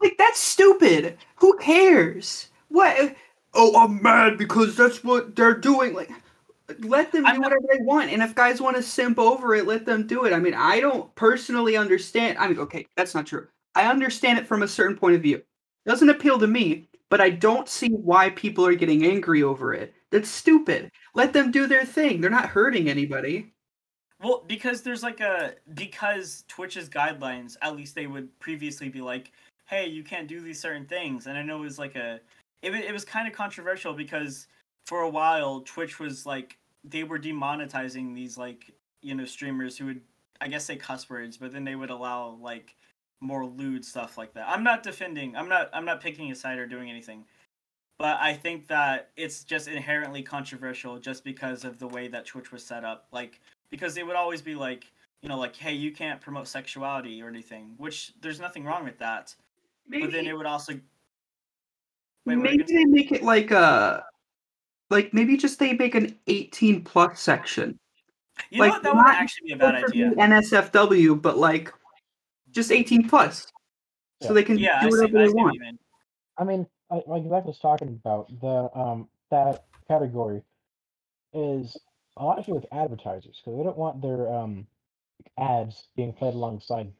Like 0.00 0.16
that's 0.16 0.40
stupid. 0.40 1.18
Who 1.36 1.56
cares? 1.58 2.50
What? 2.68 3.16
Oh, 3.52 3.82
I'm 3.82 4.02
mad 4.02 4.38
because 4.38 4.76
that's 4.76 5.02
what 5.02 5.34
they're 5.34 5.56
doing. 5.56 5.92
Like, 5.92 6.10
let 6.78 7.12
them 7.12 7.24
do 7.24 7.32
not- 7.32 7.38
whatever 7.38 7.62
they 7.70 7.82
want. 7.82 8.10
And 8.10 8.22
if 8.22 8.34
guys 8.34 8.60
want 8.60 8.76
to 8.76 8.82
simp 8.82 9.18
over 9.18 9.54
it, 9.54 9.66
let 9.66 9.84
them 9.84 10.06
do 10.06 10.24
it. 10.24 10.32
I 10.32 10.38
mean, 10.38 10.54
I 10.54 10.80
don't 10.80 11.14
personally 11.14 11.76
understand. 11.76 12.38
I 12.38 12.48
mean, 12.48 12.58
okay, 12.58 12.86
that's 12.96 13.14
not 13.14 13.26
true. 13.26 13.46
I 13.74 13.88
understand 13.88 14.38
it 14.38 14.46
from 14.46 14.62
a 14.62 14.68
certain 14.68 14.96
point 14.96 15.16
of 15.16 15.22
view. 15.22 15.36
It 15.36 15.44
Doesn't 15.86 16.10
appeal 16.10 16.38
to 16.38 16.46
me, 16.46 16.88
but 17.08 17.20
I 17.20 17.30
don't 17.30 17.68
see 17.68 17.88
why 17.88 18.30
people 18.30 18.66
are 18.66 18.74
getting 18.74 19.04
angry 19.04 19.42
over 19.42 19.72
it. 19.72 19.94
That's 20.10 20.28
stupid. 20.28 20.90
Let 21.14 21.32
them 21.32 21.50
do 21.50 21.66
their 21.66 21.84
thing. 21.84 22.20
They're 22.20 22.30
not 22.30 22.48
hurting 22.48 22.88
anybody. 22.88 23.52
Well, 24.22 24.44
because 24.46 24.82
there's 24.82 25.02
like 25.02 25.20
a 25.20 25.54
because 25.74 26.44
Twitch's 26.46 26.88
guidelines, 26.88 27.56
at 27.62 27.74
least 27.74 27.94
they 27.94 28.06
would 28.06 28.38
previously 28.38 28.88
be 28.88 29.00
like, 29.00 29.32
"Hey, 29.64 29.86
you 29.86 30.04
can't 30.04 30.28
do 30.28 30.40
these 30.40 30.60
certain 30.60 30.84
things." 30.84 31.26
And 31.26 31.38
I 31.38 31.42
know 31.42 31.58
it 31.58 31.62
was 31.62 31.78
like 31.78 31.96
a, 31.96 32.20
it, 32.60 32.74
it 32.74 32.92
was 32.92 33.04
kind 33.04 33.26
of 33.26 33.32
controversial 33.32 33.94
because 33.94 34.46
for 34.86 35.02
a 35.02 35.08
while 35.08 35.60
Twitch 35.62 35.98
was 35.98 36.26
like 36.26 36.58
they 36.84 37.04
were 37.04 37.18
demonetizing 37.18 38.14
these 38.14 38.38
like 38.38 38.72
you 39.02 39.14
know 39.14 39.24
streamers 39.24 39.76
who 39.76 39.86
would 39.86 40.00
I 40.40 40.48
guess 40.48 40.64
say 40.64 40.76
cuss 40.76 41.08
words, 41.10 41.36
but 41.36 41.52
then 41.52 41.64
they 41.64 41.76
would 41.76 41.90
allow 41.90 42.38
like 42.40 42.74
more 43.20 43.44
lewd 43.44 43.84
stuff 43.84 44.16
like 44.16 44.32
that. 44.34 44.48
I'm 44.48 44.64
not 44.64 44.82
defending. 44.82 45.36
I'm 45.36 45.48
not. 45.48 45.70
I'm 45.72 45.84
not 45.84 46.00
picking 46.00 46.30
a 46.30 46.34
side 46.34 46.58
or 46.58 46.66
doing 46.66 46.90
anything. 46.90 47.24
But 47.98 48.16
I 48.18 48.32
think 48.32 48.66
that 48.68 49.10
it's 49.16 49.44
just 49.44 49.68
inherently 49.68 50.22
controversial 50.22 50.98
just 50.98 51.22
because 51.22 51.66
of 51.66 51.78
the 51.78 51.86
way 51.86 52.08
that 52.08 52.24
Twitch 52.24 52.50
was 52.50 52.64
set 52.64 52.82
up. 52.82 53.06
Like 53.12 53.40
because 53.70 53.94
they 53.94 54.02
would 54.02 54.16
always 54.16 54.40
be 54.40 54.54
like, 54.54 54.90
you 55.22 55.28
know, 55.28 55.38
like, 55.38 55.54
hey, 55.54 55.74
you 55.74 55.92
can't 55.92 56.20
promote 56.20 56.48
sexuality 56.48 57.22
or 57.22 57.28
anything, 57.28 57.74
which 57.76 58.14
there's 58.22 58.40
nothing 58.40 58.64
wrong 58.64 58.84
with 58.84 58.98
that. 58.98 59.34
Maybe, 59.86 60.04
But 60.04 60.12
then 60.12 60.26
it 60.26 60.36
would 60.36 60.46
also. 60.46 60.72
Wait, 62.24 62.36
what 62.36 62.44
were 62.44 62.50
you 62.52 62.58
maybe 62.58 62.72
they 62.72 62.84
make 62.84 63.12
it 63.12 63.22
like 63.22 63.50
a, 63.50 64.04
like 64.90 65.14
maybe 65.14 65.36
just 65.36 65.58
they 65.58 65.72
make 65.74 65.94
an 65.94 66.16
18 66.26 66.84
plus 66.84 67.20
section. 67.20 67.78
You 68.50 68.58
know 68.58 68.64
like, 68.64 68.72
what? 68.72 68.82
That 68.82 68.94
would 68.94 69.04
not 69.04 69.14
actually 69.14 69.48
be 69.48 69.52
a 69.52 69.56
bad 69.56 69.74
idea. 69.76 70.10
NSFW, 70.10 71.20
but 71.20 71.38
like 71.38 71.72
just 72.50 72.72
18 72.72 73.08
plus, 73.08 73.46
so 74.20 74.28
Yeah. 74.28 74.32
they 74.34 74.42
can 74.42 74.58
Yeah, 74.58 74.80
do 74.80 74.86
I 74.86 74.90
see, 74.90 74.96
whatever 74.96 75.18
I 75.18 75.22
they 75.22 75.28
what 75.28 75.36
want. 75.36 75.54
you 75.54 75.60
mean. 75.60 75.78
I 76.36 76.44
mean, 76.44 76.66
like, 76.90 77.04
like 77.06 77.28
Zach 77.28 77.44
was 77.44 77.58
talking 77.58 77.88
about, 77.88 78.28
the 78.40 78.70
um 78.78 79.08
that 79.30 79.64
category 79.86 80.42
is 81.32 81.76
a 82.16 82.24
lot 82.24 82.36
to 82.36 82.42
do 82.42 82.54
with 82.54 82.66
advertisers 82.72 83.40
because 83.44 83.56
they 83.56 83.62
don't 83.64 83.76
want 83.78 84.02
their 84.02 84.32
um 84.32 84.66
ads 85.38 85.88
being 85.96 86.12
played 86.12 86.34
alongside 86.34 86.92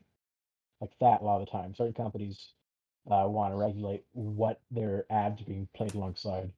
like 0.80 0.90
that 1.00 1.20
a 1.20 1.24
lot 1.24 1.40
of 1.40 1.46
the 1.46 1.50
time. 1.50 1.74
Certain 1.74 1.92
companies 1.92 2.50
uh, 3.10 3.24
want 3.26 3.52
to 3.52 3.56
regulate 3.56 4.04
what 4.12 4.60
their 4.70 5.04
ads 5.10 5.40
are 5.40 5.44
being 5.44 5.68
played 5.74 5.94
alongside. 5.94 6.50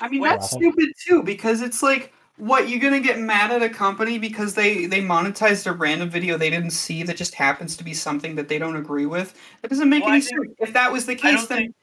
I 0.00 0.08
mean, 0.08 0.22
Wait, 0.22 0.30
that's 0.30 0.50
I 0.52 0.60
stupid 0.60 0.90
too 1.06 1.22
because 1.22 1.62
it's 1.62 1.82
like, 1.82 2.12
what 2.36 2.68
you're 2.68 2.80
gonna 2.80 2.98
get 3.00 3.20
mad 3.20 3.52
at 3.52 3.62
a 3.62 3.68
company 3.68 4.18
because 4.18 4.54
they 4.54 4.86
they 4.86 5.00
monetized 5.00 5.66
a 5.68 5.72
random 5.72 6.10
video 6.10 6.36
they 6.36 6.50
didn't 6.50 6.72
see 6.72 7.04
that 7.04 7.16
just 7.16 7.32
happens 7.34 7.76
to 7.76 7.84
be 7.84 7.94
something 7.94 8.34
that 8.34 8.48
they 8.48 8.58
don't 8.58 8.74
agree 8.76 9.06
with. 9.06 9.34
That 9.62 9.68
doesn't 9.68 9.88
make 9.88 10.02
Well, 10.02 10.08
any 10.08 10.20
sense. 10.20 10.48
If 10.58 10.72
that 10.72 10.92
was 10.92 11.06
the 11.06 11.14
case, 11.14 11.46
then 11.46 11.58
think. 11.58 11.74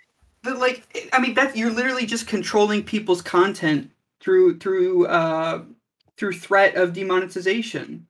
the, 0.43 0.55
like 0.55 1.09
I 1.13 1.19
mean 1.21 1.35
that 1.35 1.55
you're 1.57 1.71
literally 1.71 2.05
just 2.05 2.27
controlling 2.27 2.83
people's 2.83 3.21
content 3.21 3.91
through 4.21 4.59
through 4.59 5.07
uh 5.07 5.63
through 6.17 6.33
threat 6.33 6.75
of 6.75 6.93
demonetization. 6.93 8.07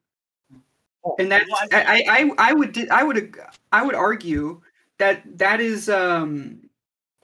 Oh, 1.03 1.15
And 1.17 1.31
that's 1.31 1.45
Well, 1.49 1.59
I 1.71 1.81
I, 1.81 2.03
I 2.07 2.21
I 2.21 2.31
I 2.49 2.53
would 2.53 2.89
I 2.89 3.03
would 3.03 3.35
I 3.71 3.83
would 3.83 3.95
argue 3.95 4.61
that 4.97 5.37
that 5.37 5.59
is 5.59 5.89
um 5.89 6.60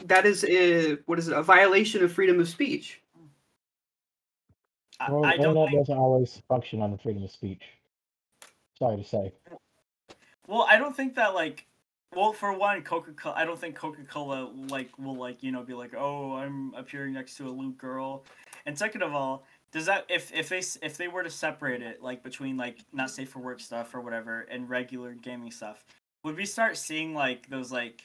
that 0.05 0.25
is 0.25 0.43
a 0.45 0.95
what 1.05 1.19
is 1.19 1.27
it 1.27 1.33
a 1.37 1.43
violation 1.43 2.03
of 2.03 2.11
freedom 2.11 2.39
of 2.39 2.47
speech. 2.47 3.01
I, 4.99 5.11
Well, 5.11 5.25
I 5.25 5.37
the 5.37 5.43
don't 5.43 5.57
internet 5.57 5.69
think. 5.69 5.79
doesn't 5.81 5.97
always 5.97 6.41
function 6.47 6.81
on 6.81 6.91
the 6.91 6.97
freedom 6.97 7.23
of 7.23 7.31
speech. 7.31 7.63
Sorry 8.79 8.97
to 8.97 9.03
say. 9.03 9.31
Well, 10.47 10.65
I 10.69 10.77
don't 10.77 10.95
think 10.95 11.15
that 11.15 11.33
like. 11.33 11.65
Well, 12.15 12.31
for 12.31 12.53
one, 12.53 12.81
Coca 12.83 13.11
Cola. 13.11 13.35
I 13.35 13.43
don't 13.43 13.59
think 13.59 13.75
Coca 13.75 14.03
Cola 14.03 14.49
like 14.69 14.97
will 14.97 15.15
like 15.15 15.43
you 15.43 15.51
know 15.51 15.61
be 15.61 15.73
like, 15.73 15.93
oh, 15.95 16.35
I'm 16.35 16.73
appearing 16.73 17.13
next 17.13 17.35
to 17.37 17.47
a 17.47 17.51
lewd 17.51 17.77
girl, 17.77 18.23
and 18.65 18.77
second 18.77 19.01
of 19.03 19.13
all, 19.13 19.43
does 19.71 19.85
that 19.87 20.05
if 20.07 20.33
if 20.33 20.47
they 20.47 20.59
if 20.85 20.95
they 20.95 21.09
were 21.09 21.21
to 21.23 21.29
separate 21.29 21.81
it 21.81 22.01
like 22.01 22.23
between 22.23 22.55
like 22.55 22.77
not 22.93 23.09
safe 23.09 23.29
for 23.29 23.39
work 23.39 23.59
stuff 23.59 23.93
or 23.93 23.99
whatever 23.99 24.47
and 24.49 24.69
regular 24.69 25.13
gaming 25.15 25.51
stuff, 25.51 25.83
would 26.23 26.37
we 26.37 26.45
start 26.45 26.77
seeing 26.77 27.13
like 27.13 27.49
those 27.49 27.71
like, 27.73 28.03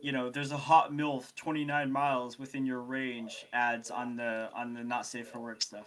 you 0.00 0.12
know, 0.12 0.30
there's 0.30 0.52
a 0.52 0.56
hot 0.56 0.92
milf 0.92 1.34
29 1.34 1.90
miles 1.90 2.38
within 2.38 2.66
your 2.66 2.80
range 2.80 3.46
ads 3.52 3.90
on 3.90 4.16
the 4.16 4.48
on 4.54 4.74
the 4.74 4.84
not 4.84 5.06
safe 5.06 5.28
for 5.28 5.40
work 5.40 5.62
stuff? 5.62 5.86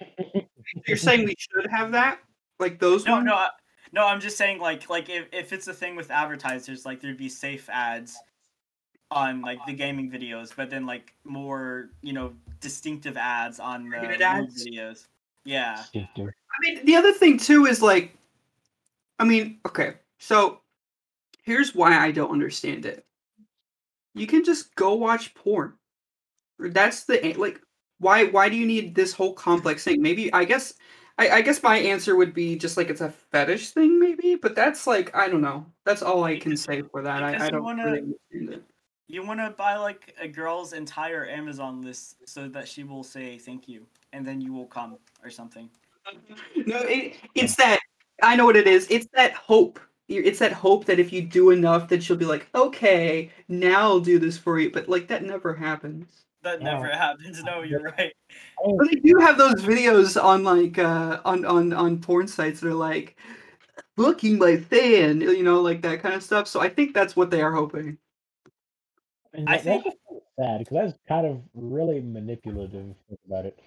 You're 0.86 0.96
saying 0.96 1.24
we 1.24 1.34
should 1.38 1.66
have 1.70 1.92
that? 1.92 2.18
Like 2.58 2.78
those 2.78 3.04
No, 3.04 3.14
ones? 3.14 3.26
no, 3.26 3.34
I, 3.34 3.48
no. 3.92 4.06
I'm 4.06 4.20
just 4.20 4.36
saying, 4.36 4.60
like, 4.60 4.88
like 4.88 5.08
if, 5.08 5.26
if 5.32 5.52
it's 5.52 5.66
a 5.66 5.72
thing 5.74 5.96
with 5.96 6.10
advertisers, 6.10 6.86
like 6.86 7.00
there'd 7.00 7.16
be 7.16 7.28
safe 7.28 7.68
ads 7.70 8.18
on 9.10 9.42
like 9.42 9.64
the 9.66 9.72
gaming 9.72 10.10
videos, 10.10 10.52
but 10.54 10.70
then 10.70 10.86
like 10.86 11.12
more, 11.24 11.90
you 12.02 12.12
know, 12.12 12.32
distinctive 12.60 13.16
ads 13.16 13.60
on 13.60 13.90
the 13.90 13.96
ads? 14.24 14.64
videos. 14.66 15.06
Yeah, 15.44 15.76
Distinctive. 15.76 16.28
I 16.28 16.54
mean, 16.60 16.84
the 16.86 16.94
other 16.96 17.12
thing 17.12 17.38
too 17.38 17.66
is 17.66 17.82
like, 17.82 18.16
I 19.18 19.24
mean, 19.24 19.58
okay, 19.66 19.94
so 20.18 20.60
here's 21.42 21.74
why 21.74 21.98
I 21.98 22.12
don't 22.12 22.30
understand 22.30 22.86
it. 22.86 23.04
You 24.14 24.26
can 24.26 24.44
just 24.44 24.74
go 24.74 24.94
watch 24.94 25.34
porn. 25.34 25.74
That's 26.58 27.04
the 27.04 27.34
like, 27.38 27.60
why 27.98 28.26
why 28.26 28.48
do 28.48 28.56
you 28.56 28.66
need 28.66 28.94
this 28.94 29.12
whole 29.12 29.32
complex 29.32 29.84
thing? 29.84 30.02
Maybe 30.02 30.32
I 30.32 30.44
guess 30.44 30.74
I, 31.18 31.28
I 31.30 31.40
guess 31.42 31.62
my 31.62 31.76
answer 31.76 32.16
would 32.16 32.34
be 32.34 32.56
just 32.56 32.76
like 32.76 32.90
it's 32.90 33.00
a 33.00 33.10
fetish 33.10 33.70
thing, 33.70 33.98
maybe. 33.98 34.36
But 34.36 34.54
that's 34.54 34.86
like 34.86 35.14
I 35.14 35.28
don't 35.28 35.40
know. 35.40 35.66
That's 35.84 36.02
all 36.02 36.24
I 36.24 36.38
can 36.38 36.56
say 36.56 36.82
for 36.82 37.02
that. 37.02 37.22
I, 37.22 37.32
because 37.32 37.48
I 37.48 37.50
don't 37.50 37.64
wanna- 37.64 37.84
really 37.84 37.98
understand 37.98 38.50
it. 38.50 38.62
you 39.08 39.24
want 39.24 39.40
to 39.40 39.50
buy 39.50 39.76
like 39.76 40.14
a 40.20 40.28
girl's 40.28 40.72
entire 40.72 41.26
Amazon 41.26 41.82
list 41.82 42.16
so 42.28 42.48
that 42.48 42.68
she 42.68 42.84
will 42.84 43.04
say 43.04 43.38
thank 43.38 43.68
you, 43.68 43.86
and 44.12 44.26
then 44.26 44.40
you 44.40 44.52
will 44.52 44.66
come 44.66 44.98
or 45.22 45.30
something. 45.30 45.68
no, 46.66 46.78
it, 46.78 47.14
it's 47.34 47.56
that 47.56 47.78
I 48.22 48.36
know 48.36 48.44
what 48.44 48.56
it 48.56 48.66
is. 48.66 48.86
It's 48.90 49.06
that 49.14 49.32
hope. 49.34 49.80
You- 50.08 50.22
It's 50.24 50.38
that 50.40 50.52
hope 50.52 50.84
that 50.86 50.98
if 50.98 51.12
you 51.12 51.22
do 51.22 51.50
enough, 51.50 51.88
that 51.88 52.02
she'll 52.02 52.16
be 52.16 52.24
like, 52.24 52.48
okay, 52.54 53.30
now 53.48 53.80
I'll 53.82 54.00
do 54.00 54.18
this 54.18 54.36
for 54.36 54.58
you. 54.58 54.70
But 54.70 54.88
like 54.88 55.08
that 55.08 55.22
never 55.24 55.54
happens. 55.54 56.24
That 56.42 56.60
Yeah. 56.60 56.72
never 56.74 56.88
happens. 56.88 57.42
No, 57.44 57.62
you're 57.62 57.82
right. 57.82 58.12
But 58.64 58.90
they 58.90 58.96
do 59.00 59.16
have 59.20 59.38
those 59.38 59.62
videos 59.62 60.22
on 60.22 60.42
like 60.44 60.78
uh 60.78 61.20
on 61.24 61.44
on 61.44 61.72
on 61.72 62.00
porn 62.00 62.26
sites 62.26 62.60
that 62.60 62.68
are 62.68 62.74
like 62.74 63.16
looking 63.96 64.38
my 64.38 64.56
fan, 64.56 65.20
you 65.20 65.42
know, 65.44 65.60
like 65.60 65.82
that 65.82 66.00
kind 66.00 66.14
of 66.14 66.22
stuff. 66.22 66.48
So 66.48 66.60
I 66.60 66.68
think 66.68 66.94
that's 66.94 67.14
what 67.14 67.30
they 67.30 67.42
are 67.42 67.52
hoping. 67.52 67.96
And 69.32 69.48
I 69.48 69.58
that- 69.58 69.62
think- 69.64 69.84
that's 69.84 70.24
sad 70.38 70.58
because 70.58 70.74
that's 70.92 70.98
kind 71.08 71.26
of 71.26 71.40
really 71.54 72.00
manipulative 72.00 72.74
if 72.80 72.86
you 72.88 72.94
think 73.08 73.20
about 73.26 73.46
it. 73.46 73.58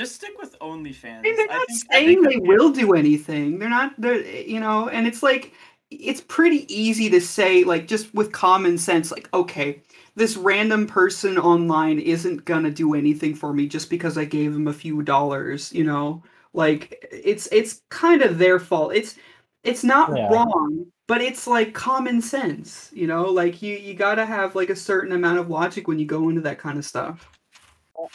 Just 0.00 0.14
stick 0.14 0.32
with 0.40 0.58
OnlyFans. 0.60 1.18
I 1.18 1.20
mean, 1.22 1.36
they're 1.36 1.50
I 1.50 1.56
not 1.58 1.68
think- 1.68 1.92
saying 1.92 2.22
they 2.22 2.38
will 2.38 2.70
do 2.72 2.94
anything. 2.94 3.58
They're 3.58 3.68
not. 3.68 3.92
They're 3.98 4.22
you 4.24 4.58
know, 4.58 4.88
and 4.88 5.06
it's 5.06 5.22
like 5.22 5.52
it's 5.90 6.22
pretty 6.22 6.64
easy 6.74 7.10
to 7.10 7.20
say 7.20 7.64
like 7.64 7.86
just 7.86 8.14
with 8.14 8.32
common 8.32 8.78
sense, 8.78 9.10
like 9.12 9.28
okay, 9.34 9.82
this 10.14 10.36
random 10.38 10.86
person 10.86 11.36
online 11.36 11.98
isn't 11.98 12.46
gonna 12.46 12.70
do 12.70 12.94
anything 12.94 13.34
for 13.34 13.52
me 13.52 13.66
just 13.66 13.90
because 13.90 14.16
I 14.16 14.24
gave 14.24 14.54
them 14.54 14.68
a 14.68 14.72
few 14.72 15.02
dollars. 15.02 15.70
You 15.72 15.84
know, 15.84 16.22
like 16.54 17.06
it's 17.12 17.46
it's 17.52 17.82
kind 17.90 18.22
of 18.22 18.38
their 18.38 18.58
fault. 18.58 18.94
It's 18.94 19.16
it's 19.64 19.84
not 19.84 20.16
Yeah. 20.16 20.28
wrong, 20.32 20.86
but 21.08 21.20
it's 21.20 21.46
like 21.46 21.74
common 21.74 22.22
sense. 22.22 22.88
You 22.94 23.06
know, 23.06 23.24
like 23.24 23.60
you 23.60 23.76
you 23.76 23.92
gotta 23.92 24.24
have 24.24 24.54
like 24.54 24.70
a 24.70 24.76
certain 24.76 25.12
amount 25.12 25.40
of 25.40 25.50
logic 25.50 25.86
when 25.88 25.98
you 25.98 26.06
go 26.06 26.30
into 26.30 26.40
that 26.40 26.58
kind 26.58 26.78
of 26.78 26.86
stuff. 26.86 27.29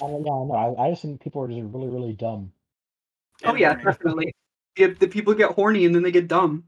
I, 0.01 0.05
I, 0.05 0.09
yeah, 0.09 0.23
no, 0.23 0.75
I, 0.77 0.87
I 0.87 0.89
just 0.91 1.01
think 1.01 1.21
people 1.21 1.41
are 1.43 1.47
just 1.47 1.61
really, 1.61 1.87
really 1.87 2.13
dumb. 2.13 2.51
Oh 3.43 3.55
yeah, 3.55 3.73
definitely. 3.75 4.33
The, 4.75 4.87
the 4.87 5.07
people 5.07 5.33
get 5.33 5.51
horny 5.51 5.85
and 5.85 5.93
then 5.93 6.03
they 6.03 6.11
get 6.11 6.27
dumb. 6.27 6.65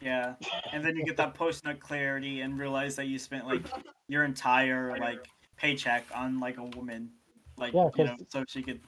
Yeah, 0.00 0.34
and 0.72 0.84
then 0.84 0.96
you 0.96 1.04
get 1.04 1.16
that 1.16 1.34
post 1.34 1.64
nut 1.64 1.80
clarity 1.80 2.42
and 2.42 2.58
realize 2.58 2.94
that 2.96 3.06
you 3.06 3.18
spent 3.18 3.46
like 3.46 3.62
your 4.06 4.24
entire 4.24 4.96
like 4.98 5.26
paycheck 5.56 6.06
on 6.14 6.38
like 6.38 6.56
a 6.58 6.62
woman, 6.64 7.10
like 7.56 7.74
Yeah, 7.74 7.88
you 7.96 8.04
know, 8.04 8.16
'cause- 8.16 8.26
so 8.30 8.44
she 8.46 8.62
could. 8.62 8.80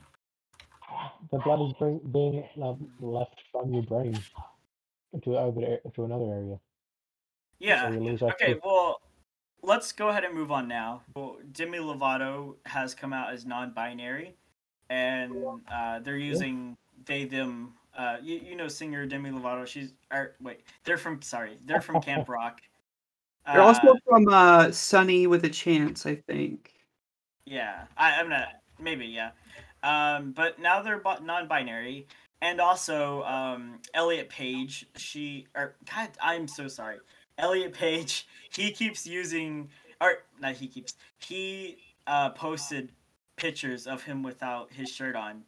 The 1.31 1.39
blood 1.39 1.61
is 1.63 1.73
bring, 1.75 1.99
being 1.99 2.45
uh, 2.61 2.75
left 3.01 3.43
from 3.53 3.73
your 3.73 3.83
brain 3.83 4.19
into 5.13 5.37
other 5.37 5.79
to 5.95 6.05
another 6.05 6.25
area. 6.25 6.59
Yeah. 7.59 7.91
you 7.91 8.01
lose 8.01 8.21
that 8.21 8.35
Okay. 8.35 8.59
Well, 8.65 9.01
let's 9.63 9.93
go 9.93 10.09
ahead 10.09 10.25
and 10.25 10.35
move 10.35 10.51
on 10.51 10.69
now. 10.69 11.03
Well, 11.15 11.39
Demi 11.53 11.79
Lovato 11.79 12.57
has 12.67 12.95
come 12.95 13.13
out 13.13 13.33
as 13.33 13.45
non-binary, 13.47 14.35
and 14.89 15.35
uh, 15.73 16.01
they're 16.01 16.17
using 16.17 16.77
they 17.07 17.25
them 17.25 17.75
Uh, 17.97 18.17
you, 18.23 18.41
you 18.45 18.57
know 18.57 18.69
singer 18.69 19.05
Demi 19.07 19.31
Lovato. 19.31 19.67
She's 19.67 19.93
or 20.13 20.35
wait, 20.41 20.61
they're 20.85 20.99
from 20.99 21.21
sorry, 21.23 21.59
they're 21.65 21.81
from 21.81 22.01
Camp 22.01 22.29
Rock. 22.37 22.61
They're 23.47 23.63
also 23.63 23.89
Uh, 23.89 23.95
from 24.07 24.29
uh, 24.29 24.71
Sonny 24.71 25.27
with 25.27 25.45
a 25.45 25.49
Chance, 25.49 26.07
I 26.07 26.15
think. 26.15 26.73
Yeah, 27.47 27.85
I, 27.97 28.13
I'm 28.21 28.29
not. 28.29 28.49
Maybe 28.79 29.07
yeah. 29.07 29.31
Um, 29.83 30.33
but 30.33 30.59
now 30.59 30.83
they're 30.83 31.03
non-binary, 31.23 32.07
and 32.41 32.61
also 32.61 33.23
um, 33.25 33.81
Elliot 33.95 34.29
Page. 34.29 34.87
She 34.97 35.47
or 35.57 35.75
God, 35.93 36.11
I'm 36.23 36.47
so 36.47 36.69
sorry. 36.69 36.99
Elliot 37.39 37.73
Page. 37.73 38.27
He 38.51 38.71
keeps 38.73 39.07
using 39.07 39.69
or 40.01 40.19
not. 40.41 40.55
He 40.57 40.67
keeps. 40.67 40.95
He 41.19 41.79
uh, 42.07 42.31
posted 42.31 42.91
pictures 43.37 43.87
of 43.87 44.03
him 44.03 44.23
without 44.23 44.73
his 44.73 44.91
shirt 44.91 45.17
on, 45.17 45.43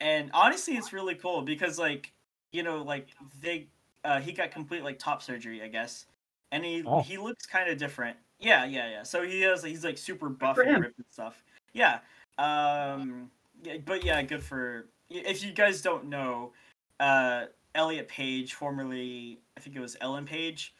and 0.00 0.30
honestly, 0.34 0.74
it's 0.74 0.92
really 0.92 1.14
cool 1.14 1.42
because 1.42 1.78
like 1.78 2.12
you 2.52 2.62
know 2.62 2.82
like 2.82 3.08
they 3.40 3.66
uh, 4.04 4.20
he 4.20 4.32
got 4.32 4.50
complete 4.50 4.82
like 4.82 4.98
top 4.98 5.22
surgery, 5.22 5.62
I 5.62 5.68
guess, 5.68 6.06
and 6.52 6.64
he 6.64 6.82
Oh. 6.86 7.02
he 7.02 7.18
looks 7.18 7.46
kind 7.46 7.68
of 7.70 7.78
different. 7.78 8.16
Yeah, 8.40 8.64
yeah, 8.64 8.88
yeah. 8.90 9.02
So 9.02 9.22
he 9.22 9.42
has 9.42 9.62
he's 9.62 9.84
like 9.84 9.98
super 9.98 10.28
buff 10.28 10.58
and 10.58 10.80
ripped 10.80 10.98
and 10.98 11.06
stuff. 11.10 11.42
Yeah. 11.72 11.98
Um. 12.38 13.30
Yeah, 13.62 13.78
but 13.84 14.04
yeah, 14.04 14.22
good 14.22 14.42
for. 14.42 14.86
If 15.10 15.42
you 15.42 15.52
guys 15.52 15.82
don't 15.82 16.04
know, 16.06 16.52
uh, 17.00 17.46
Elliot 17.74 18.08
Page, 18.08 18.54
formerly 18.54 19.40
I 19.56 19.60
think 19.60 19.74
it 19.74 19.80
was 19.80 19.96
Ellen 20.00 20.24
Page, 20.24 20.72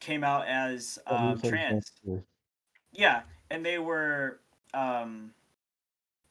came 0.00 0.24
out 0.24 0.46
as 0.48 0.98
um, 1.06 1.40
trans. 1.40 1.92
Yeah, 2.92 3.22
and 3.50 3.64
they 3.64 3.78
were 3.78 4.40
um 4.74 5.32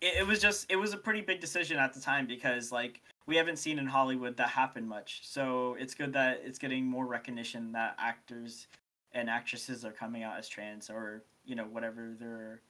it, 0.01 0.19
it 0.19 0.27
was 0.27 0.39
just 0.39 0.65
it 0.69 0.75
was 0.75 0.93
a 0.93 0.97
pretty 0.97 1.21
big 1.21 1.39
decision 1.39 1.77
at 1.77 1.93
the 1.93 1.99
time 1.99 2.27
because 2.27 2.71
like 2.71 3.01
we 3.25 3.35
haven't 3.35 3.57
seen 3.57 3.79
in 3.79 3.85
Hollywood 3.85 4.37
that 4.37 4.49
happen 4.49 4.87
much. 4.87 5.21
So 5.23 5.75
it's 5.79 5.93
good 5.93 6.13
that 6.13 6.41
it's 6.43 6.59
getting 6.59 6.85
more 6.85 7.05
recognition 7.05 7.71
that 7.73 7.95
actors 7.99 8.67
and 9.11 9.29
actresses 9.29 9.85
are 9.85 9.91
coming 9.91 10.23
out 10.23 10.37
as 10.37 10.47
trans 10.47 10.89
or, 10.89 11.23
you 11.45 11.55
know, 11.55 11.65
whatever 11.65 12.15
their 12.19 12.61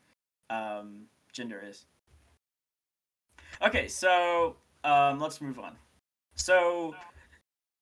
um 0.50 1.06
gender 1.32 1.64
is. 1.66 1.86
Okay, 3.62 3.88
so 3.88 4.56
um 4.84 5.20
let's 5.20 5.42
move 5.42 5.60
on. 5.60 5.76
So 6.36 6.96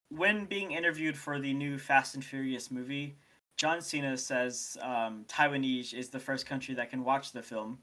when 0.10 0.46
being 0.46 0.72
interviewed 0.72 1.17
for 1.17 1.39
the 1.39 1.54
new 1.54 1.78
Fast 1.78 2.15
and 2.15 2.24
Furious 2.24 2.72
movie, 2.72 3.15
John 3.58 3.82
Cena 3.82 4.17
says 4.17 4.78
um, 4.82 5.26
Taiwanese 5.28 5.93
is 5.93 6.10
the 6.10 6.20
first 6.20 6.46
country 6.46 6.76
that 6.76 6.89
can 6.89 7.04
watch 7.04 7.32
the 7.32 7.41
film, 7.41 7.80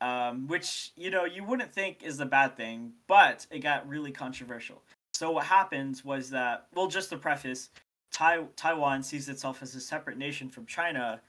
um, 0.00 0.48
which 0.48 0.92
you 0.96 1.10
know 1.10 1.24
you 1.24 1.44
wouldn't 1.44 1.72
think 1.72 2.02
is 2.02 2.18
a 2.20 2.26
bad 2.26 2.56
thing, 2.56 2.92
but 3.06 3.46
it 3.50 3.60
got 3.60 3.88
really 3.88 4.10
controversial. 4.10 4.82
So 5.12 5.30
what 5.30 5.44
happens 5.44 6.04
was 6.04 6.30
that, 6.30 6.66
well, 6.74 6.88
just 6.88 7.10
the 7.10 7.18
preface, 7.18 7.68
tai- 8.10 8.46
Taiwan 8.56 9.02
sees 9.02 9.28
itself 9.28 9.62
as 9.62 9.74
a 9.74 9.80
separate 9.80 10.16
nation 10.16 10.48
from 10.48 10.64
China, 10.64 11.20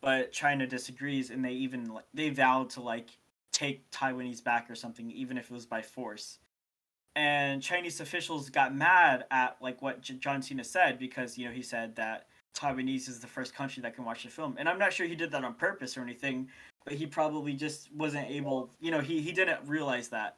but 0.00 0.32
China 0.32 0.66
disagrees, 0.66 1.30
and 1.30 1.44
they 1.44 1.52
even 1.52 1.98
they 2.14 2.30
vowed 2.30 2.70
to 2.70 2.80
like 2.80 3.10
take 3.52 3.90
Taiwanese 3.90 4.42
back 4.42 4.70
or 4.70 4.74
something, 4.74 5.10
even 5.10 5.36
if 5.36 5.46
it 5.46 5.52
was 5.52 5.66
by 5.66 5.82
force. 5.82 6.38
And 7.14 7.62
Chinese 7.62 8.00
officials 8.00 8.48
got 8.48 8.74
mad 8.74 9.24
at 9.30 9.56
like 9.60 9.82
what 9.82 10.00
J- 10.00 10.14
John 10.14 10.40
Cena 10.40 10.64
said 10.64 10.98
because 10.98 11.36
you 11.36 11.46
know 11.46 11.52
he 11.52 11.62
said 11.62 11.94
that 11.96 12.26
Taiwanese 12.54 13.08
is 13.08 13.20
the 13.20 13.26
first 13.26 13.54
country 13.54 13.82
that 13.82 13.94
can 13.94 14.04
watch 14.04 14.22
the 14.22 14.30
film. 14.30 14.56
And 14.58 14.68
I'm 14.68 14.78
not 14.78 14.92
sure 14.92 15.06
he 15.06 15.14
did 15.14 15.30
that 15.32 15.44
on 15.44 15.54
purpose 15.54 15.96
or 15.96 16.02
anything, 16.02 16.48
but 16.84 16.94
he 16.94 17.06
probably 17.06 17.54
just 17.54 17.92
wasn't 17.94 18.28
able, 18.30 18.70
you 18.80 18.90
know, 18.90 19.00
he, 19.00 19.20
he 19.20 19.32
didn't 19.32 19.60
realize 19.66 20.08
that. 20.08 20.36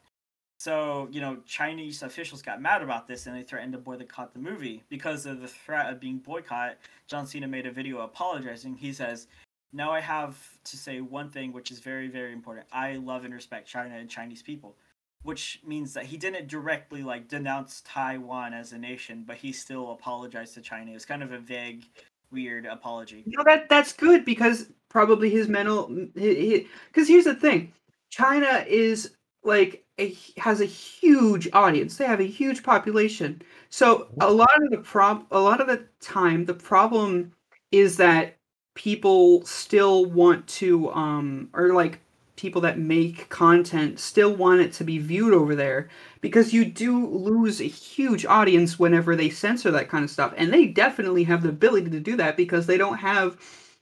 So, 0.59 1.09
you 1.11 1.21
know, 1.21 1.39
Chinese 1.47 2.03
officials 2.03 2.41
got 2.41 2.63
mad 2.63 2.83
about 2.83 3.09
this 3.09 3.27
and 3.27 3.37
they 3.37 3.43
threatened 3.43 3.73
to 3.73 3.79
boycott 3.79 4.33
the 4.33 4.39
movie. 4.39 4.83
Because 4.89 5.27
of 5.27 5.41
the 5.41 5.49
threat 5.49 5.93
of 5.93 6.01
being 6.01 6.19
boycotted. 6.19 6.77
John 7.07 7.27
Cena 7.27 7.49
made 7.49 7.67
a 7.67 7.71
video 7.71 8.01
apologizing. 8.01 8.77
He 8.77 8.93
says, 8.93 9.27
Now 9.73 9.91
I 9.93 10.01
have 10.01 10.37
to 10.65 10.77
say 10.77 11.01
one 11.01 11.31
thing 11.31 11.53
which 11.53 11.71
is 11.71 11.81
very, 11.81 12.09
very 12.09 12.33
important. 12.33 12.67
I 12.73 12.95
love 12.95 13.25
and 13.25 13.35
respect 13.35 13.69
China 13.69 13.97
and 13.97 14.09
Chinese 14.09 14.43
people. 14.43 14.77
Which 15.25 15.61
means 15.67 15.95
that 15.95 16.05
he 16.05 16.17
didn't 16.17 16.49
directly 16.49 17.03
like 17.03 17.29
denounce 17.29 17.83
Taiwan 17.87 18.53
as 18.53 18.73
a 18.73 18.79
nation, 18.79 19.25
but 19.27 19.37
he 19.37 19.53
still 19.53 19.93
apologized 19.93 20.55
to 20.55 20.61
China. 20.61 20.91
It 20.91 20.95
was 20.95 21.07
kind 21.07 21.23
of 21.23 21.33
a 21.33 21.39
vague, 21.39 21.87
weird 22.31 22.67
apology. 22.67 23.25
No, 23.27 23.43
that 23.45 23.69
that's 23.69 23.93
good 23.93 24.25
because 24.25 24.71
probably 24.91 25.31
his 25.31 25.49
mental. 25.49 25.89
Because 26.15 27.09
here's 27.09 27.25
the 27.25 27.35
thing, 27.35 27.73
China 28.11 28.65
is 28.69 29.17
like 29.43 29.85
a, 29.99 30.17
has 30.37 30.61
a 30.61 30.67
huge 30.67 31.49
audience. 31.53 31.97
They 31.97 32.07
have 32.07 32.21
a 32.21 32.25
huge 32.25 32.63
population. 32.63 33.43
So 33.71 34.09
a 34.21 34.31
lot 34.31 34.63
of 34.63 34.71
the 34.71 34.79
prob 34.79 35.27
a 35.31 35.41
lot 35.41 35.61
of 35.61 35.67
the 35.67 35.85
time 36.01 36.45
the 36.45 36.55
problem 36.55 37.33
is 37.73 37.97
that 37.97 38.37
people 38.75 39.45
still 39.45 40.07
want 40.07 40.47
to 40.49 40.91
um 40.93 41.49
or 41.53 41.73
like 41.73 42.01
people 42.37 42.61
that 42.63 42.79
make 42.79 43.29
content 43.29 44.01
still 44.01 44.35
want 44.35 44.61
it 44.61 44.73
to 44.73 44.85
be 44.85 44.99
viewed 44.99 45.33
over 45.35 45.55
there 45.55 45.89
because 46.21 46.53
you 46.53 46.65
do 46.65 47.07
lose 47.07 47.61
a 47.61 47.65
huge 47.65 48.27
audience 48.27 48.79
whenever 48.79 49.15
they 49.15 49.31
censor 49.31 49.71
that 49.71 49.89
kind 49.89 50.05
of 50.05 50.11
stuff. 50.11 50.35
And 50.37 50.53
they 50.53 50.67
definitely 50.67 51.25
have 51.25 51.43
the 51.43 51.51
ability 51.51 51.91
to 51.91 52.01
do 52.01 52.17
that 52.17 52.37
because 52.37 52.67
they 52.67 52.79
don't 52.79 52.99
have 52.99 53.39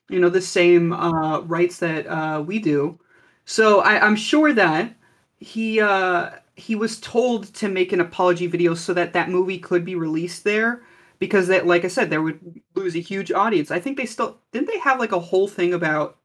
you 0.09 0.21
know 0.21 0.29
the 0.29 0.41
same 0.41 0.93
uh, 0.93 1.41
rights 1.41 1.79
that 1.79 2.07
uh, 2.07 2.43
we 2.43 2.59
do. 2.59 2.99
So 3.45 3.81
I, 3.81 4.05
i'm 4.07 4.17
sure 4.17 4.53
that 4.53 4.95
he 5.41 5.81
uh, 5.81 6.31
he 6.55 6.75
was 6.77 7.01
told 7.01 7.53
to 7.55 7.69
make 7.69 7.93
an 7.93 8.01
apology 8.01 8.47
video 8.47 8.75
so 8.75 8.95
that 8.95 9.13
that 9.15 9.31
movie 9.31 9.59
could 9.59 9.85
be 9.85 9.95
released 9.97 10.45
there 10.45 10.83
because 11.19 11.49
that 11.49 11.67
like 11.67 11.85
i 11.85 11.89
said 11.89 12.11
they 12.11 12.19
would 12.19 12.61
lose 12.75 12.95
a 12.97 13.01
huge 13.01 13.33
audience. 13.33 13.71
I 13.71 13.81
think 13.81 13.97
they 13.97 14.07
still 14.07 14.39
didn't 14.53 14.69
they 14.69 14.79
have 14.79 15.01
like 15.01 15.13
a 15.13 15.19
whole 15.21 15.49
thing 15.49 15.75
about 15.75 16.19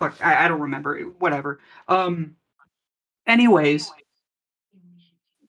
fuck 0.00 0.16
i, 0.20 0.44
I 0.44 0.48
don't 0.48 0.60
remember 0.60 1.00
whatever. 1.20 1.60
Um 1.88 2.36
anyways 3.26 3.92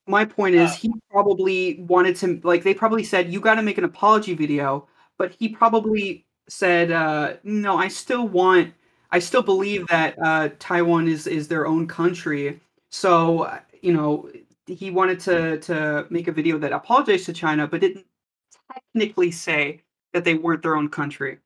my 0.07 0.25
point 0.25 0.55
is 0.55 0.71
Uh, 0.71 0.75
he 0.75 0.93
probably 1.11 1.79
wanted 1.87 2.15
to 2.17 2.39
like 2.43 2.63
they 2.63 2.73
probably 2.73 3.03
said 3.03 3.31
you 3.33 3.39
got 3.39 3.55
to 3.55 3.61
make 3.63 3.77
an 3.77 3.83
apology 3.83 4.33
video 4.33 4.87
but 5.17 5.31
he 5.39 5.49
probably 5.49 6.25
said 6.49 6.91
uh 6.91 7.35
no 7.43 7.77
i 7.77 7.87
still 7.87 8.27
want 8.27 8.73
i 9.11 9.19
still 9.19 9.43
believe 9.43 9.87
that 9.87 10.15
uh 10.23 10.49
taiwan 10.59 11.07
is 11.07 11.27
is 11.27 11.47
their 11.47 11.67
own 11.67 11.87
country. 11.87 12.59
So 12.89 13.43
uh, 13.43 13.59
you 13.81 13.93
know 13.93 14.29
he 14.67 14.91
wanted 14.91 15.19
to 15.21 15.59
to 15.61 16.07
make 16.09 16.27
a 16.27 16.31
video 16.31 16.57
that 16.59 16.71
apologized 16.73 17.25
to 17.27 17.33
china 17.33 17.67
but 17.67 17.81
didn't 17.81 18.05
technically 18.73 19.31
say 19.31 19.81
that 20.13 20.23
they 20.25 20.35
weren't 20.35 20.63
their 20.63 20.75
own 20.75 20.89
country 20.89 21.39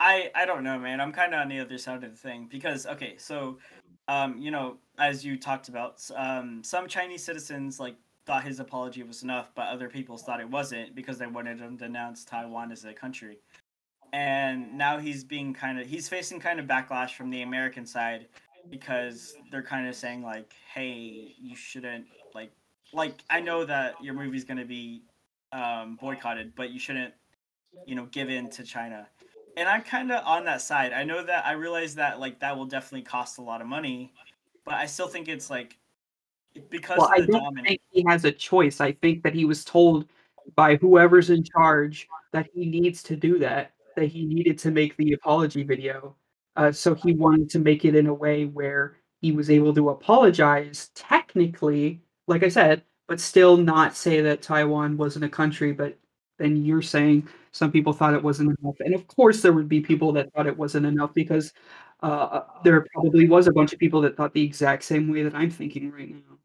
I 0.00 0.30
I 0.34 0.46
don't 0.46 0.64
know, 0.64 0.78
man. 0.78 1.00
I'm 1.00 1.12
kind 1.12 1.34
of 1.34 1.40
on 1.40 1.48
the 1.48 1.60
other 1.60 1.76
side 1.78 2.02
of 2.02 2.10
the 2.10 2.16
thing 2.16 2.48
because 2.50 2.86
okay, 2.86 3.16
so 3.18 3.58
um, 4.08 4.38
you 4.38 4.50
know, 4.50 4.78
as 4.98 5.24
you 5.24 5.38
talked 5.38 5.68
about, 5.68 6.00
um, 6.16 6.64
some 6.64 6.88
Chinese 6.88 7.22
citizens 7.22 7.78
like 7.78 7.96
thought 8.26 8.42
his 8.42 8.60
apology 8.60 9.02
was 9.02 9.22
enough, 9.22 9.50
but 9.54 9.68
other 9.68 9.88
people 9.88 10.16
thought 10.16 10.40
it 10.40 10.48
wasn't 10.48 10.94
because 10.94 11.18
they 11.18 11.26
wanted 11.26 11.60
him 11.60 11.76
to 11.78 11.84
announce 11.84 12.24
Taiwan 12.24 12.72
as 12.72 12.84
a 12.84 12.92
country. 12.94 13.38
And 14.12 14.76
now 14.76 14.98
he's 14.98 15.22
being 15.22 15.52
kind 15.52 15.78
of 15.78 15.86
he's 15.86 16.08
facing 16.08 16.40
kind 16.40 16.58
of 16.58 16.66
backlash 16.66 17.10
from 17.10 17.30
the 17.30 17.42
American 17.42 17.84
side 17.86 18.26
because 18.70 19.36
they're 19.50 19.62
kind 19.62 19.86
of 19.86 19.94
saying 19.94 20.22
like, 20.22 20.54
"Hey, 20.74 21.34
you 21.38 21.54
shouldn't 21.54 22.06
like 22.34 22.52
like 22.94 23.22
I 23.28 23.40
know 23.40 23.64
that 23.66 24.02
your 24.02 24.14
movie's 24.14 24.44
going 24.44 24.58
to 24.58 24.64
be 24.64 25.02
um, 25.52 25.98
boycotted, 26.00 26.54
but 26.56 26.70
you 26.70 26.80
shouldn't, 26.80 27.12
you 27.86 27.94
know, 27.94 28.06
give 28.06 28.30
in 28.30 28.48
to 28.50 28.64
China." 28.64 29.06
And 29.56 29.68
I'm 29.68 29.82
kind 29.82 30.10
of 30.12 30.24
on 30.24 30.44
that 30.44 30.62
side. 30.62 30.92
I 30.92 31.04
know 31.04 31.22
that 31.24 31.46
I 31.46 31.52
realize 31.52 31.94
that 31.96 32.20
like 32.20 32.40
that 32.40 32.56
will 32.56 32.66
definitely 32.66 33.02
cost 33.02 33.38
a 33.38 33.42
lot 33.42 33.60
of 33.60 33.66
money, 33.66 34.12
but 34.64 34.74
I 34.74 34.86
still 34.86 35.08
think 35.08 35.28
it's 35.28 35.50
like 35.50 35.76
because 36.68 36.98
well, 36.98 37.10
I 37.12 37.18
don't 37.18 37.42
dominant. 37.42 37.68
think 37.68 37.80
he 37.90 38.04
has 38.08 38.24
a 38.24 38.32
choice. 38.32 38.80
I 38.80 38.92
think 38.92 39.22
that 39.22 39.34
he 39.34 39.44
was 39.44 39.64
told 39.64 40.06
by 40.56 40.76
whoever's 40.76 41.30
in 41.30 41.44
charge 41.44 42.08
that 42.32 42.48
he 42.54 42.66
needs 42.66 43.02
to 43.04 43.16
do 43.16 43.38
that, 43.38 43.72
that 43.96 44.06
he 44.06 44.24
needed 44.24 44.58
to 44.58 44.70
make 44.70 44.96
the 44.96 45.12
apology 45.12 45.62
video. 45.62 46.16
Uh, 46.56 46.72
so 46.72 46.94
he 46.94 47.12
wanted 47.12 47.48
to 47.50 47.58
make 47.58 47.84
it 47.84 47.94
in 47.94 48.06
a 48.06 48.14
way 48.14 48.44
where 48.44 48.96
he 49.20 49.32
was 49.32 49.50
able 49.50 49.74
to 49.74 49.90
apologize 49.90 50.90
technically, 50.94 52.00
like 52.26 52.42
I 52.42 52.48
said, 52.48 52.82
but 53.06 53.20
still 53.20 53.56
not 53.56 53.96
say 53.96 54.20
that 54.20 54.42
Taiwan 54.42 54.96
wasn't 54.96 55.24
a 55.24 55.28
country. 55.28 55.72
But 55.72 55.96
then 56.38 56.64
you're 56.64 56.82
saying 56.82 57.28
some 57.52 57.72
people 57.72 57.92
thought 57.92 58.14
it 58.14 58.22
wasn't 58.22 58.56
enough. 58.60 58.76
And 58.80 58.94
of 58.94 59.06
course, 59.08 59.42
there 59.42 59.52
would 59.52 59.68
be 59.68 59.80
people 59.80 60.12
that 60.12 60.32
thought 60.32 60.46
it 60.46 60.56
wasn't 60.56 60.86
enough 60.86 61.12
because 61.14 61.52
uh, 62.02 62.42
there 62.64 62.86
probably 62.92 63.28
was 63.28 63.46
a 63.46 63.52
bunch 63.52 63.72
of 63.72 63.78
people 63.78 64.00
that 64.02 64.16
thought 64.16 64.32
the 64.32 64.42
exact 64.42 64.84
same 64.84 65.10
way 65.10 65.22
that 65.22 65.34
I'm 65.34 65.50
thinking 65.50 65.90
right 65.90 66.10
now. 66.10 66.38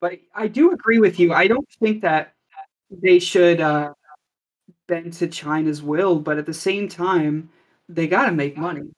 But 0.00 0.20
I 0.34 0.46
do 0.46 0.72
agree 0.72 0.98
with 0.98 1.18
you. 1.18 1.32
I 1.32 1.48
don't 1.48 1.68
think 1.80 2.02
that 2.02 2.34
they 2.90 3.18
should 3.18 3.60
uh, 3.60 3.92
bend 4.86 5.12
to 5.14 5.26
China's 5.26 5.82
will, 5.82 6.20
but 6.20 6.38
at 6.38 6.46
the 6.46 6.54
same 6.54 6.88
time, 6.88 7.50
they 7.88 8.06
got 8.06 8.26
to 8.26 8.32
make 8.32 8.56
money. 8.56 8.90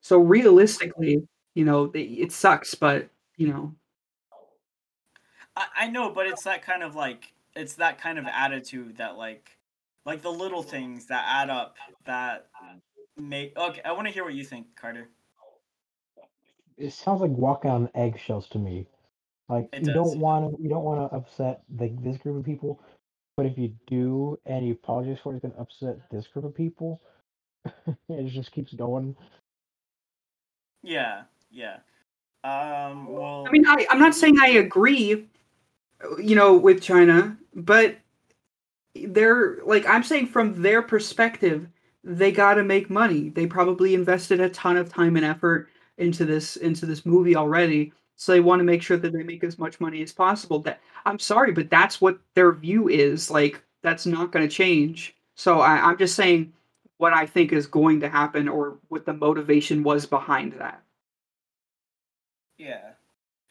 So 0.00 0.18
realistically, 0.18 1.26
you 1.54 1.64
know, 1.64 1.86
they, 1.86 2.02
it 2.02 2.32
sucks, 2.32 2.74
but 2.74 3.08
you 3.36 3.48
know, 3.48 3.74
I, 5.56 5.66
I 5.76 5.88
know, 5.88 6.10
but 6.10 6.26
it's 6.26 6.44
that 6.44 6.62
kind 6.62 6.82
of 6.82 6.94
like 6.94 7.32
it's 7.54 7.74
that 7.74 8.00
kind 8.00 8.18
of 8.18 8.26
attitude 8.26 8.96
that 8.98 9.16
like 9.16 9.57
like 10.08 10.22
the 10.22 10.32
little 10.32 10.62
things 10.62 11.04
that 11.06 11.22
add 11.28 11.50
up 11.50 11.76
that 12.06 12.46
make 13.18 13.56
okay 13.58 13.82
i 13.84 13.92
want 13.92 14.06
to 14.06 14.12
hear 14.12 14.24
what 14.24 14.32
you 14.34 14.42
think 14.42 14.66
carter 14.74 15.08
It 16.78 16.92
sounds 16.92 17.20
like 17.20 17.30
walking 17.32 17.70
on 17.70 17.90
eggshells 17.94 18.48
to 18.50 18.58
me. 18.58 18.86
Like 19.48 19.68
It 19.72 19.80
you 19.80 19.86
does. 19.86 19.94
don't 19.94 20.18
want 20.18 20.56
to 20.56 20.62
you 20.62 20.68
don't 20.68 20.84
want 20.84 21.10
to 21.10 21.16
upset 21.16 21.62
the, 21.68 21.88
this 22.00 22.16
group 22.18 22.38
of 22.38 22.44
people, 22.44 22.80
but 23.36 23.44
if 23.46 23.58
you 23.58 23.72
do 23.86 24.38
and 24.46 24.66
you 24.66 24.72
apologize 24.72 25.18
for 25.22 25.32
it, 25.32 25.36
it's 25.36 25.42
gonna 25.42 25.60
upset 25.60 25.98
this 26.10 26.26
group 26.28 26.44
of 26.44 26.54
people. 26.54 27.02
it 28.08 28.26
just 28.28 28.52
keeps 28.52 28.72
going. 28.72 29.14
yeah 30.82 31.22
yeah 31.50 31.78
um 32.44 33.12
well 33.12 33.44
I 33.46 33.50
mean, 33.50 33.66
I, 33.66 33.86
I'm 33.90 33.98
not 33.98 34.14
saying 34.14 34.36
I 34.40 34.48
agree, 34.50 35.26
you 36.22 36.36
know, 36.36 36.56
with 36.56 36.80
China, 36.80 37.36
but 37.54 37.96
they're 39.06 39.58
like 39.64 39.86
I'm 39.88 40.02
saying 40.02 40.28
from 40.28 40.62
their 40.62 40.82
perspective, 40.82 41.68
they 42.04 42.32
got 42.32 42.54
to 42.54 42.64
make 42.64 42.90
money. 42.90 43.30
They 43.30 43.46
probably 43.46 43.94
invested 43.94 44.40
a 44.40 44.50
ton 44.50 44.76
of 44.76 44.92
time 44.92 45.16
and 45.16 45.24
effort 45.24 45.68
into 45.98 46.24
this 46.24 46.56
into 46.56 46.86
this 46.86 47.04
movie 47.06 47.36
already, 47.36 47.92
so 48.16 48.32
they 48.32 48.40
want 48.40 48.60
to 48.60 48.64
make 48.64 48.82
sure 48.82 48.96
that 48.96 49.12
they 49.12 49.22
make 49.22 49.44
as 49.44 49.58
much 49.58 49.80
money 49.80 50.02
as 50.02 50.12
possible. 50.12 50.60
That 50.60 50.80
I'm 51.04 51.18
sorry, 51.18 51.52
but 51.52 51.70
that's 51.70 52.00
what 52.00 52.18
their 52.34 52.52
view 52.52 52.88
is. 52.88 53.30
Like 53.30 53.62
that's 53.82 54.06
not 54.06 54.32
going 54.32 54.48
to 54.48 54.54
change. 54.54 55.14
So 55.34 55.60
I, 55.60 55.76
I'm 55.76 55.98
just 55.98 56.16
saying 56.16 56.52
what 56.98 57.12
I 57.12 57.26
think 57.26 57.52
is 57.52 57.66
going 57.66 58.00
to 58.00 58.08
happen 58.08 58.48
or 58.48 58.78
what 58.88 59.06
the 59.06 59.12
motivation 59.12 59.82
was 59.82 60.04
behind 60.04 60.52
that. 60.54 60.82
Yeah. 62.58 62.90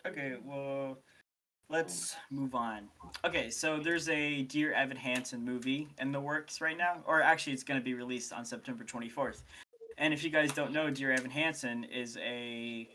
Okay, 0.05 0.35
well, 0.43 0.99
let's 1.69 2.15
move 2.31 2.55
on. 2.55 2.87
Okay, 3.25 3.49
so 3.49 3.77
there's 3.79 4.09
a 4.09 4.43
Dear 4.43 4.73
Evan 4.73 4.97
Hansen 4.97 5.43
movie 5.43 5.87
in 5.99 6.11
the 6.11 6.19
works 6.19 6.61
right 6.61 6.77
now, 6.77 6.97
or 7.05 7.21
actually, 7.21 7.53
it's 7.53 7.63
going 7.63 7.79
to 7.79 7.83
be 7.83 7.93
released 7.93 8.33
on 8.33 8.45
September 8.45 8.83
24th. 8.83 9.43
And 9.97 10.13
if 10.13 10.23
you 10.23 10.29
guys 10.29 10.51
don't 10.51 10.71
know, 10.71 10.89
Dear 10.89 11.11
Evan 11.11 11.31
Hansen 11.31 11.83
is 11.85 12.17
a. 12.17 12.87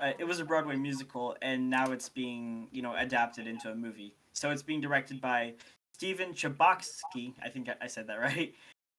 Uh, 0.00 0.12
it 0.18 0.24
was 0.24 0.40
a 0.40 0.44
Broadway 0.44 0.74
musical, 0.74 1.36
and 1.40 1.70
now 1.70 1.92
it's 1.92 2.08
being, 2.08 2.66
you 2.72 2.82
know, 2.82 2.94
adapted 2.96 3.46
into 3.46 3.70
a 3.70 3.74
movie. 3.74 4.16
So 4.32 4.50
it's 4.50 4.62
being 4.62 4.80
directed 4.80 5.20
by 5.20 5.54
Steven 5.92 6.32
Chbosky. 6.32 7.32
I 7.42 7.48
think 7.48 7.68
I- 7.68 7.76
I 7.82 7.86
said 7.86 8.08
that 8.08 8.18
right. 8.20 8.52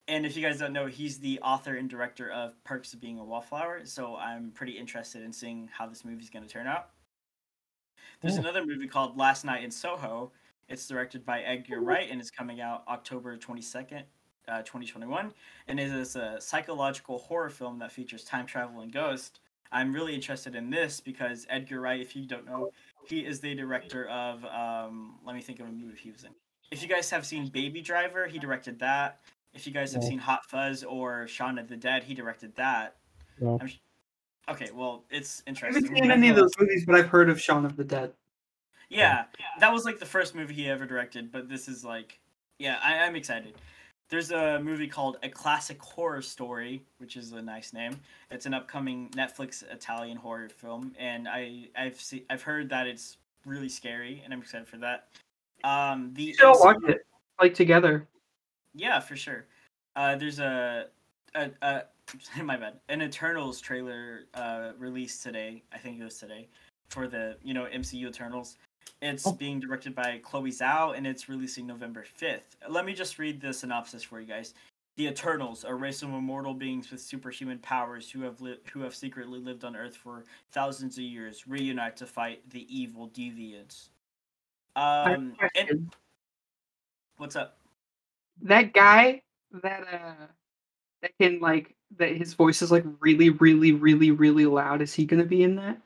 And 0.07 0.25
if 0.25 0.37
you 0.37 0.41
guys 0.43 0.59
don't 0.59 0.71
know, 0.71 0.85
he's 0.85 1.19
the 1.19 1.39
author 1.41 1.75
and 1.75 1.89
director 1.89 2.31
of 2.31 2.63
Perks 2.63 2.93
of 2.93 3.01
Being 3.01 3.19
a 3.19 3.25
Wallflower. 3.25 3.81
So 3.85 4.15
I'm 4.15 4.51
pretty 4.51 4.73
interested 4.73 5.21
in 5.23 5.33
seeing 5.33 5.67
how 5.73 5.87
this 5.87 6.05
movie's 6.05 6.29
going 6.29 6.45
to 6.45 6.49
turn 6.49 6.67
out. 6.67 6.89
There's 8.21 8.35
Yeah. 8.35 8.41
another 8.41 8.65
movie 8.65 8.87
called 8.87 9.17
Last 9.17 9.45
Night 9.45 9.63
in 9.63 9.71
Soho. 9.71 10.31
It's 10.67 10.87
directed 10.87 11.25
by 11.25 11.41
Edgar 11.41 11.79
Wright 11.81 12.09
and 12.09 12.19
it's 12.19 12.31
coming 12.31 12.59
out 12.61 12.83
October 12.87 13.37
22nd, 13.37 14.03
uh, 14.47 14.63
2021. 14.63 15.33
And 15.67 15.79
it 15.79 15.91
is 15.91 16.15
a 16.15 16.39
psychological 16.41 17.19
horror 17.19 17.49
film 17.49 17.77
that 17.79 17.91
features 17.91 18.23
time 18.23 18.45
travel 18.45 18.81
and 18.81 18.91
ghosts. 18.91 19.39
I'm 19.71 19.93
really 19.93 20.15
interested 20.15 20.55
in 20.55 20.69
this 20.69 20.99
because 21.01 21.45
Edgar 21.49 21.81
Wright, 21.81 21.99
if 21.99 22.15
you 22.15 22.25
don't 22.25 22.45
know, 22.45 22.71
he 23.07 23.25
is 23.25 23.39
the 23.41 23.53
director 23.55 24.07
of. 24.07 24.43
Um, 24.45 25.19
let 25.23 25.35
me 25.35 25.41
think 25.41 25.59
of 25.59 25.67
a 25.67 25.71
movie 25.71 25.97
he 25.97 26.11
was 26.11 26.23
in. 26.23 26.33
If 26.71 26.81
you 26.81 26.87
guys 26.87 27.09
have 27.11 27.25
seen 27.25 27.49
Baby 27.49 27.81
Driver, 27.81 28.25
he 28.27 28.39
directed 28.39 28.79
that. 28.79 29.19
If 29.53 29.67
you 29.67 29.73
guys 29.73 29.93
have 29.93 30.03
Yeah. 30.03 30.09
seen 30.09 30.19
Hot 30.19 30.45
Fuzz 30.49 30.83
or 30.83 31.27
Shaun 31.27 31.57
of 31.59 31.67
the 31.67 31.77
Dead, 31.77 32.03
he 32.03 32.13
directed 32.13 32.55
that. 32.55 32.95
Yeah. 33.39 33.57
I'm 33.61 33.69
okay, 34.49 34.69
well, 34.73 35.03
it's 35.09 35.43
interesting. 35.47 35.83
I 35.83 35.87
haven't 35.87 36.03
seen 36.03 36.11
any 36.11 36.29
of 36.29 36.35
those 36.35 36.51
movies, 36.59 36.85
but 36.85 36.95
I've 36.95 37.07
heard 37.07 37.29
of 37.29 37.39
Shaun 37.39 37.65
of 37.65 37.75
the 37.75 37.83
Dead. 37.83 38.13
Yeah, 38.89 39.25
that 39.59 39.73
was 39.73 39.85
like 39.85 39.99
the 39.99 40.05
first 40.05 40.35
movie 40.35 40.53
he 40.53 40.69
ever 40.69 40.85
directed, 40.85 41.31
but 41.31 41.49
this 41.49 41.67
is 41.67 41.83
like, 41.83 42.19
yeah, 42.59 42.79
I, 42.83 42.99
I'm 42.99 43.15
excited. 43.15 43.55
There's 44.09 44.31
a 44.31 44.59
movie 44.59 44.87
called 44.87 45.17
A 45.23 45.29
Classic 45.29 45.81
Horror 45.81 46.21
Story, 46.21 46.83
which 46.99 47.17
is 47.17 47.31
a 47.31 47.41
nice 47.41 47.73
name. 47.73 47.99
It's 48.29 48.45
an 48.45 48.53
upcoming 48.53 49.09
Netflix 49.09 49.63
Italian 49.71 50.17
horror 50.17 50.49
film, 50.49 50.93
and 50.99 51.27
I 51.27 51.69
I've 51.75 51.99
see, 51.99 52.25
I've 52.29 52.43
heard 52.43 52.69
that 52.69 52.85
it's 52.85 53.17
really 53.45 53.69
scary, 53.69 54.21
and 54.23 54.31
I'm 54.31 54.41
excited 54.41 54.67
for 54.67 54.77
that. 54.77 55.07
Um, 55.63 56.11
the 56.13 56.23
You 56.23 56.33
should 56.35 56.45
all 56.45 56.59
watch 56.59 56.77
it, 56.87 56.99
like 57.41 57.55
together. 57.55 58.07
Yeah, 58.75 58.99
for 58.99 59.15
sure. 59.15 59.45
Uh, 59.95 60.15
there's 60.15 60.39
a, 60.39 60.87
a, 61.35 61.51
a 61.61 61.83
my 62.43 62.57
bad, 62.57 62.79
an 62.89 63.01
Eternals 63.01 63.59
trailer 63.61 64.21
uh, 64.33 64.71
released 64.77 65.23
today. 65.23 65.63
I 65.73 65.77
think 65.77 65.99
it 65.99 66.03
was 66.03 66.17
today 66.17 66.47
for 66.89 67.07
the 67.07 67.37
you 67.43 67.53
know 67.53 67.65
MCU 67.73 68.07
Eternals. 68.07 68.57
It's 69.01 69.25
Oh. 69.27 69.33
being 69.33 69.59
directed 69.59 69.93
by 69.95 70.19
Chloe 70.23 70.51
Zhao 70.51 70.95
and 70.95 71.05
it's 71.07 71.27
releasing 71.27 71.67
November 71.67 72.03
fifth. 72.03 72.55
Let 72.69 72.85
me 72.85 72.93
just 72.93 73.19
read 73.19 73.41
the 73.41 73.51
synopsis 73.53 74.03
for 74.03 74.19
you 74.21 74.27
guys. 74.27 74.53
The 74.97 75.07
Eternals, 75.07 75.65
a 75.65 75.73
race 75.75 76.03
of 76.03 76.09
immortal 76.09 76.53
beings 76.53 76.89
with 76.89 77.01
superhuman 77.01 77.59
powers 77.59 78.09
who 78.09 78.21
have 78.21 78.39
li- 78.39 78.59
who 78.71 78.79
have 78.81 78.95
secretly 78.95 79.39
lived 79.39 79.65
on 79.65 79.75
Earth 79.75 79.95
for 79.97 80.23
thousands 80.51 80.97
of 80.97 81.03
years, 81.03 81.47
reunite 81.47 81.97
to 81.97 82.05
fight 82.05 82.47
the 82.51 82.65
evil 82.73 83.09
deviants. 83.09 83.89
I 84.77 85.09
have 85.09 85.11
a 85.11 85.15
Um, 85.15 85.35
and, 85.55 85.95
what's 87.17 87.35
up? 87.35 87.57
that 88.43 88.73
guy 88.73 89.21
that 89.63 89.87
uh 89.93 90.27
that 91.05 91.17
can 91.19 91.39
like 91.39 91.75
that 91.97 92.15
his 92.15 92.33
voice 92.33 92.61
is 92.61 92.71
like 92.71 92.83
really 92.99 93.29
really 93.29 93.71
really 93.71 94.11
really 94.11 94.45
loud 94.45 94.81
is 94.81 94.93
he 94.93 95.05
gonna 95.05 95.23
be 95.23 95.43
in 95.43 95.55
that 95.55 95.79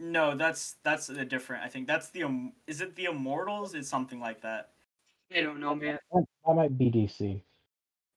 No, 0.00 0.36
that's 0.36 0.76
that's 0.84 1.08
a 1.08 1.24
different. 1.24 1.64
I 1.64 1.68
think 1.68 1.86
that's 1.88 2.10
the. 2.10 2.20
Im- 2.22 2.52
Is 2.68 2.80
it 2.80 2.94
the 2.94 3.06
Immortals? 3.06 3.74
It's 3.74 3.88
something 3.88 4.20
like 4.20 4.40
that. 4.42 4.70
i 5.36 5.40
don't 5.40 5.58
know 5.58 5.74
man 5.74 5.98
That, 6.12 6.24
that 6.46 6.54
might 6.54 6.78
be 6.78 6.88
DC. 6.90 7.42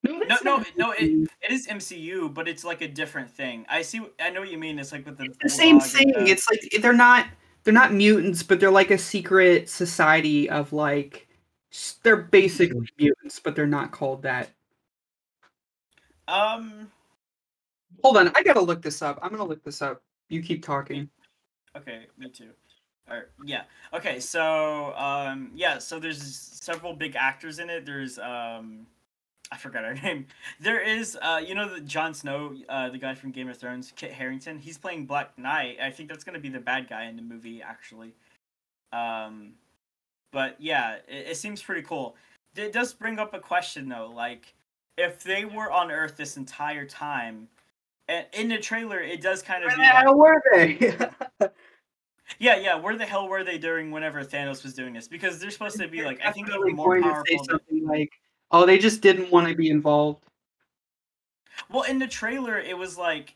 no 0.03 0.19
No, 0.19 0.37
no, 0.43 0.63
no. 0.77 0.91
It, 0.91 1.27
it 1.41 1.51
is 1.51 1.67
MCU, 1.67 2.31
but 2.33 2.47
it's 2.47 2.63
like 2.63 2.81
a 2.81 2.87
different 2.87 3.31
thing. 3.31 3.65
I 3.67 3.81
see. 3.81 3.99
I 4.19 4.29
know 4.29 4.41
what 4.41 4.51
you 4.51 4.59
mean. 4.59 4.77
It's 4.77 4.91
like 4.91 5.05
with 5.05 5.17
the. 5.17 5.33
the 5.41 5.49
same 5.49 5.79
thing 5.79 6.09
the- 6.11 6.25
it's 6.25 6.47
like 6.49 6.61
they're 6.81 6.93
not 6.93 7.25
they're 7.63 7.73
not 7.73 7.93
mutants 7.93 8.43
but 8.43 8.59
they're 8.59 8.71
like 8.71 8.91
a 8.91 8.97
secret 8.97 9.69
society 9.69 10.49
of 10.49 10.73
like 10.73 11.27
they're 12.03 12.17
basically 12.17 12.79
mm-hmm. 12.79 13.03
mutants 13.05 13.39
but 13.39 13.55
they're 13.55 13.67
not 13.67 13.91
called 13.91 14.23
that 14.23 14.49
um. 16.31 16.91
hold 18.03 18.17
on 18.17 18.31
i 18.35 18.43
gotta 18.43 18.61
look 18.61 18.81
this 18.81 19.01
up 19.01 19.19
i'm 19.21 19.31
gonna 19.31 19.43
look 19.43 19.63
this 19.63 19.81
up 19.81 20.01
you 20.29 20.41
keep 20.41 20.63
talking 20.63 21.09
Okay, 21.75 22.07
me 22.17 22.29
too. 22.29 22.49
Or 23.09 23.29
yeah. 23.45 23.63
Okay, 23.93 24.19
so 24.19 24.93
um 24.95 25.51
yeah, 25.55 25.77
so 25.77 25.99
there's 25.99 26.21
several 26.21 26.93
big 26.93 27.15
actors 27.15 27.59
in 27.59 27.69
it. 27.69 27.85
There's 27.85 28.19
um 28.19 28.87
I 29.51 29.57
forgot 29.57 29.83
her 29.83 29.93
name. 30.03 30.27
There 30.59 30.81
is 30.81 31.17
uh 31.21 31.41
you 31.45 31.55
know 31.55 31.73
the 31.73 31.81
Jon 31.81 32.13
Snow, 32.13 32.55
uh 32.69 32.89
the 32.89 32.97
guy 32.97 33.15
from 33.15 33.31
Game 33.31 33.49
of 33.49 33.57
Thrones, 33.57 33.93
Kit 33.95 34.11
Harington. 34.11 34.59
He's 34.59 34.77
playing 34.77 35.05
Black 35.05 35.37
Knight. 35.37 35.77
I 35.81 35.91
think 35.91 36.09
that's 36.09 36.23
to 36.23 36.39
be 36.39 36.49
the 36.49 36.59
bad 36.59 36.89
guy 36.89 37.05
in 37.05 37.15
the 37.15 37.21
movie 37.21 37.61
actually. 37.61 38.13
Um 38.93 39.53
but 40.31 40.55
yeah, 40.59 40.95
it, 41.07 41.31
it 41.31 41.37
seems 41.37 41.61
pretty 41.61 41.81
cool. 41.81 42.15
It 42.55 42.73
does 42.73 42.93
bring 42.93 43.17
up 43.17 43.33
a 43.33 43.39
question 43.39 43.87
though, 43.89 44.11
like 44.13 44.53
if 44.97 45.23
they 45.23 45.45
were 45.45 45.71
on 45.71 45.91
Earth 45.91 46.17
this 46.17 46.37
entire 46.37 46.85
time, 46.85 47.47
and 48.07 48.25
in 48.33 48.49
the 48.49 48.57
trailer 48.57 48.99
it 48.99 49.21
does 49.21 49.41
kind 49.41 49.63
of 49.63 49.69
where 49.69 49.77
the 49.77 49.83
like, 49.83 50.03
hell 50.03 50.17
were 50.17 50.41
they 50.53 50.97
yeah, 52.39 52.55
yeah. 52.57 52.75
Where 52.75 52.97
the 52.97 53.05
hell 53.05 53.27
were 53.27 53.43
they 53.43 53.57
during 53.57 53.91
whenever 53.91 54.23
Thanos 54.23 54.63
was 54.63 54.73
doing 54.73 54.93
this? 54.93 55.07
Because 55.07 55.39
they're 55.39 55.51
supposed 55.51 55.79
to 55.79 55.87
be 55.87 56.03
like, 56.03 56.19
I 56.23 56.31
think 56.31 56.47
Definitely 56.47 56.71
even 56.71 56.77
more 56.77 57.01
powerful. 57.01 57.45
than- 57.69 57.85
like 57.85 58.11
oh 58.51 58.65
they 58.65 58.77
just 58.77 59.01
didn't 59.01 59.31
want 59.31 59.47
to 59.47 59.55
be 59.55 59.69
involved 59.69 60.23
Well, 61.69 61.83
in 61.83 61.99
the 61.99 62.07
trailer, 62.07 62.57
it 62.59 62.77
was 62.77 62.97
like, 62.97 63.35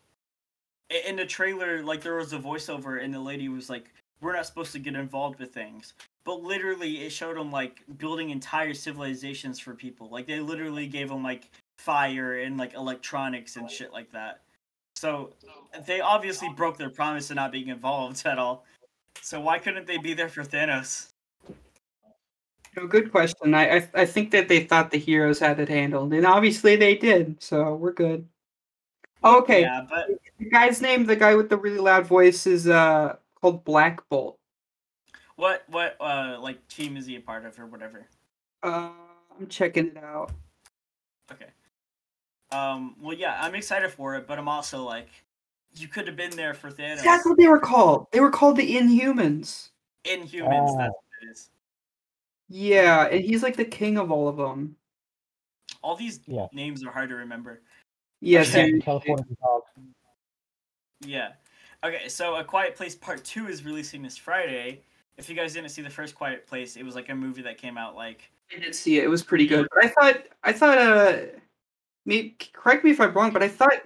in 1.08 1.16
the 1.16 1.26
trailer, 1.26 1.82
like 1.84 2.02
there 2.02 2.16
was 2.16 2.34
a 2.34 2.40
voiceover, 2.40 3.04
and 3.04 3.14
the 3.14 3.20
lady 3.20 3.50
was 3.50 3.70
like, 3.70 3.86
"We're 4.22 4.34
not 4.34 4.46
supposed 4.46 4.72
to 4.74 4.80
get 4.80 4.96
involved 4.96 5.40
with 5.40 5.54
things." 5.54 5.94
But 6.26 6.42
literally, 6.42 7.06
it 7.06 7.12
showed 7.12 7.38
them 7.38 7.52
like 7.52 7.84
building 7.98 8.32
entire 8.32 8.74
civilizations 8.74 9.60
for 9.60 9.76
people. 9.76 10.10
Like 10.10 10.26
they 10.26 10.40
literally 10.40 10.88
gave 10.88 11.10
them 11.10 11.24
like 11.24 11.50
fire 11.78 12.40
and 12.40 12.58
like 12.58 12.74
electronics 12.74 13.58
and 13.58 13.70
shit 13.70 13.94
like 13.94 14.12
that. 14.12 14.42
So 14.96 15.34
they 15.86 16.02
obviously 16.02 16.50
broke 16.56 16.78
their 16.78 16.90
promise 16.90 17.30
of 17.30 17.36
not 17.36 17.52
being 17.52 17.68
involved 17.68 18.26
at 18.26 18.40
all. 18.40 18.66
So 19.22 19.40
why 19.40 19.60
couldn't 19.60 19.86
they 19.86 19.98
be 19.98 20.14
there 20.14 20.30
for 20.30 20.44
Thanos? 20.44 21.10
No, 22.76 22.88
good 22.88 23.12
question. 23.12 23.54
I, 23.54 23.78
I 23.78 23.90
I 23.94 24.06
think 24.06 24.32
that 24.32 24.48
they 24.48 24.64
thought 24.64 24.92
the 24.92 24.98
heroes 24.98 25.40
had 25.40 25.60
it 25.60 25.70
handled, 25.70 26.14
and 26.14 26.26
obviously 26.26 26.76
they 26.76 26.96
did. 26.96 27.42
So 27.42 27.76
we're 27.76 27.94
good. 27.94 28.28
Okay, 29.24 29.62
Yeah, 29.62 29.86
but 29.90 30.08
the 30.38 30.50
guy's 30.50 30.82
name, 30.82 31.06
the 31.06 31.16
guy 31.16 31.36
with 31.36 31.50
the 31.50 31.58
really 31.58 31.80
loud 31.80 32.06
voice, 32.06 32.46
is 32.46 32.68
uh 32.68 33.16
called 33.40 33.64
Black 33.64 34.08
Bolt. 34.10 34.38
What 35.38 35.64
what 35.68 35.98
uh 36.00 36.38
like 36.40 36.66
team 36.68 36.98
is 36.98 37.06
he 37.06 37.16
a 37.18 37.22
part 37.22 37.46
of 37.46 37.60
or 37.60 37.66
whatever? 37.66 38.08
Uh, 38.64 38.92
I'm 39.38 39.48
checking 39.48 39.88
it 39.88 39.98
out. 39.98 40.32
Okay. 41.32 41.48
Um. 42.52 42.96
Well, 43.02 43.16
yeah, 43.16 43.38
I'm 43.42 43.56
excited 43.56 43.92
for 43.92 44.16
it, 44.16 44.28
but 44.28 44.40
I'm 44.40 44.48
also 44.48 44.84
like, 44.84 45.10
you 45.76 45.88
could 45.88 46.08
have 46.08 46.16
been 46.16 46.32
there 46.32 46.54
for 46.54 46.72
Thanos. 46.72 47.04
That's 47.04 47.26
what 47.26 47.38
they 47.38 47.48
were 47.48 47.60
called. 47.60 48.08
They 48.12 48.22
were 48.22 48.30
called 48.32 48.56
the 48.56 48.76
Inhumans. 48.78 49.70
Inhumans. 50.06 50.70
Ah. 50.70 50.78
That's 50.78 50.94
what 50.94 51.24
it 51.24 51.32
is. 51.32 51.50
Yeah, 52.48 53.08
and 53.08 53.24
he's 53.24 53.44
like 53.44 53.58
the 53.58 53.66
king 53.66 53.98
of 53.98 54.12
all 54.12 54.28
of 54.28 54.38
them. 54.38 54.76
All 55.82 55.96
these 55.96 56.20
Yeah. 56.28 56.48
names 56.54 56.84
are 56.86 56.92
hard 56.92 57.10
to 57.10 57.16
remember. 57.16 57.62
Yeah, 58.22 58.40
Yeah, 58.40 58.46
seriously. 58.46 58.82
California 58.82 59.26
dog. 59.42 59.64
Yeah. 61.02 61.34
Okay, 61.84 62.08
so 62.08 62.36
A 62.36 62.44
Quiet 62.44 62.76
Place 62.76 62.96
Part 62.96 63.24
2 63.24 63.48
is 63.48 63.64
releasing 63.66 64.02
this 64.02 64.18
Friday. 64.18 64.82
If 65.18 65.30
you 65.30 65.36
guys 65.36 65.54
didn't 65.54 65.70
see 65.70 65.82
the 65.82 65.90
first 65.90 66.16
Quiet 66.16 66.46
Place, 66.46 66.76
it 66.76 66.84
was 66.84 66.96
like 66.96 67.10
a 67.10 67.16
movie 67.16 67.42
that 67.44 67.58
came 67.58 67.78
out 67.78 67.96
like 67.96 68.30
I 68.56 68.60
did 68.60 68.76
see 68.76 68.98
it. 68.98 69.04
It 69.06 69.08
was 69.08 69.24
pretty 69.24 69.48
good. 69.48 69.68
But 69.74 69.86
I 69.86 69.88
thought 69.88 70.24
I 70.44 70.52
thought 70.54 70.78
uh 70.78 71.18
me 72.06 72.36
correct 72.54 72.84
me 72.84 72.92
if 72.92 73.00
I'm 73.02 73.14
wrong, 73.14 73.32
but 73.32 73.42
I 73.44 73.48
thought 73.48 73.82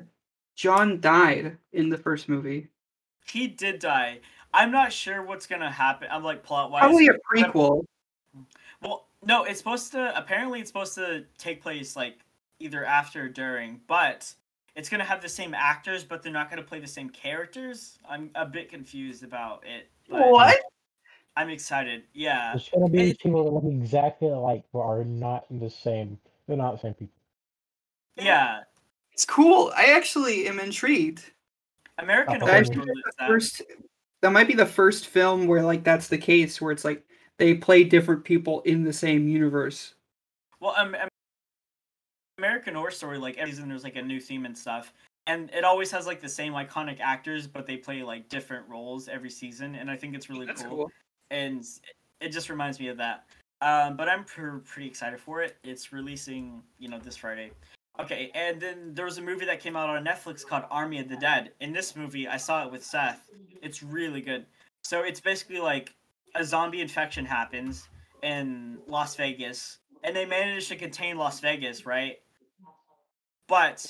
John 0.56 1.00
died 1.00 1.58
in 1.72 1.90
the 1.90 1.98
first 1.98 2.28
movie. 2.28 2.68
he 3.26 3.48
did 3.48 3.80
die. 3.80 4.20
I'm 4.54 4.72
not 4.72 4.92
sure 4.92 5.22
what's 5.22 5.46
gonna 5.46 5.72
happen. 5.72 6.08
I'm 6.12 6.24
like 6.24 6.44
plot 6.44 6.72
wise. 6.72 6.82
Probably 6.82 7.08
a 7.08 7.14
prequel. 7.32 7.84
Well, 8.82 9.06
no, 9.24 9.44
it's 9.44 9.60
supposed 9.60 9.92
to. 9.92 10.18
Apparently, 10.18 10.60
it's 10.60 10.70
supposed 10.70 10.96
to 10.96 11.26
take 11.38 11.62
place 11.62 11.96
like 11.96 12.18
either 12.60 12.84
after 12.84 13.24
or 13.26 13.30
during, 13.30 13.80
but 13.88 14.34
it's 14.76 14.90
gonna 14.90 15.04
have 15.04 15.22
the 15.22 15.30
same 15.30 15.54
actors, 15.54 16.04
but 16.04 16.24
they're 16.24 16.34
not 16.34 16.50
gonna 16.50 16.64
play 16.64 16.80
the 16.80 16.88
same 16.88 17.10
characters. 17.10 18.00
I'm 18.10 18.32
a 18.36 18.46
bit 18.46 18.70
confused 18.70 19.24
about 19.24 19.64
it. 19.66 19.90
But 20.10 20.30
What? 20.30 20.60
I'm 21.40 21.50
excited. 21.50 22.04
Yeah. 22.14 22.52
There's 22.52 22.68
gonna 22.68 22.90
be 22.90 23.12
It- 23.12 23.20
people 23.20 23.46
that 23.46 23.52
look 23.52 23.64
exactly 23.64 24.28
alike 24.28 24.66
but 24.74 24.80
are 24.82 25.06
not 25.06 25.46
the 25.50 25.70
same. 25.70 26.20
They're 26.46 26.58
not 26.58 26.74
the 26.74 26.80
same 26.80 26.94
people. 26.96 27.16
Yeah. 28.18 28.64
It's 29.14 29.24
cool. 29.24 29.72
I 29.74 29.86
actually 29.94 30.50
am 30.50 30.60
intrigued. 30.60 31.32
American 31.98 32.42
Horror. 32.42 32.66
Story 32.66 32.92
that. 33.18 33.28
First 33.28 33.62
that 34.20 34.32
might 34.34 34.48
be 34.48 34.54
the 34.54 34.66
first 34.66 35.08
film 35.08 35.48
where 35.48 35.64
like 35.64 35.86
that's 35.86 36.10
the 36.10 36.18
case 36.18 36.60
where 36.60 36.74
it's 36.74 36.84
like 36.84 37.06
they 37.38 37.54
play 37.54 37.86
different 37.86 38.26
people 38.26 38.60
in 38.64 38.84
the 38.84 38.92
same 38.92 39.26
universe. 39.30 39.94
Well, 40.60 40.74
um, 40.78 40.94
American 42.38 42.76
Horror 42.76 42.92
Story, 42.92 43.18
like 43.18 43.38
every 43.38 43.54
season, 43.54 43.70
there's 43.70 43.86
like 43.86 43.96
a 43.96 44.02
new 44.02 44.20
theme 44.20 44.46
and 44.46 44.58
stuff, 44.58 44.94
and 45.26 45.50
it 45.54 45.64
always 45.64 45.90
has 45.92 46.06
like 46.06 46.20
the 46.20 46.28
same 46.28 46.52
iconic 46.52 47.00
actors, 47.00 47.48
but 47.48 47.66
they 47.66 47.78
play 47.78 48.04
like 48.04 48.28
different 48.28 48.68
roles 48.68 49.08
every 49.08 49.30
season, 49.30 49.76
and 49.76 49.90
I 49.90 49.96
think 49.96 50.16
it's 50.16 50.30
really 50.30 50.46
That's 50.46 50.64
cool. 50.64 50.76
cool. 50.76 50.92
And 51.32 51.66
it 52.22 52.30
just 52.30 52.50
reminds 52.50 52.80
me 52.80 52.88
of 52.88 52.98
that. 52.98 53.26
Um, 53.62 53.98
but 53.98 54.08
I'm 54.08 54.24
pr- 54.24 54.58
pretty 54.58 54.88
excited 54.88 55.20
for 55.20 55.42
it. 55.42 55.58
It's 55.64 55.92
releasing, 55.92 56.64
you 56.78 56.88
know, 56.88 57.00
this 57.00 57.18
Friday. 57.18 57.52
Okay, 58.00 58.32
and 58.34 58.62
then 58.62 58.94
there 58.94 59.04
was 59.04 59.18
a 59.18 59.22
movie 59.22 59.46
that 59.46 59.60
came 59.60 59.76
out 59.76 59.90
on 59.90 60.06
Netflix 60.06 60.46
called 60.46 60.64
Army 60.72 61.00
of 61.00 61.10
the 61.10 61.18
Dead. 61.18 61.52
In 61.60 61.74
this 61.74 61.98
movie, 61.98 62.30
I 62.30 62.38
saw 62.38 62.66
it 62.66 62.72
with 62.72 62.84
Seth. 62.84 63.30
It's 63.62 63.84
really 63.84 64.22
good. 64.22 64.46
So 64.84 65.02
it's 65.02 65.20
basically 65.20 65.60
like 65.60 65.94
a 66.36 66.46
zombie 66.46 66.80
infection 66.80 67.26
happens 67.26 67.90
in 68.24 68.78
Las 68.88 69.18
Vegas, 69.18 69.80
and 70.06 70.16
they 70.16 70.26
manage 70.26 70.70
to 70.70 70.78
contain 70.78 71.18
Las 71.18 71.42
Vegas, 71.42 71.86
right? 71.86 72.20
But 73.48 73.86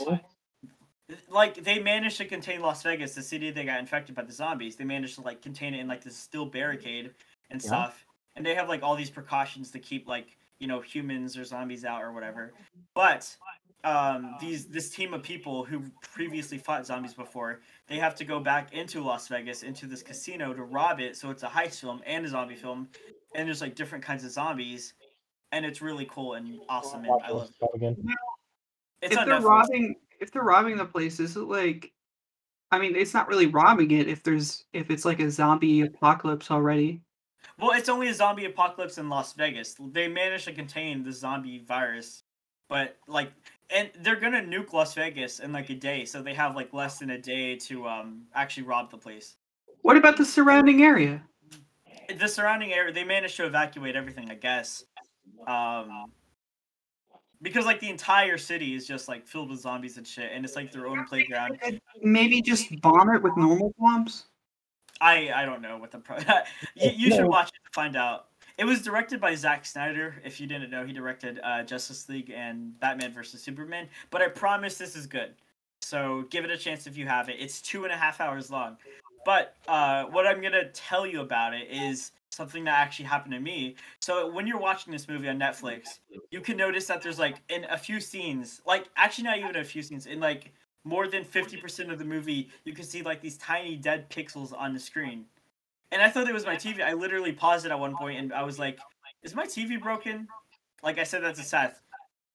like 1.30 1.64
they 1.64 1.80
managed 1.80 2.18
to 2.18 2.26
contain 2.26 2.62
Las 2.62 2.82
Vegas, 2.82 3.14
the 3.14 3.22
city 3.22 3.52
that 3.52 3.66
got 3.66 3.80
infected 3.80 4.16
by 4.16 4.24
the 4.24 4.34
zombies. 4.34 4.76
They 4.76 4.86
managed 4.86 5.16
to 5.16 5.22
like 5.22 5.44
contain 5.44 5.76
it 5.76 5.80
in 5.82 5.88
like 5.88 6.04
this 6.04 6.18
steel 6.18 6.46
barricade 6.46 7.12
and 7.50 7.62
Yeah. 7.62 7.68
stuff. 7.68 8.06
And 8.36 8.46
they 8.46 8.56
have 8.56 8.70
like 8.70 8.84
all 8.84 8.96
these 8.96 9.10
precautions 9.10 9.72
to 9.72 9.80
keep 9.80 10.08
like 10.08 10.38
you 10.60 10.68
know 10.68 10.82
humans 10.82 11.38
or 11.38 11.44
zombies 11.44 11.86
out 11.86 12.04
or 12.04 12.12
whatever. 12.12 12.54
But 12.96 13.36
um, 13.84 14.36
these 14.40 14.68
this 14.68 14.90
team 14.90 15.14
of 15.14 15.24
people 15.24 15.64
who 15.64 15.84
previously 16.02 16.58
fought 16.58 16.86
zombies 16.86 17.14
before, 17.14 17.62
they 17.88 17.98
have 17.98 18.16
to 18.16 18.26
go 18.26 18.40
back 18.40 18.74
into 18.74 19.02
Las 19.02 19.28
Vegas 19.28 19.64
into 19.64 19.86
this 19.86 20.04
casino 20.04 20.54
to 20.54 20.64
rob 20.64 21.00
it. 21.00 21.16
So 21.16 21.30
it's 21.30 21.44
a 21.44 21.48
heist 21.48 21.80
film 21.80 22.02
and 22.06 22.26
a 22.26 22.30
zombie 22.30 22.56
film, 22.56 22.90
and 23.36 23.48
there's 23.48 23.62
like 23.62 23.76
different 23.76 24.04
kinds 24.04 24.24
of 24.24 24.32
zombies, 24.32 24.94
and 25.52 25.66
it's 25.66 25.82
really 25.82 26.06
cool 26.10 26.34
and 26.34 26.60
awesome. 26.68 27.06
And 27.06 27.22
I 27.24 27.32
love 27.32 27.48
this 27.48 27.56
stuff 27.56 27.70
again. 27.74 27.96
it's 29.02 29.16
if 29.16 29.26
they're 29.26 29.40
Netflix. 29.40 29.44
robbing 29.44 29.96
if 30.20 30.32
they're 30.32 30.44
robbing 30.44 30.78
the 30.78 30.86
place, 30.86 31.20
is 31.20 31.38
it 31.38 31.42
like 31.42 31.94
I 32.72 32.78
mean, 32.78 32.96
it's 32.96 33.14
not 33.14 33.28
really 33.28 33.48
robbing 33.48 33.92
it 33.92 34.08
if 34.08 34.24
there's 34.24 34.66
if 34.74 34.92
it's 34.92 35.06
like 35.06 35.20
a 35.20 35.32
zombie 35.32 35.82
apocalypse 35.82 36.52
already. 36.52 37.02
Well, 37.60 37.72
it's 37.72 37.90
only 37.90 38.08
a 38.08 38.14
zombie 38.14 38.46
apocalypse 38.46 38.98
in 38.98 39.10
Las 39.10 39.34
Vegas. 39.34 39.76
They 39.92 40.08
managed 40.08 40.46
to 40.46 40.54
contain 40.54 41.04
the 41.04 41.12
zombie 41.12 41.60
virus, 41.60 42.24
but 42.70 42.98
like, 43.08 43.32
and 43.70 43.90
they're 44.02 44.16
gonna 44.16 44.42
nuke 44.42 44.72
Las 44.72 44.94
Vegas 44.94 45.40
in 45.40 45.52
like 45.52 45.70
a 45.70 45.76
day, 45.76 46.06
so 46.06 46.22
they 46.22 46.34
have 46.34 46.56
like 46.56 46.74
less 46.74 47.00
than 47.00 47.10
a 47.10 47.18
day 47.18 47.58
to 47.58 47.88
um 47.88 48.24
actually 48.34 48.64
rob 48.64 48.92
the 48.92 48.98
place. 48.98 49.36
What 49.82 49.98
about 49.98 50.18
the 50.18 50.26
surrounding 50.26 50.84
area? 50.84 51.22
The 52.18 52.28
surrounding 52.28 52.74
area, 52.74 52.94
they 52.94 53.04
managed 53.04 53.36
to 53.38 53.46
evacuate 53.46 53.96
everything, 53.96 54.32
I 54.32 54.36
guess. 54.36 54.86
Um, 55.46 56.12
because 57.42 57.66
like 57.66 57.80
the 57.80 57.90
entire 57.90 58.38
city 58.38 58.74
is 58.74 58.88
just 58.88 59.08
like 59.08 59.28
filled 59.28 59.50
with 59.50 59.60
zombies 59.60 59.98
and 59.98 60.08
shit, 60.08 60.32
and 60.34 60.46
it's 60.46 60.56
like 60.56 60.72
their 60.72 60.88
own 60.88 61.06
playground. 61.06 61.60
Maybe 62.02 62.42
just 62.42 62.82
bomb 62.82 63.14
it 63.14 63.22
with 63.22 63.36
normal 63.38 63.74
bombs. 63.78 64.26
I 65.02 65.32
I 65.34 65.46
don't 65.46 65.62
know 65.62 65.78
what 65.78 65.92
the 65.92 66.00
pro. 66.00 66.18
you, 66.76 66.92
you 66.96 67.12
should 67.12 67.26
watch 67.26 67.50
it 67.50 67.62
to 67.66 67.72
find 67.74 67.96
out. 67.96 68.28
It 68.58 68.66
was 68.66 68.82
directed 68.82 69.22
by 69.22 69.36
Zack 69.36 69.66
Snyder. 69.66 70.16
If 70.26 70.42
you 70.42 70.48
didn't 70.48 70.70
know, 70.70 70.86
he 70.86 70.92
directed 70.92 71.40
uh, 71.44 71.64
Justice 71.64 72.10
League 72.10 72.30
and 72.30 72.78
Batman 72.82 73.14
vs 73.14 73.42
Superman. 73.42 73.88
But 74.10 74.22
I 74.22 74.28
promise 74.28 74.78
this 74.78 74.98
is 74.98 75.08
good. 75.08 75.34
So 75.82 76.26
give 76.30 76.44
it 76.44 76.52
a 76.52 76.58
chance 76.58 76.86
if 76.86 76.98
you 76.98 77.06
have 77.08 77.30
it. 77.30 77.38
It's 77.40 77.62
two 77.62 77.86
and 77.86 77.94
a 77.94 77.96
half 77.96 78.20
hours 78.20 78.52
long. 78.52 78.78
But 79.26 79.56
uh, 79.68 80.06
what 80.06 80.28
I'm 80.28 80.42
gonna 80.42 80.70
tell 80.70 81.08
you 81.08 81.22
about 81.22 81.54
it 81.54 81.70
is 81.72 82.12
something 82.32 82.64
that 82.66 82.78
actually 82.78 83.06
happened 83.06 83.34
to 83.34 83.40
me. 83.40 83.76
So 84.02 84.32
when 84.32 84.46
you're 84.46 84.60
watching 84.60 84.92
this 84.92 85.08
movie 85.08 85.30
on 85.30 85.40
Netflix, 85.40 86.00
you 86.32 86.42
can 86.42 86.58
notice 86.58 86.86
that 86.88 87.02
there's 87.02 87.20
like 87.20 87.42
in 87.50 87.66
a 87.66 87.78
few 87.78 88.00
scenes, 88.00 88.62
like 88.66 88.90
actually 88.98 89.26
not 89.26 89.38
even 89.38 89.56
a 89.56 89.64
few 89.64 89.82
scenes, 89.82 90.06
in 90.06 90.20
like 90.20 90.52
more 90.84 91.08
than 91.08 91.24
50% 91.24 91.92
of 91.92 92.00
the 92.00 92.06
movie, 92.06 92.50
you 92.64 92.74
can 92.74 92.86
see 92.86 93.02
like 93.02 93.22
these 93.22 93.38
tiny 93.38 93.76
dead 93.76 94.10
pixels 94.10 94.54
on 94.58 94.74
the 94.74 94.80
screen. 94.80 95.26
And 95.92 96.02
I 96.02 96.10
thought 96.10 96.28
it 96.28 96.34
was 96.34 96.46
my 96.46 96.56
TV. 96.56 96.82
I 96.82 96.94
literally 96.94 97.32
paused 97.32 97.66
it 97.66 97.72
at 97.72 97.80
one 97.80 97.96
point 97.96 98.20
and 98.20 98.34
I 98.34 98.44
was 98.44 98.60
like, 98.60 98.80
is 99.24 99.36
my 99.36 99.46
TV 99.46 99.82
broken? 99.82 100.28
Like 100.84 101.00
I 101.00 101.04
said 101.04 101.24
that 101.24 101.36
to 101.36 101.44
Seth. 101.44 101.82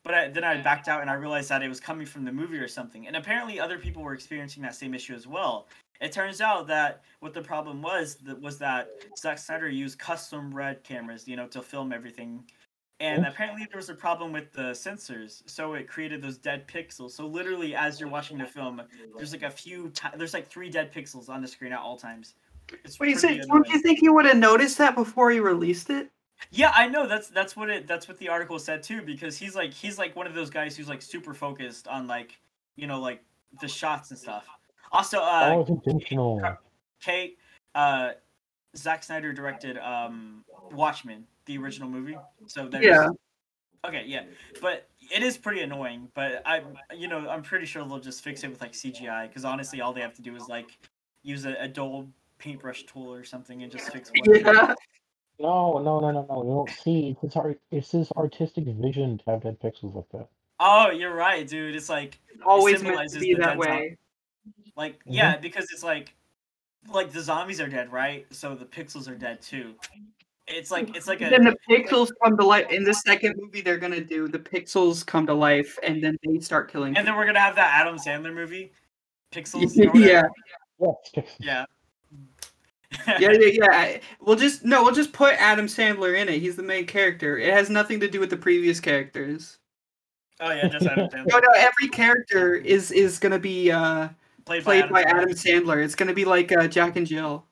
But 0.03 0.15
I, 0.15 0.29
then 0.29 0.45
I 0.45 0.61
backed 0.61 0.89
out 0.89 1.01
and 1.01 1.09
I 1.09 1.15
realized 1.15 1.49
that 1.49 1.63
it 1.63 1.69
was 1.69 1.81
coming 1.81 2.05
from 2.05 2.25
the 2.25 2.33
movie 2.33 2.59
or 2.59 2.69
something. 2.69 3.07
And 3.07 3.17
apparently 3.17 3.59
other 3.59 3.79
people 3.79 4.03
were 4.03 4.13
experiencing 4.13 4.63
that 4.65 4.75
same 4.75 4.93
issue 4.93 5.15
as 5.15 5.27
well. 5.27 5.67
It 6.01 6.13
turns 6.13 6.43
out 6.43 6.67
that 6.67 7.03
what 7.21 7.33
the 7.33 7.41
problem 7.41 7.81
was 7.81 8.17
that 8.17 8.39
was 8.39 8.59
that 8.59 8.89
Zack 9.17 9.39
Snyder 9.39 9.69
used 9.69 9.99
custom 9.99 10.55
red 10.55 10.83
cameras, 10.85 11.27
you 11.27 11.37
know, 11.37 11.47
to 11.49 11.63
film 11.63 11.93
everything. 11.93 12.45
And 13.01 13.27
apparently 13.27 13.67
there 13.69 13.77
was 13.77 13.89
a 13.89 13.95
problem 13.95 14.33
with 14.33 14.53
the 14.53 14.71
sensors, 14.71 15.43
so 15.47 15.75
it 15.75 15.89
created 15.89 16.23
those 16.23 16.39
dead 16.39 16.69
pixels. 16.69 17.11
So 17.11 17.27
literally, 17.27 17.75
as 17.75 17.99
you're 17.99 18.09
watching 18.09 18.39
the 18.39 18.47
film, 18.47 18.81
there's 19.17 19.33
like 19.33 19.43
a 19.43 19.51
few, 19.51 19.91
ti 19.91 20.09
there's 20.17 20.33
like 20.33 20.49
three 20.49 20.71
dead 20.71 20.93
pixels 20.93 21.29
on 21.29 21.43
the 21.43 21.49
screen 21.49 21.73
at 21.73 21.81
all 21.81 21.97
times. 21.97 22.35
It's 22.85 22.99
Wait, 23.01 23.19
so 23.19 23.29
don't 23.29 23.69
you 23.69 23.81
think 23.81 24.01
you 24.01 24.15
would 24.15 24.27
have 24.27 24.37
noticed 24.37 24.79
that 24.79 24.95
before 24.95 25.33
you 25.33 25.43
released 25.43 25.91
it? 25.91 26.11
Yeah, 26.51 26.73
I 26.75 26.89
know. 26.89 27.07
That's 27.07 27.29
that's 27.29 27.57
what 27.57 27.69
it. 27.69 27.87
That's 27.87 28.09
what 28.09 28.19
the 28.19 28.29
article 28.29 28.59
said 28.59 28.83
too. 28.83 29.03
Because 29.03 29.37
he's 29.37 29.55
like 29.55 29.73
he's 29.73 29.99
like 29.99 30.15
one 30.15 30.27
of 30.27 30.35
those 30.35 30.51
guys 30.51 30.77
who's 30.77 30.89
like 30.89 31.03
super 31.03 31.35
focused 31.35 31.89
on 31.89 32.07
like 32.07 32.39
you 32.77 32.87
know 32.87 33.01
like 33.01 33.23
the 33.61 33.69
shots 33.69 34.11
and 34.11 34.19
stuff. 34.19 34.47
Also, 34.93 35.19
uh, 35.19 35.53
oh, 35.55 35.61
it's 35.61 35.71
intentional. 35.71 36.41
Kate, 37.01 37.39
uh, 37.75 38.11
Zack 38.77 39.03
Snyder 39.03 39.33
directed 39.33 39.79
um 39.79 40.45
Watchmen, 40.73 41.27
the 41.47 41.59
original 41.59 41.89
movie. 41.89 42.19
So 42.47 42.69
there's, 42.69 42.85
Yeah. 42.85 43.09
Okay, 43.87 44.05
yeah, 44.07 44.25
but 44.63 44.89
it 45.15 45.23
is 45.23 45.37
pretty 45.37 45.61
annoying. 45.61 46.09
But 46.15 46.41
I, 46.47 46.63
you 46.97 47.07
know, 47.07 47.29
I'm 47.29 47.43
pretty 47.43 47.67
sure 47.67 47.85
they'll 47.85 47.99
just 47.99 48.23
fix 48.25 48.43
it 48.43 48.49
with 48.49 48.61
like 48.63 48.73
CGI. 48.73 49.29
Because 49.29 49.45
honestly, 49.45 49.83
all 49.83 49.93
they 49.93 50.01
have 50.01 50.15
to 50.15 50.23
do 50.23 50.35
is 50.37 50.49
like 50.49 50.79
use 51.23 51.45
a, 51.45 51.55
a 51.61 51.69
dull 51.69 52.09
paintbrush 52.39 52.85
tool 52.85 53.13
or 53.13 53.25
something 53.25 53.63
and 53.63 53.71
just 53.71 53.93
fix 53.93 54.11
one. 54.15 54.41
Yeah. 54.41 54.75
No, 55.39 55.79
no, 55.79 56.01
no, 56.01 56.11
no, 56.13 56.27
no. 56.29 56.43
You 56.45 56.51
don't 56.51 56.71
see. 56.71 57.09
It's 57.11 57.21
his 57.21 57.37
art. 57.37 57.61
It's 57.71 57.91
his 57.91 58.11
artistic 58.13 58.65
vision 58.65 59.19
to 59.19 59.25
have 59.27 59.43
dead 59.43 59.59
pixels 59.61 59.95
like 59.95 60.09
that. 60.13 60.29
Oh, 60.61 60.91
you're 60.91 61.15
right, 61.15 61.47
dude. 61.47 61.75
It's 61.75 61.89
like 61.89 62.19
Always 62.47 62.83
meant 62.83 63.11
to 63.11 63.19
be 63.19 63.35
the 63.35 63.41
that 63.41 63.59
dead 63.59 63.65
zone. 63.65 63.77
way. 63.77 63.97
Like 64.77 64.99
Mhm. 65.01 65.15
yeah, 65.17 65.37
because 65.37 65.67
it's 65.73 65.83
like 65.83 66.15
like 66.93 67.13
the 67.13 67.21
zombies 67.21 67.61
are 67.61 67.69
dead, 67.69 67.93
right? 67.93 68.27
So 68.31 68.55
the 68.55 68.65
pixels 68.65 69.09
are 69.09 69.15
dead 69.15 69.41
too. 69.41 69.75
It's 70.47 70.71
like 70.71 70.95
it's 70.95 71.09
like 71.09 71.23
a 71.23 71.31
Then 71.31 71.45
the 71.45 71.57
pixels 71.69 72.11
come 72.23 72.37
to 72.37 72.45
life. 72.45 72.71
In 72.71 72.85
the 72.85 72.93
second 72.93 73.37
movie, 73.39 73.63
they're 73.63 73.79
gonna 73.79 74.03
do 74.03 74.29
the 74.29 74.39
pixels 74.39 75.05
come 75.05 75.27
to 75.27 75.35
life, 75.35 75.79
and 75.83 76.05
then 76.05 76.19
they 76.25 76.39
start 76.41 76.71
killing. 76.71 76.97
and 76.97 77.07
then 77.07 77.17
we're 77.17 77.25
gonna 77.25 77.41
have 77.41 77.57
that 77.57 77.81
Adam 77.81 77.97
Sandler 77.97 78.35
movie, 78.35 78.73
Pixels. 79.33 79.75
people. 79.75 79.99
or 79.99 80.03
whatever. 80.03 80.31
yeah, 81.39 81.65
yeah. 83.07 83.19
yeah, 83.19 83.31
yeah, 83.33 83.49
yeah. 83.53 83.99
We'll 84.21 84.37
just 84.37 84.65
no, 84.65 84.83
we'll 84.83 84.95
just 84.95 85.15
put 85.15 85.35
Adam 85.41 85.67
Sandler 85.67 86.21
in 86.21 86.29
it. 86.29 86.41
He's 86.41 86.57
the 86.57 86.63
main 86.63 86.85
character. 86.85 87.39
It 87.39 87.53
has 87.55 87.71
nothing 87.71 87.99
to 88.01 88.09
do 88.09 88.21
with 88.21 88.31
the 88.31 88.37
previous 88.37 88.81
characters. 88.81 89.59
oh 90.41 90.53
yeah, 90.53 90.69
just 90.69 90.87
Adam 90.87 91.09
No, 91.27 91.39
no. 91.39 91.49
Every 91.57 91.89
character 91.89 92.55
is 92.55 92.93
is 92.93 93.19
gonna 93.19 93.39
be 93.39 93.71
uh 93.71 94.09
Played, 94.45 94.65
played 94.65 94.89
by 94.91 95.03
Sandler. 95.05 95.07
Adam 95.07 95.31
Sandler. 95.31 95.85
It's 95.85 95.95
gonna 95.95 96.15
be 96.15 96.25
like 96.25 96.53
uh, 96.53 96.69
Jack 96.69 96.97
and 96.97 97.07
Jill. 97.07 97.47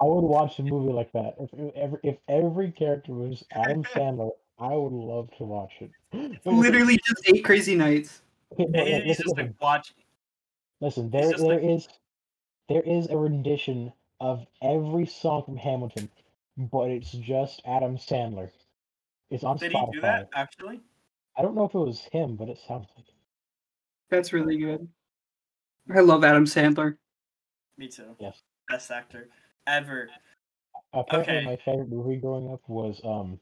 I 0.00 0.04
would 0.04 0.22
watch 0.22 0.58
a 0.58 0.62
movie 0.62 0.92
like 0.92 1.12
that. 1.12 1.34
If 1.38 1.50
if 1.52 1.74
every, 1.76 1.98
if 2.02 2.16
every 2.28 2.70
character 2.72 3.12
was 3.12 3.44
Adam 3.52 3.82
Sandler, 3.94 4.30
I 4.58 4.68
would 4.74 4.92
love 4.92 5.28
to 5.38 5.44
watch 5.44 5.72
it. 5.80 5.90
It 6.12 6.30
was 6.44 6.46
like- 6.46 6.56
Literally 6.56 6.98
just 7.06 7.28
eight 7.28 7.44
crazy 7.44 7.74
nights. 7.74 8.22
okay, 8.52 8.64
no, 8.70 8.84
He- 8.84 8.92
like, 8.94 9.02
he's 9.04 9.18
listen, 9.18 9.24
just 9.24 9.36
like 9.36 9.60
watch. 9.60 9.94
listen, 10.80 11.10
there 11.10 11.28
there 11.32 11.38
like... 11.38 11.62
is, 11.62 11.88
there 12.68 12.82
is 12.82 13.08
a 13.10 13.16
rendition 13.16 13.92
of 14.20 14.46
every 14.62 15.06
song 15.06 15.42
from 15.44 15.56
Hamilton, 15.56 16.08
but 16.56 16.90
it's 16.90 17.10
just 17.10 17.60
Adam 17.66 17.96
Sandler. 17.98 18.50
It's 19.30 19.44
on 19.44 19.56
Did 19.58 19.72
he 19.72 19.78
Spotify. 19.78 19.92
do 19.92 20.00
that 20.02 20.28
actually? 20.34 20.80
I 21.38 21.42
don't 21.42 21.54
know 21.54 21.64
if 21.64 21.74
it 21.74 21.78
was 21.78 22.00
him, 22.12 22.36
but 22.36 22.48
it 22.48 22.58
sounds 22.66 22.86
like 22.96 23.06
it. 23.06 23.14
That's 24.10 24.32
really 24.32 24.56
good. 24.58 24.88
I 25.94 26.00
love 26.00 26.24
Adam 26.24 26.44
Sandler. 26.44 26.96
Me 27.76 27.88
too. 27.88 28.16
Yes. 28.18 28.42
Best 28.68 28.90
actor 28.90 29.28
ever. 29.66 30.08
Apparently, 30.92 31.36
Okay. 31.36 31.46
my 31.46 31.56
favorite 31.64 31.88
movie 31.88 32.16
growing 32.16 32.52
up 32.52 32.60
was 32.68 33.00
um, 33.04 33.40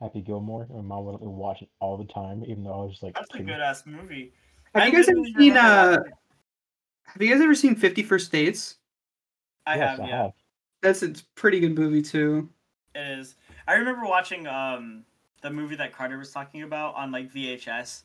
Happy 0.00 0.20
Gilmore. 0.20 0.66
My 0.70 0.80
mom 0.80 1.04
would 1.06 1.20
watch 1.20 1.62
it 1.62 1.68
all 1.80 1.96
the 1.96 2.12
time, 2.12 2.42
even 2.44 2.64
though 2.64 2.72
I 2.72 2.84
was 2.84 2.98
like, 3.02 3.14
That's 3.14 3.34
a 3.34 3.42
good 3.42 3.60
ass 3.60 3.84
movie. 3.86 4.32
Have 4.74 4.82
I 4.82 4.86
you 4.86 4.92
guys 4.92 5.08
ever 5.08 5.24
seen 5.24 5.34
remember 5.36 5.60
uh 5.60 5.96
watching 5.98 6.12
have 7.04 7.22
you 7.22 7.30
guys 7.32 7.40
ever 7.40 7.54
seen 7.54 7.76
Fifty 7.76 8.02
First 8.02 8.32
Dates? 8.32 8.76
I 9.66 9.76
yes, 9.76 9.90
have, 9.90 10.00
I 10.00 10.08
yeah. 10.08 10.22
have. 10.22 10.32
That's 10.82 11.02
a 11.02 11.12
pretty 11.36 11.60
good 11.60 11.78
movie 11.78 12.02
too. 12.02 12.48
It 12.94 13.18
is. 13.18 13.36
I 13.68 13.74
remember 13.74 14.04
watching 14.04 14.46
um 14.46 15.04
the 15.42 15.50
movie 15.50 15.76
that 15.76 15.92
Carter 15.92 16.18
was 16.18 16.32
talking 16.32 16.62
about 16.62 16.96
on 16.96 17.12
like 17.12 17.32
VHS, 17.32 18.02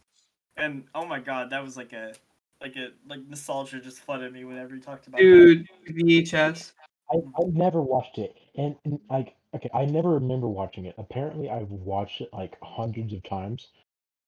and 0.58 0.84
oh 0.94 1.06
my 1.06 1.20
god, 1.20 1.50
that 1.50 1.64
was 1.64 1.76
like 1.76 1.94
a 1.94 2.14
like 2.62 2.76
a 2.76 2.92
like 3.08 3.22
nostalgia 3.26 3.80
just 3.80 4.00
flooded 4.00 4.34
me 4.34 4.44
whenever 4.46 4.76
he 4.76 4.82
talked 4.82 5.08
about 5.08 5.22
that. 5.22 5.28
Dude, 5.28 5.68
VHS. 5.88 6.74
I, 7.12 7.16
I 7.18 7.44
never 7.46 7.82
watched 7.82 8.18
it, 8.18 8.36
and, 8.56 8.78
and 8.86 9.00
like, 9.10 9.36
okay, 9.56 9.70
I 9.74 9.86
never 9.86 10.12
remember 10.12 10.48
watching 10.48 10.86
it. 10.86 10.96
Apparently, 10.98 11.50
I've 11.50 11.72
watched 11.72 12.22
it 12.22 12.32
like 12.34 12.58
hundreds 12.62 13.14
of 13.14 13.24
times, 13.24 13.70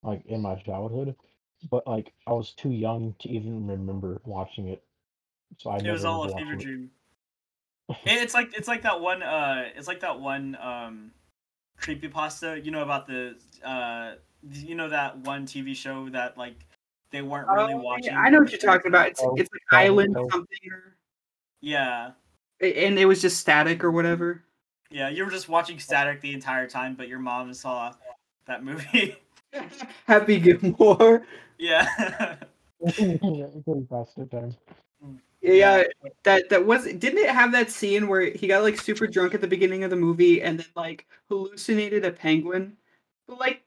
like 0.03 0.25
in 0.25 0.41
my 0.41 0.55
childhood, 0.55 1.15
but 1.69 1.85
like 1.87 2.13
I 2.27 2.33
was 2.33 2.53
too 2.53 2.71
young 2.71 3.15
to 3.19 3.29
even 3.29 3.67
remember 3.67 4.21
watching 4.25 4.67
it, 4.67 4.83
so 5.59 5.71
I 5.71 5.81
It 5.83 5.83
never 5.83 5.91
was 5.91 6.05
all 6.05 6.23
a 6.25 6.29
remember 6.29 6.35
fever 6.35 6.55
dream. 6.55 6.91
It- 8.05 8.21
it's 8.23 8.33
like 8.33 8.53
it's 8.57 8.67
like 8.67 8.81
that 8.83 8.99
one 9.01 9.21
uh 9.21 9.69
it's 9.75 9.87
like 9.87 9.99
that 10.01 10.19
one 10.19 10.55
um 10.55 11.13
creepy 11.77 12.09
pasta. 12.09 12.59
you 12.59 12.71
know 12.71 12.83
about 12.83 13.07
the 13.07 13.37
uh 13.63 14.15
you 14.51 14.75
know 14.75 14.89
that 14.89 15.19
one 15.19 15.45
TV 15.45 15.73
show 15.73 16.09
that 16.09 16.37
like 16.37 16.65
they 17.11 17.21
weren't 17.21 17.47
oh, 17.49 17.55
really 17.55 17.73
Oh, 17.73 17.77
watching. 17.77 18.13
I 18.13 18.29
know 18.29 18.39
what 18.39 18.51
you're 18.51 18.59
talking 18.59 18.87
about. 18.87 19.09
It's 19.09 19.21
Oh, 19.23 19.35
it's 19.35 19.49
like 19.51 19.61
oh, 19.71 19.77
Island 19.77 20.15
oh. 20.17 20.27
something 20.29 20.71
or 20.71 20.95
Yeah. 21.61 22.11
and 22.59 22.97
it 22.97 23.05
was 23.05 23.21
just 23.21 23.39
static 23.39 23.83
or 23.83 23.91
whatever. 23.91 24.43
Yeah, 24.91 25.09
you 25.09 25.23
were 25.23 25.31
just 25.31 25.47
watching 25.47 25.79
Static 25.79 26.19
the 26.19 26.33
entire 26.33 26.67
time, 26.67 26.95
but 26.95 27.07
your 27.07 27.19
mom 27.19 27.53
saw 27.53 27.93
that 28.45 28.63
movie. 28.63 29.15
Happy 30.07 30.37
Gilmore. 30.37 31.25
yeah. 31.57 32.35
Pretty 32.83 33.87
fast 33.89 34.17
at 34.17 34.29
times. 34.31 34.57
Yeah, 35.41 35.83
that 36.23 36.49
that 36.49 36.65
was 36.65 36.83
didn't 36.83 37.19
it 37.19 37.29
have 37.29 37.51
that 37.53 37.71
scene 37.71 38.07
where 38.07 38.21
he 38.29 38.47
got 38.47 38.61
like 38.61 38.79
super 38.79 39.07
drunk 39.07 39.33
at 39.33 39.41
the 39.41 39.47
beginning 39.47 39.83
of 39.83 39.89
the 39.89 39.95
movie 39.95 40.41
and 40.41 40.59
then 40.59 40.67
like 40.75 41.07
hallucinated 41.29 42.05
a 42.05 42.11
penguin? 42.11 42.77
But 43.27 43.39
like 43.39 43.63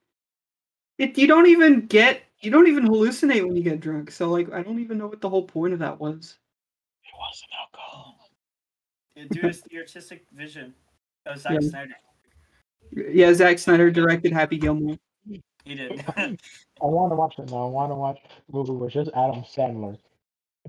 it 0.98 1.18
you 1.18 1.26
don't 1.26 1.48
even 1.48 1.86
get 1.86 2.22
you 2.44 2.50
don't 2.50 2.68
even 2.68 2.86
hallucinate 2.86 3.46
when 3.46 3.56
you 3.56 3.62
get 3.62 3.80
drunk. 3.80 4.10
So 4.10 4.30
like 4.30 4.52
I 4.52 4.62
don't 4.62 4.80
even 4.80 4.98
know 4.98 5.06
what 5.06 5.20
the 5.20 5.28
whole 5.28 5.44
point 5.44 5.72
of 5.72 5.78
that 5.80 5.98
was. 5.98 6.38
It 7.04 7.12
wasn't 7.18 7.50
alcohol. 7.60 8.30
Yeah, 9.16 9.24
Due 9.30 9.52
to 9.52 9.68
the 9.70 9.78
artistic 9.78 10.24
vision 10.32 10.74
of 11.26 11.38
Zack 11.38 11.52
Yeah. 11.60 11.68
Snyder. 11.68 11.94
Yeah, 12.92 13.32
Zack 13.34 13.58
Snyder 13.58 13.90
directed 13.90 14.32
Happy 14.32 14.58
Gilmore. 14.58 14.96
He 15.64 15.74
did. 15.74 16.04
I 16.16 16.86
want 16.86 17.12
to 17.12 17.16
watch 17.16 17.38
it 17.38 17.50
now. 17.50 17.66
I 17.66 17.70
want 17.70 17.90
to 17.90 17.94
watch 17.94 18.18
a 18.24 18.56
movie 18.56 18.72
where 18.72 18.88
it's 18.88 18.94
just 18.94 19.10
Adam 19.14 19.42
Sandler 19.42 19.96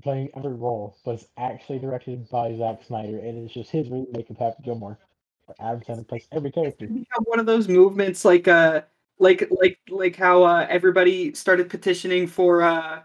playing 0.02 0.30
every 0.36 0.54
role, 0.54 0.96
but 1.04 1.12
it's 1.12 1.26
actually 1.38 1.78
directed 1.78 2.28
by 2.30 2.56
Zack 2.56 2.84
Snyder, 2.84 3.18
and 3.18 3.44
it's 3.44 3.54
just 3.54 3.70
his 3.70 3.88
remake 3.88 4.30
of 4.30 4.38
Happy 4.38 4.62
Gilmore. 4.62 4.98
Where 5.46 5.56
Adam 5.60 5.80
Sandler 5.80 6.08
plays 6.08 6.26
every 6.32 6.50
character. 6.50 6.86
We 6.88 7.06
have 7.12 7.24
one 7.24 7.38
of 7.38 7.46
those 7.46 7.68
movements 7.68 8.24
like 8.24 8.48
uh 8.48 8.82
like 9.18 9.48
like 9.50 9.78
like 9.88 10.16
how 10.16 10.42
uh 10.42 10.66
everybody 10.68 11.34
started 11.34 11.68
petitioning 11.68 12.26
for 12.26 12.62
uh 12.62 13.00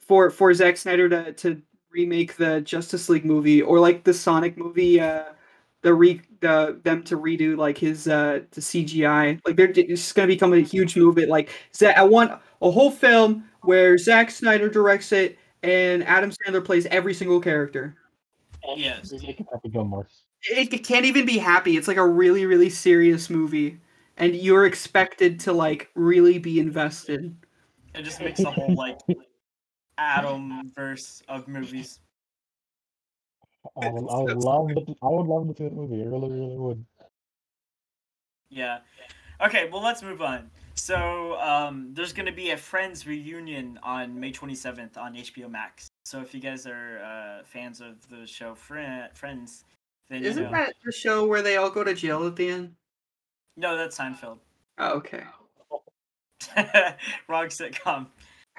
for 0.00 0.30
for 0.30 0.52
Zack 0.54 0.76
Snyder 0.76 1.08
to 1.08 1.32
to 1.34 1.62
remake 1.90 2.36
the 2.36 2.60
Justice 2.60 3.08
League 3.08 3.24
movie 3.24 3.62
or 3.62 3.80
like 3.80 4.04
the 4.04 4.12
Sonic 4.14 4.56
movie 4.56 5.00
uh 5.00 5.24
the 5.82 5.94
re 5.94 6.20
the 6.40 6.80
them 6.84 7.02
to 7.04 7.16
redo 7.16 7.56
like 7.56 7.78
his 7.78 8.08
uh 8.08 8.40
the 8.50 8.60
CGI 8.60 9.40
like 9.46 9.56
they're 9.56 9.70
it's 9.70 10.02
just 10.02 10.14
gonna 10.14 10.28
become 10.28 10.52
a 10.52 10.60
huge 10.60 10.96
movement 10.96 11.28
like 11.28 11.50
Zack, 11.74 11.96
I 11.96 12.02
want 12.02 12.32
a 12.62 12.70
whole 12.70 12.90
film 12.90 13.44
where 13.62 13.96
Zack 13.98 14.30
Snyder 14.30 14.68
directs 14.68 15.12
it 15.12 15.38
and 15.62 16.04
Adam 16.04 16.30
Sandler 16.30 16.64
plays 16.64 16.86
every 16.86 17.14
single 17.14 17.40
character 17.40 17.96
Yes. 18.76 19.12
Remake 19.12 19.40
of 19.40 19.46
Happy 19.52 19.68
Gilmore. 19.68 20.08
it, 20.42 20.72
it 20.72 20.84
can't 20.84 21.06
even 21.06 21.26
be 21.26 21.38
happy. 21.38 21.76
It's 21.76 21.88
like 21.88 21.96
a 21.96 22.06
really, 22.06 22.46
really 22.46 22.70
serious 22.70 23.30
movie, 23.30 23.80
and 24.18 24.34
you're 24.34 24.66
expected 24.66 25.40
to 25.40 25.52
like 25.52 25.88
really 25.94 26.38
be 26.38 26.60
invested. 26.60 27.34
It 27.94 28.02
just 28.02 28.20
makes 28.20 28.40
a 28.40 28.50
whole 28.50 28.74
like 28.74 28.98
Adam 29.96 30.72
verse 30.74 31.22
of 31.28 31.48
movies. 31.48 32.00
I 33.80 33.88
would, 33.88 34.08
I 34.10 34.18
would 34.18 34.36
love 34.38 34.68
to. 34.68 34.94
I 35.02 35.08
would 35.08 35.26
love 35.26 35.48
to 35.48 35.54
see 35.56 35.64
that 35.64 35.74
movie. 35.74 36.02
I 36.02 36.06
really, 36.06 36.30
really 36.30 36.56
would. 36.56 36.84
Yeah. 38.50 38.78
Okay, 39.40 39.68
well 39.72 39.82
let's 39.82 40.02
move 40.02 40.20
on. 40.20 40.50
So 40.74 41.38
um, 41.40 41.90
there's 41.92 42.12
gonna 42.12 42.32
be 42.32 42.50
a 42.50 42.56
Friends 42.56 43.06
reunion 43.06 43.78
on 43.82 44.18
May 44.18 44.32
27th 44.32 44.96
on 44.96 45.14
HBO 45.14 45.50
Max. 45.50 45.88
So 46.04 46.20
if 46.20 46.34
you 46.34 46.40
guys 46.40 46.66
are 46.66 47.00
uh, 47.00 47.44
fans 47.44 47.80
of 47.80 48.08
the 48.08 48.26
show 48.26 48.54
Friends, 48.54 49.64
then 50.08 50.24
Isn't 50.24 50.44
know. 50.44 50.50
that 50.50 50.74
the 50.84 50.92
show 50.92 51.26
where 51.26 51.42
they 51.42 51.56
all 51.56 51.70
go 51.70 51.84
to 51.84 51.94
jail 51.94 52.26
at 52.26 52.36
the 52.36 52.48
end? 52.48 52.74
No, 53.58 53.76
that's 53.76 53.98
Seinfeld. 53.98 54.38
Oh, 54.78 54.92
okay. 54.98 55.24
Wrong 57.28 57.48
sitcom. 57.48 58.06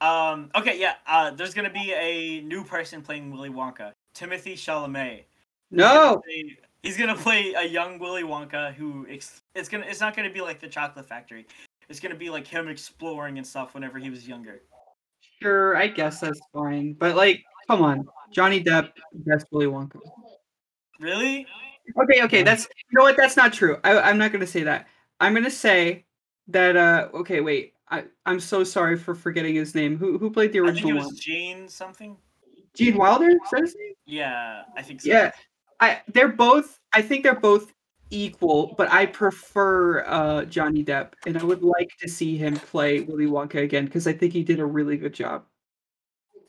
Um, 0.00 0.50
okay, 0.54 0.78
yeah. 0.78 0.96
Uh, 1.06 1.30
there's 1.30 1.54
gonna 1.54 1.70
be 1.70 1.94
a 1.94 2.42
new 2.42 2.62
person 2.62 3.00
playing 3.00 3.30
Willy 3.30 3.48
Wonka, 3.48 3.92
Timothy 4.12 4.54
Chalamet. 4.54 5.22
He's 5.70 5.78
gonna 5.80 5.94
no, 5.94 6.20
play- 6.22 6.58
He's 6.82 6.96
gonna 6.98 7.16
play 7.16 7.54
a 7.54 7.62
young 7.62 7.98
Willy 7.98 8.22
Wonka 8.22 8.74
who 8.74 9.06
ex- 9.08 9.40
it's 9.54 9.70
gonna 9.70 9.86
it's 9.88 10.00
not 10.00 10.14
gonna 10.14 10.28
be 10.32 10.42
like 10.42 10.60
the 10.60 10.68
Chocolate 10.68 11.06
Factory. 11.08 11.46
It's 11.88 12.00
gonna 12.00 12.16
be 12.16 12.28
like 12.28 12.46
him 12.46 12.68
exploring 12.68 13.38
and 13.38 13.46
stuff 13.46 13.72
whenever 13.72 13.98
he 13.98 14.10
was 14.10 14.28
younger. 14.28 14.60
sure, 15.40 15.74
I 15.76 15.86
guess 15.86 16.20
that's 16.20 16.40
fine. 16.52 16.92
But 16.98 17.16
like, 17.16 17.42
come 17.66 17.80
on, 17.80 18.06
Johnny 18.30 18.62
Depp, 18.62 18.90
best 19.14 19.46
Willy 19.52 19.66
Wonka. 19.66 20.00
Really? 21.00 21.46
Okay, 21.96 22.22
okay, 22.24 22.42
that's 22.42 22.64
you 22.64 22.98
know 22.98 23.02
what? 23.02 23.16
That's 23.16 23.36
not 23.36 23.52
true. 23.52 23.78
I, 23.84 23.98
I'm 23.98 24.18
not 24.18 24.32
gonna 24.32 24.46
say 24.46 24.62
that. 24.64 24.88
I'm 25.20 25.34
gonna 25.34 25.50
say 25.50 26.04
that. 26.48 26.76
uh 26.76 27.08
Okay, 27.14 27.40
wait. 27.40 27.74
I 27.88 28.04
I'm 28.26 28.40
so 28.40 28.64
sorry 28.64 28.96
for 28.96 29.14
forgetting 29.14 29.54
his 29.54 29.74
name. 29.74 29.96
Who 29.96 30.18
who 30.18 30.30
played 30.30 30.52
the 30.52 30.60
original? 30.60 30.78
I 30.78 30.82
think 30.82 30.90
it 30.90 30.94
was 30.94 31.06
one? 31.06 31.16
Jane 31.16 31.68
something. 31.68 32.16
Gene 32.74 32.96
Wilder. 32.96 33.28
Is 33.28 33.50
that 33.52 33.60
his 33.60 33.76
name? 33.76 33.94
Yeah, 34.06 34.62
I 34.76 34.82
think 34.82 35.00
so. 35.02 35.10
Yeah, 35.10 35.30
I 35.80 36.02
they're 36.12 36.28
both. 36.28 36.80
I 36.92 37.02
think 37.02 37.22
they're 37.22 37.38
both 37.38 37.72
equal, 38.10 38.74
but 38.76 38.90
I 38.90 39.06
prefer 39.06 40.04
uh, 40.04 40.44
Johnny 40.44 40.84
Depp, 40.84 41.12
and 41.26 41.36
I 41.36 41.44
would 41.44 41.62
like 41.62 41.90
to 42.00 42.08
see 42.08 42.36
him 42.36 42.54
play 42.54 43.00
Willy 43.00 43.26
Wonka 43.26 43.62
again 43.62 43.84
because 43.84 44.06
I 44.06 44.12
think 44.12 44.32
he 44.32 44.42
did 44.42 44.60
a 44.60 44.66
really 44.66 44.96
good 44.96 45.14
job. 45.14 45.44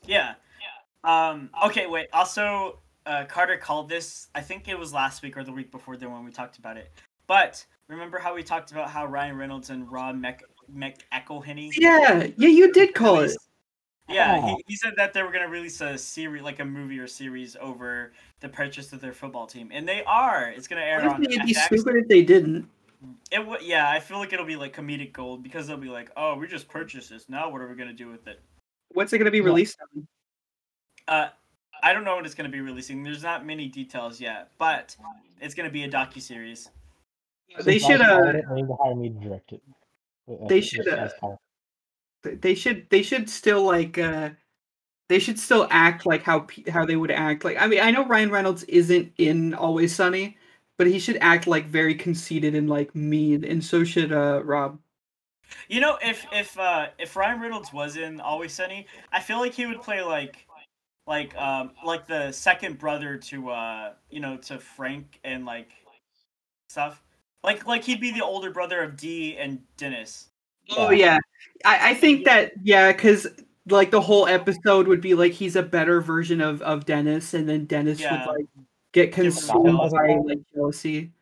Yeah. 0.06 0.34
yeah. 0.60 1.30
Um. 1.30 1.50
Okay. 1.66 1.86
Wait. 1.86 2.08
Also, 2.12 2.78
uh, 3.06 3.24
Carter 3.26 3.56
called 3.56 3.88
this. 3.88 4.28
I 4.34 4.40
think 4.40 4.68
it 4.68 4.78
was 4.78 4.92
last 4.92 5.22
week 5.22 5.36
or 5.36 5.44
the 5.44 5.52
week 5.52 5.70
before 5.70 5.96
then 5.96 6.12
when 6.12 6.24
we 6.24 6.30
talked 6.30 6.58
about 6.58 6.76
it. 6.76 6.90
But 7.26 7.64
remember 7.88 8.18
how 8.18 8.34
we 8.34 8.42
talked 8.42 8.72
about 8.72 8.90
how 8.90 9.06
Ryan 9.06 9.36
Reynolds 9.36 9.70
and 9.70 9.90
Rob 9.90 10.16
Mc 10.16 10.42
McElhenney 10.74 11.70
Yeah, 11.76 12.26
yeah, 12.36 12.48
you 12.48 12.72
did 12.72 12.94
call 12.94 13.16
it. 13.18 13.22
released- 13.22 13.38
Yeah, 14.08 14.36
Yeah. 14.36 14.46
he, 14.56 14.64
he 14.68 14.76
said 14.76 14.94
that 14.96 15.12
they 15.12 15.22
were 15.22 15.32
gonna 15.32 15.48
release 15.48 15.80
a 15.80 15.96
series, 15.98 16.42
like 16.42 16.58
a 16.60 16.64
movie 16.64 16.98
or 16.98 17.06
series, 17.06 17.56
over 17.60 18.12
the 18.40 18.48
purchase 18.48 18.92
of 18.92 19.00
their 19.00 19.12
football 19.12 19.46
team, 19.46 19.70
and 19.72 19.86
they 19.88 20.02
are. 20.04 20.48
It's 20.48 20.68
gonna 20.68 20.82
air 20.82 21.00
on 21.08 21.24
it'd 21.24 21.46
be 21.46 21.54
stupid 21.54 21.96
if 21.96 22.08
they 22.08 22.22
didn't. 22.22 22.68
It 23.30 23.38
w- 23.38 23.58
yeah, 23.62 23.88
I 23.90 24.00
feel 24.00 24.18
like 24.18 24.32
it'll 24.32 24.46
be 24.46 24.56
like 24.56 24.74
comedic 24.76 25.12
gold 25.12 25.42
because 25.42 25.66
they'll 25.66 25.76
be 25.76 25.88
like, 25.88 26.10
oh, 26.16 26.34
we 26.36 26.46
just 26.48 26.68
purchased 26.68 27.10
this. 27.10 27.28
Now 27.28 27.48
what 27.50 27.60
are 27.60 27.68
we 27.68 27.74
gonna 27.76 27.92
do 27.92 28.08
with 28.08 28.26
it? 28.26 28.40
What's 28.92 29.12
it 29.12 29.18
going 29.18 29.26
to 29.26 29.30
be 29.32 29.40
released 29.40 29.76
on? 29.96 30.06
Uh, 31.08 31.28
I 31.86 31.92
don't 31.92 32.02
know 32.02 32.16
when 32.16 32.24
it's 32.24 32.34
gonna 32.34 32.48
be 32.48 32.60
releasing. 32.60 33.04
There's 33.04 33.22
not 33.22 33.46
many 33.46 33.68
details 33.68 34.20
yet, 34.20 34.50
but 34.58 34.96
it's 35.40 35.54
gonna 35.54 35.70
be 35.70 35.84
a 35.84 35.88
docu 35.88 36.20
series. 36.20 36.68
They 37.62 37.78
Since 37.78 37.84
I 37.84 37.92
should. 37.92 38.00
Uh, 38.00 38.32
They 38.32 38.54
need 38.56 38.66
to 38.66 38.76
hire 38.82 38.94
me 38.96 39.08
to 39.10 39.14
direct 39.14 39.52
it. 39.52 39.62
Uh, 40.28 40.48
They 40.48 40.60
should, 40.62 40.88
uh, 40.88 41.08
they 42.24 42.56
should. 42.56 42.90
They 42.90 43.02
should 43.02 43.30
still 43.30 43.62
like 43.62 43.98
uh, 43.98 44.30
they 45.08 45.20
should 45.20 45.38
still 45.38 45.68
act 45.70 46.06
like 46.06 46.24
how 46.24 46.48
how 46.68 46.84
they 46.84 46.96
would 46.96 47.12
act. 47.12 47.44
Like 47.44 47.56
I 47.60 47.68
mean, 47.68 47.78
I 47.80 47.92
know 47.92 48.04
Ryan 48.04 48.32
Reynolds 48.32 48.64
isn't 48.64 49.12
in 49.16 49.54
Always 49.54 49.94
Sunny, 49.94 50.38
but 50.78 50.88
he 50.88 50.98
should 50.98 51.18
act 51.20 51.46
like 51.46 51.66
very 51.66 51.94
conceited 51.94 52.56
and 52.56 52.68
like 52.68 52.96
mean, 52.96 53.44
and 53.44 53.64
so 53.64 53.84
should 53.84 54.10
uh 54.12 54.42
Rob. 54.42 54.80
You 55.68 55.78
know, 55.78 55.98
if 56.02 56.26
if 56.32 56.58
uh 56.58 56.88
if 56.98 57.14
Ryan 57.14 57.40
Reynolds 57.40 57.72
was 57.72 57.96
in 57.96 58.20
Always 58.20 58.52
Sunny, 58.52 58.88
I 59.12 59.20
feel 59.20 59.38
like 59.38 59.54
he 59.54 59.66
would 59.66 59.82
play 59.82 60.02
like 60.02 60.45
like 61.06 61.36
um 61.36 61.70
like 61.84 62.06
the 62.06 62.32
second 62.32 62.78
brother 62.78 63.16
to 63.16 63.50
uh 63.50 63.92
you 64.10 64.20
know 64.20 64.36
to 64.36 64.58
Frank 64.58 65.20
and 65.24 65.44
like 65.44 65.70
stuff. 66.68 67.02
Like 67.42 67.66
like 67.66 67.84
he'd 67.84 68.00
be 68.00 68.10
the 68.10 68.24
older 68.24 68.50
brother 68.50 68.82
of 68.82 68.96
Dee 68.96 69.36
and 69.36 69.60
Dennis. 69.76 70.28
Oh 70.70 70.90
yeah, 70.90 71.18
I 71.64 71.90
I 71.90 71.94
think 71.94 72.24
that 72.24 72.52
yeah, 72.62 72.92
because 72.92 73.26
like 73.68 73.90
the 73.90 74.00
whole 74.00 74.26
episode 74.26 74.88
would 74.88 75.00
be 75.00 75.14
like 75.14 75.32
he's 75.32 75.56
a 75.56 75.62
better 75.62 76.00
version 76.00 76.40
of 76.40 76.60
of 76.62 76.86
Dennis, 76.86 77.34
and 77.34 77.48
then 77.48 77.66
Dennis 77.66 78.00
Yeah. 78.00 78.26
would 78.26 78.36
like 78.36 78.46
get 78.92 79.12
consumed 79.12 79.78
by 79.78 80.16
like 80.24 80.38
jealousy. 80.54 81.12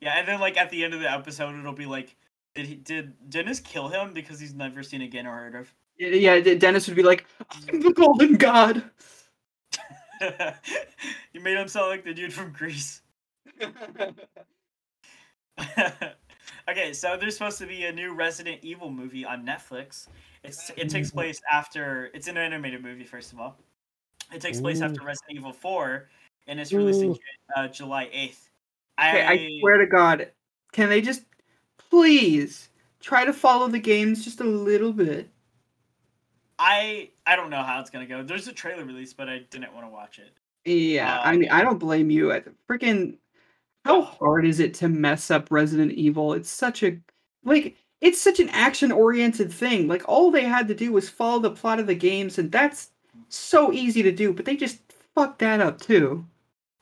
Yeah, 0.00 0.18
and 0.18 0.28
then 0.28 0.40
like 0.40 0.58
at 0.58 0.70
the 0.70 0.84
end 0.84 0.92
of 0.92 1.00
the 1.00 1.10
episode, 1.10 1.58
it'll 1.58 1.72
be 1.72 1.86
like, 1.86 2.14
did 2.54 2.66
he 2.66 2.74
did 2.74 3.30
Dennis 3.30 3.60
kill 3.60 3.88
him 3.88 4.12
because 4.12 4.38
he's 4.38 4.54
never 4.54 4.82
seen 4.82 5.00
again 5.00 5.26
or 5.26 5.34
heard 5.34 5.54
of? 5.54 5.72
Yeah, 5.98 6.40
Dennis 6.40 6.86
would 6.88 6.96
be 6.96 7.02
like, 7.02 7.26
"I'm 7.50 7.80
the 7.80 7.92
golden 7.92 8.34
god." 8.34 8.82
you 11.32 11.40
made 11.40 11.56
him 11.56 11.68
sound 11.68 11.88
like 11.90 12.04
the 12.04 12.14
dude 12.14 12.32
from 12.32 12.52
Grease. 12.52 13.02
okay, 16.68 16.92
so 16.92 17.16
there's 17.16 17.34
supposed 17.36 17.58
to 17.58 17.66
be 17.66 17.84
a 17.84 17.92
new 17.92 18.14
Resident 18.14 18.58
Evil 18.62 18.90
movie 18.90 19.24
on 19.24 19.46
Netflix. 19.46 20.08
It's 20.42 20.70
it 20.76 20.88
takes 20.88 21.08
Mm-hmm. 21.08 21.18
place 21.18 21.40
after 21.50 22.10
it's 22.14 22.28
an 22.28 22.36
animated 22.36 22.82
movie. 22.82 23.04
First 23.04 23.32
of 23.32 23.40
all, 23.40 23.56
it 24.32 24.40
takes 24.40 24.60
place 24.60 24.80
after 24.80 25.02
Resident 25.04 25.38
Evil 25.38 25.52
Four, 25.52 26.08
and 26.46 26.58
it's 26.58 26.72
releasing 26.72 27.16
uh, 27.56 27.68
July 27.68 28.08
eighth. 28.12 28.50
Okay, 28.98 29.24
I 29.24 29.60
swear 29.60 29.78
to 29.78 29.86
God, 29.86 30.30
can 30.72 30.88
they 30.88 31.00
just 31.00 31.22
please 31.90 32.68
try 33.00 33.24
to 33.24 33.32
follow 33.32 33.68
the 33.68 33.78
games 33.78 34.24
just 34.24 34.40
a 34.40 34.44
little 34.44 34.92
bit? 34.92 35.28
I 36.58 37.10
I 37.26 37.36
don't 37.36 37.50
know 37.50 37.62
how 37.62 37.80
it's 37.80 37.90
gonna 37.90 38.06
go. 38.06 38.22
There's 38.22 38.48
a 38.48 38.52
trailer 38.52 38.84
release, 38.84 39.12
but 39.12 39.28
I 39.28 39.38
didn't 39.40 39.72
want 39.74 39.86
to 39.86 39.90
watch 39.90 40.18
it. 40.18 40.36
Yeah, 40.64 41.20
I 41.22 41.36
Um, 41.36 41.36
mean, 41.36 41.50
I 41.50 41.62
don't 41.62 41.78
blame 41.78 42.10
you. 42.10 42.32
I 42.32 42.42
freaking, 42.70 43.18
how 43.84 44.02
hard 44.02 44.46
is 44.46 44.60
it 44.60 44.74
to 44.76 44.88
mess 44.88 45.30
up 45.30 45.50
Resident 45.50 45.92
Evil? 45.92 46.34
It's 46.34 46.50
such 46.50 46.82
a 46.84 47.00
like, 47.44 47.76
it's 48.00 48.20
such 48.22 48.40
an 48.40 48.48
action-oriented 48.50 49.52
thing. 49.52 49.88
Like, 49.88 50.08
all 50.08 50.30
they 50.32 50.44
had 50.44 50.68
to 50.68 50.74
do 50.74 50.92
was 50.92 51.08
follow 51.10 51.40
the 51.40 51.50
plot 51.52 51.80
of 51.80 51.86
the 51.88 51.94
games, 51.96 52.38
and 52.38 52.52
that's 52.52 52.90
so 53.30 53.72
easy 53.72 54.02
to 54.04 54.12
do. 54.12 54.32
But 54.34 54.46
they 54.46 54.56
just 54.56 54.80
fucked 55.14 55.40
that 55.40 55.60
up 55.60 55.80
too. 55.80 56.26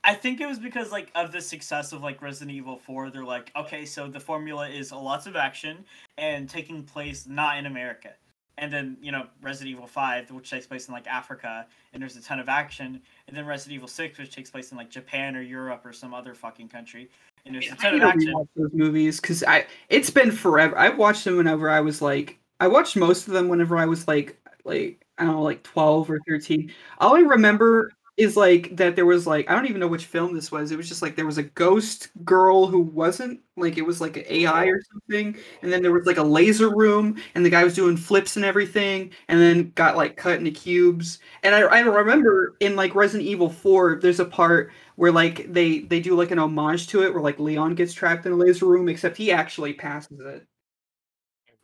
I 0.05 0.15
think 0.15 0.41
it 0.41 0.47
was 0.47 0.59
because 0.59 0.91
like 0.91 1.11
of 1.15 1.31
the 1.33 1.41
success 1.41 1.93
of 1.93 2.03
like 2.03 2.23
Resident 2.23 2.51
Evil 2.57 2.77
4, 2.79 3.11
they're 3.11 3.25
like, 3.25 3.53
okay, 3.55 3.85
so 3.87 4.09
the 4.09 4.21
formula 4.21 4.69
is 4.69 4.91
a 4.91 4.97
lots 4.97 5.27
of 5.27 5.37
action 5.37 5.85
and 6.19 6.49
taking 6.49 6.83
place 6.85 7.27
not 7.27 7.59
in 7.59 7.67
America. 7.67 8.15
And 8.59 8.73
then, 8.73 8.97
you 9.01 9.13
know, 9.13 9.27
Resident 9.41 9.71
Evil 9.75 9.87
5, 9.87 10.31
which 10.31 10.51
takes 10.51 10.67
place 10.67 10.89
in 10.89 10.95
like 10.95 11.07
Africa, 11.07 11.67
and 11.93 12.03
there's 12.03 12.17
a 12.17 12.23
ton 12.23 12.39
of 12.39 12.49
action. 12.49 13.01
And 13.27 13.37
then 13.37 13.47
Resident 13.47 13.77
Evil 13.77 13.89
6, 13.89 14.19
which 14.19 14.35
takes 14.35 14.51
place 14.51 14.73
in 14.73 14.77
like 14.77 14.91
Japan 14.91 15.37
or 15.37 15.43
Europe 15.43 15.85
or 15.85 15.93
some 15.93 16.13
other 16.13 16.35
fucking 16.35 16.69
country. 16.69 17.09
And 17.47 17.55
there's 17.55 17.73
a 17.73 17.77
ton 17.77 17.95
of 17.97 18.03
action. 18.03 18.35
those 18.55 18.73
movies 18.73 19.21
because 19.21 19.43
I 19.43 19.67
it's 19.89 20.11
been 20.11 20.31
forever. 20.31 20.79
I 20.79 20.91
watched 20.91 21.25
them 21.25 21.37
whenever 21.37 21.69
I 21.69 21.81
was 21.81 22.01
like 22.01 22.39
I 22.61 22.69
watched 22.69 22.95
most 22.95 23.27
of 23.27 23.33
them 23.33 23.49
whenever 23.49 23.77
I 23.77 23.87
was 23.87 24.07
like 24.07 24.37
like 24.65 25.05
I 25.19 25.25
don't 25.25 25.35
know 25.35 25.43
like 25.43 25.65
twelve 25.65 26.09
or 26.09 26.21
thirteen. 26.29 26.73
All 26.99 27.17
I 27.17 27.21
remember 27.21 27.93
is 28.19 28.37
like 28.37 28.77
that 28.77 28.95
there 28.95 29.07
was 29.07 29.27
like 29.27 29.51
I 29.51 29.55
don't 29.55 29.67
even 29.67 29.81
know 29.81 29.89
which 29.89 30.05
film 30.05 30.35
this 30.35 30.53
was. 30.53 30.71
It 30.71 30.77
was 30.77 30.87
just 30.89 31.01
like 31.01 31.17
there 31.17 31.25
was 31.27 31.39
a 31.39 31.43
ghost 31.45 32.11
girl 32.25 32.67
who 32.67 32.81
wasn't 32.81 33.41
like 33.57 33.79
it 33.79 33.83
was 33.87 34.03
like 34.03 34.19
an 34.19 34.25
AI 34.29 34.67
or 34.67 34.83
something, 34.93 35.35
and 35.63 35.73
then 35.73 35.81
there 35.83 35.93
was 35.93 36.05
like 36.05 36.19
a 36.19 36.23
laser 36.23 36.69
room, 36.69 37.17
and 37.35 37.45
the 37.45 37.49
guy 37.51 37.65
was 37.65 37.75
doing 37.75 37.97
flips 37.97 38.37
and 38.37 38.45
everything, 38.45 39.11
and 39.29 39.41
then 39.41 39.73
got 39.77 39.97
like 39.97 40.17
cut 40.17 40.37
into 40.39 40.51
cubes. 40.51 41.21
And 41.43 41.55
I 41.55 41.61
I 41.61 41.81
remember 41.81 42.55
in 42.61 42.77
like 42.77 42.95
Resident 42.95 43.27
Evil 43.29 43.49
Four, 43.49 43.99
there's 44.03 44.21
a 44.21 44.27
part 44.27 44.73
where 44.97 45.11
like 45.13 45.51
they 45.51 45.79
they 45.81 46.01
do 46.01 46.15
like 46.15 46.31
an 46.33 46.39
homage 46.39 46.89
to 46.89 47.03
it 47.05 47.15
where 47.15 47.23
like 47.23 47.39
Leon 47.39 47.75
gets 47.77 47.95
trapped 47.95 48.27
in 48.27 48.33
a 48.33 48.37
laser 48.37 48.67
room 48.67 48.91
except 48.91 49.17
he 49.17 49.33
actually 49.33 49.73
passes 49.73 50.21
it. 50.21 50.47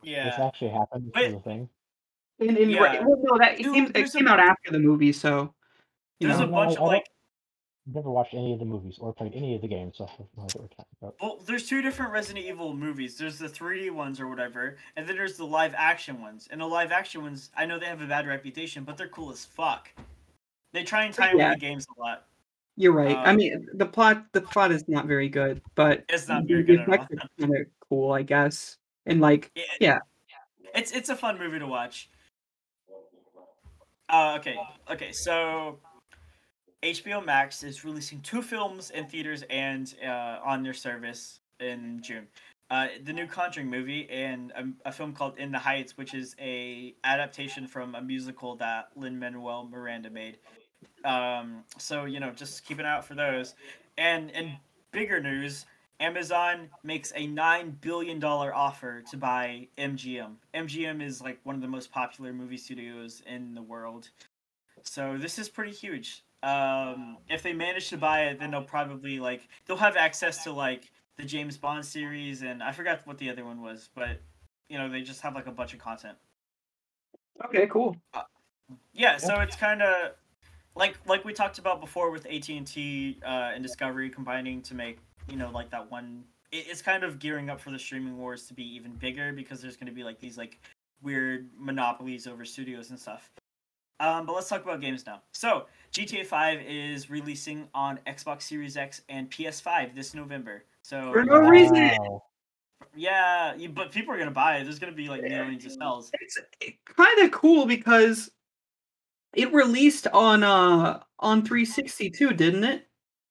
This 0.01 0.11
Yeah. 0.11 0.35
actually 0.41 0.69
happened. 0.71 1.11
But- 1.13 1.19
This 1.21 1.29
is 1.29 1.35
a 1.35 1.39
thing. 1.41 1.69
And, 2.39 2.57
and 2.57 2.71
Yeah. 2.71 3.03
well, 3.05 3.21
no, 3.21 3.37
that 3.37 3.59
it, 3.59 3.63
Dude, 3.63 3.73
came, 3.75 3.85
it 3.85 3.93
there's 3.93 4.15
a- 4.15 4.17
came 4.17 4.27
out 4.27 4.39
after 4.39 4.71
the 4.71 4.79
movie, 4.79 5.11
so 5.11 5.53
you 6.19 6.27
There's 6.27 6.39
know. 6.39 6.45
a 6.45 6.49
bunch 6.49 6.69
I 6.69 6.71
of 6.73 6.77
don't- 6.79 6.87
like 6.87 7.05
Never 7.91 8.11
watched 8.11 8.35
any 8.35 8.53
of 8.53 8.59
the 8.59 8.65
movies 8.65 8.97
or 8.99 9.11
played 9.15 9.33
any 9.33 9.55
of 9.55 9.61
the 9.61 9.67
games, 9.67 9.97
so 9.97 10.03
I 10.05 10.11
have 10.11 10.27
no 10.37 10.43
idea 10.43 10.61
what 10.61 10.61
we're 10.61 10.67
talking 10.67 10.95
about. 11.01 11.15
Well, 11.19 11.37
there's 11.47 11.67
two 11.67 11.81
different 11.81 12.11
Resident 12.11 12.45
Evil 12.45 12.75
movies. 12.75 13.17
There's 13.17 13.39
the 13.39 13.47
3D 13.49 13.89
ones 13.89 14.19
or 14.19 14.27
whatever, 14.27 14.77
and 14.95 15.07
then 15.09 15.15
there's 15.15 15.37
the 15.37 15.45
live 15.45 15.73
action 15.75 16.21
ones. 16.21 16.47
And 16.51 16.61
the 16.61 16.67
live 16.67 16.91
action 16.91 17.23
ones, 17.23 17.49
I 17.57 17.65
know 17.65 17.79
they 17.79 17.87
have 17.87 18.01
a 18.01 18.05
bad 18.05 18.27
reputation, 18.27 18.83
but 18.83 18.95
they're 18.95 19.07
cool 19.07 19.31
as 19.31 19.43
fuck. 19.43 19.89
They 20.71 20.83
try 20.83 21.05
and 21.05 21.13
tie 21.15 21.31
in 21.31 21.39
Yeah. 21.39 21.49
with 21.49 21.59
the 21.61 21.65
games 21.65 21.87
a 21.97 21.99
lot. 21.99 22.27
You're 22.75 22.91
right. 22.93 23.15
I 23.17 23.31
Um, 23.31 23.37
mean, 23.37 23.67
the 23.73 23.87
plot 23.87 24.23
the 24.33 24.41
plot 24.41 24.71
is 24.71 24.87
not 24.87 25.07
very 25.07 25.29
good, 25.29 25.59
but 25.73 26.05
It's 26.09 26.27
not 26.27 26.43
very 26.43 26.61
good 26.63 26.81
at 26.81 26.89
all. 26.89 27.07
kind 27.39 27.55
of 27.55 27.65
cool, 27.89 28.11
I 28.11 28.21
guess. 28.21 28.77
And 29.07 29.19
like, 29.19 29.51
It- 29.55 29.67
Yeah. 29.81 29.99
It's 30.75 30.91
it's 30.91 31.09
a 31.09 31.15
fun 31.15 31.39
movie 31.39 31.57
to 31.57 31.65
watch. 31.65 32.11
Uh, 34.07 34.35
okay, 34.39 34.57
okay, 34.91 35.11
so 35.11 35.79
HBO 36.83 37.25
Max 37.25 37.63
is 37.63 37.83
releasing 37.83 38.21
two 38.21 38.41
films 38.41 38.89
in 38.91 39.05
theaters 39.05 39.43
and 39.49 39.93
uh, 40.05 40.39
on 40.43 40.63
their 40.63 40.73
service 40.73 41.41
in 41.59 42.01
June. 42.01 42.25
Uh, 42.71 42.87
the 43.03 43.11
new 43.11 43.27
Conjuring 43.27 43.69
movie 43.69 44.07
and 44.09 44.51
a, 44.51 44.87
a 44.87 44.91
film 44.91 45.11
called 45.11 45.37
In 45.37 45.51
the 45.51 45.59
Heights, 45.59 45.97
which 45.97 46.13
is 46.13 46.35
a 46.39 46.93
adaptation 47.03 47.67
from 47.67 47.95
a 47.95 48.01
musical 48.01 48.55
that 48.57 48.89
Lin 48.95 49.19
Manuel 49.19 49.67
Miranda 49.69 50.09
made. 50.09 50.37
Um, 51.03 51.63
so 51.77 52.05
you 52.05 52.21
know, 52.21 52.31
just 52.31 52.63
keep 52.63 52.79
an 52.79 52.85
eye 52.85 52.95
out 52.95 53.03
for 53.03 53.15
those. 53.15 53.55
And 53.97 54.29
in 54.31 54.53
bigger 54.91 55.19
news, 55.19 55.65
Amazon 55.99 56.69
makes 56.83 57.11
a 57.13 57.27
nine 57.27 57.77
billion 57.81 58.19
dollar 58.19 58.53
offer 58.55 59.01
to 59.11 59.17
buy 59.17 59.67
MGM. 59.77 60.35
MGM 60.53 61.03
is 61.03 61.21
like 61.21 61.39
one 61.43 61.55
of 61.55 61.61
the 61.61 61.67
most 61.67 61.91
popular 61.91 62.31
movie 62.31 62.57
studios 62.57 63.21
in 63.25 63.53
the 63.53 63.61
world, 63.61 64.11
so 64.83 65.17
this 65.17 65.37
is 65.37 65.49
pretty 65.49 65.73
huge. 65.73 66.23
Um, 66.41 67.17
if 67.27 67.43
they 67.43 67.53
manage 67.53 67.89
to 67.89 67.97
buy 67.97 68.25
it, 68.25 68.39
then 68.39 68.51
they'll 68.51 68.63
probably 68.63 69.19
like 69.19 69.47
they'll 69.65 69.77
have 69.77 69.97
access 69.97 70.43
to 70.45 70.51
like 70.51 70.89
the 71.17 71.23
James 71.23 71.57
Bond 71.57 71.85
series, 71.85 72.41
and 72.43 72.63
I 72.63 72.71
forgot 72.71 73.01
what 73.05 73.17
the 73.17 73.29
other 73.29 73.43
one 73.43 73.61
was, 73.61 73.89
but 73.93 74.21
you 74.69 74.77
know 74.77 74.89
they 74.89 75.01
just 75.01 75.21
have 75.21 75.35
like 75.35 75.47
a 75.47 75.51
bunch 75.51 75.73
of 75.73 75.79
content. 75.79 76.17
okay, 77.45 77.67
cool. 77.67 77.95
Yeah, 78.93 79.17
so 79.17 79.35
it's 79.41 79.55
kind 79.55 79.81
of 79.81 80.13
like 80.75 80.97
like 81.05 81.25
we 81.25 81.33
talked 81.33 81.59
about 81.59 81.81
before 81.81 82.09
with 82.11 82.25
AT 82.25 82.47
and 82.49 82.65
T 82.65 83.19
uh, 83.25 83.51
and 83.53 83.61
Discovery 83.61 84.09
combining 84.09 84.61
to 84.63 84.73
make 84.73 84.99
you 85.29 85.35
know 85.35 85.51
like 85.51 85.69
that 85.71 85.91
one. 85.91 86.23
It, 86.51 86.67
it's 86.69 86.81
kind 86.81 87.03
of 87.03 87.19
gearing 87.19 87.49
up 87.49 87.59
for 87.59 87.71
the 87.71 87.79
streaming 87.79 88.17
wars 88.17 88.47
to 88.47 88.53
be 88.53 88.63
even 88.75 88.93
bigger 88.93 89.33
because 89.33 89.61
there's 89.61 89.75
going 89.75 89.87
to 89.87 89.93
be 89.93 90.03
like 90.03 90.19
these 90.19 90.37
like 90.37 90.57
weird 91.01 91.49
monopolies 91.57 92.27
over 92.27 92.45
studios 92.45 92.91
and 92.91 92.99
stuff. 92.99 93.29
Um, 93.99 94.25
but 94.25 94.33
let's 94.33 94.47
talk 94.47 94.63
about 94.63 94.81
games 94.81 95.05
now. 95.05 95.21
So 95.33 95.65
GTA 95.91 96.25
5 96.25 96.61
is 96.61 97.09
releasing 97.09 97.67
on 97.73 97.99
Xbox 98.07 98.43
Series 98.43 98.77
X 98.77 99.01
and 99.09 99.29
PS5 99.29 99.95
this 99.95 100.13
November. 100.13 100.63
So 100.81 101.11
For 101.11 101.23
no 101.23 101.39
reason. 101.39 101.91
Yeah, 102.95 103.55
you, 103.55 103.69
but 103.69 103.91
people 103.91 104.13
are 104.13 104.17
gonna 104.17 104.31
buy 104.31 104.57
it. 104.57 104.63
There's 104.63 104.79
gonna 104.79 104.93
be 104.93 105.09
like 105.09 105.21
millions 105.21 105.65
of 105.65 105.73
sales. 105.73 106.11
It's 106.13 106.37
kind 106.85 107.19
of 107.19 107.31
cool 107.31 107.65
because 107.65 108.31
it 109.33 109.53
released 109.53 110.07
on 110.07 110.43
uh 110.43 111.01
on 111.19 111.45
360 111.45 112.09
too, 112.11 112.31
didn't 112.31 112.63
it? 112.63 112.87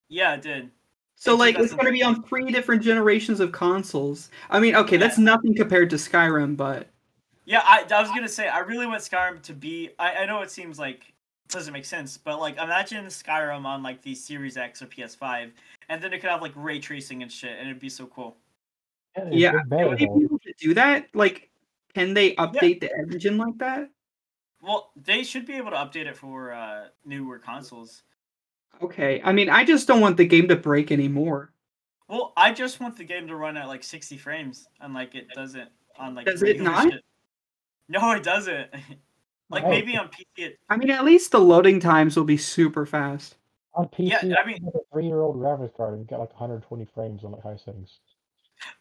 Yeah, 0.08 0.34
it 0.34 0.42
did. 0.42 0.70
So 1.16 1.34
like 1.34 1.58
it's 1.58 1.72
going 1.72 1.86
to 1.86 1.92
be 1.92 2.02
on 2.02 2.22
three 2.22 2.52
different 2.52 2.82
generations 2.82 3.40
of 3.40 3.50
consoles. 3.50 4.30
I 4.50 4.60
mean, 4.60 4.76
okay, 4.76 4.96
that's 4.96 5.18
nothing 5.18 5.54
compared 5.54 5.90
to 5.90 5.96
Skyrim, 5.96 6.56
but 6.56 6.88
Yeah, 7.48 7.62
I, 7.64 7.82
I 7.90 8.02
was 8.02 8.10
gonna 8.10 8.28
say 8.28 8.46
I 8.46 8.58
really 8.58 8.86
want 8.86 9.00
Skyrim 9.00 9.40
to 9.44 9.54
be. 9.54 9.88
I, 9.98 10.16
I 10.16 10.26
know 10.26 10.42
it 10.42 10.50
seems 10.50 10.78
like 10.78 10.96
it 10.98 11.50
doesn't 11.50 11.72
make 11.72 11.86
sense, 11.86 12.18
but 12.18 12.40
like 12.40 12.58
imagine 12.58 13.06
Skyrim 13.06 13.64
on 13.64 13.82
like 13.82 14.02
the 14.02 14.14
Series 14.14 14.58
X 14.58 14.82
or 14.82 14.86
PS5, 14.86 15.52
and 15.88 16.02
then 16.02 16.12
it 16.12 16.20
could 16.20 16.28
have 16.28 16.42
like 16.42 16.52
ray 16.54 16.78
tracing 16.78 17.22
and 17.22 17.32
shit, 17.32 17.52
and 17.58 17.66
it'd 17.66 17.80
be 17.80 17.88
so 17.88 18.04
cool. 18.04 18.36
it's 19.16 19.34
yeah, 19.34 19.52
big 19.66 19.86
would 19.86 19.98
they 19.98 20.04
able 20.04 20.38
to 20.40 20.52
do 20.58 20.74
that? 20.74 21.08
Like, 21.14 21.48
can 21.94 22.12
they 22.12 22.34
update 22.34 22.80
the 22.80 22.94
engine 22.98 23.38
like 23.38 23.56
that? 23.56 23.88
Well, 24.60 24.90
they 24.94 25.22
should 25.22 25.46
be 25.46 25.54
able 25.54 25.70
to 25.70 25.78
update 25.78 26.04
it 26.04 26.18
for 26.18 26.52
uh, 26.52 26.88
newer 27.06 27.38
consoles. 27.38 28.02
Okay, 28.82 29.22
I 29.24 29.32
mean, 29.32 29.48
I 29.48 29.64
just 29.64 29.88
don't 29.88 30.02
want 30.02 30.18
the 30.18 30.26
game 30.26 30.48
to 30.48 30.56
break 30.56 30.92
anymore. 30.92 31.54
Well, 32.08 32.34
I 32.36 32.52
just 32.52 32.78
want 32.78 32.98
the 32.98 33.04
game 33.04 33.26
to 33.26 33.36
run 33.36 33.56
at 33.56 33.68
like 33.68 33.84
60 33.84 34.18
frames, 34.18 34.68
and 34.82 34.92
like 34.92 35.14
it 35.14 35.28
doesn't 35.30 35.70
on 35.98 36.14
like. 36.14 36.26
Does 36.26 36.42
it 36.42 36.60
not? 36.60 36.92
shit. 36.92 37.02
No, 37.88 38.12
it 38.12 38.22
doesn't. 38.22 38.68
Like 39.50 39.62
Right. 39.64 39.70
maybe 39.70 39.96
on 39.96 40.08
PC. 40.08 40.26
It, 40.36 40.58
I 40.68 40.76
mean, 40.76 40.90
at 40.90 41.06
least 41.06 41.30
the 41.32 41.38
loading 41.40 41.80
times 41.80 42.16
will 42.18 42.24
be 42.24 42.36
super 42.36 42.84
fast. 42.84 43.36
On 43.72 43.88
PC, 43.88 44.10
Yeah, 44.10 44.34
I 44.36 44.42
I 44.42 44.46
mean- 44.46 44.62
mean, 44.62 44.72
a 44.74 44.80
three-year-old 44.92 45.36
graphics 45.36 45.74
card 45.74 45.94
and 45.94 46.06
got 46.06 46.20
like 46.20 46.28
120 46.38 46.84
frames 46.94 47.24
on 47.24 47.32
like 47.32 47.42
high 47.42 47.56
settings. 47.56 47.98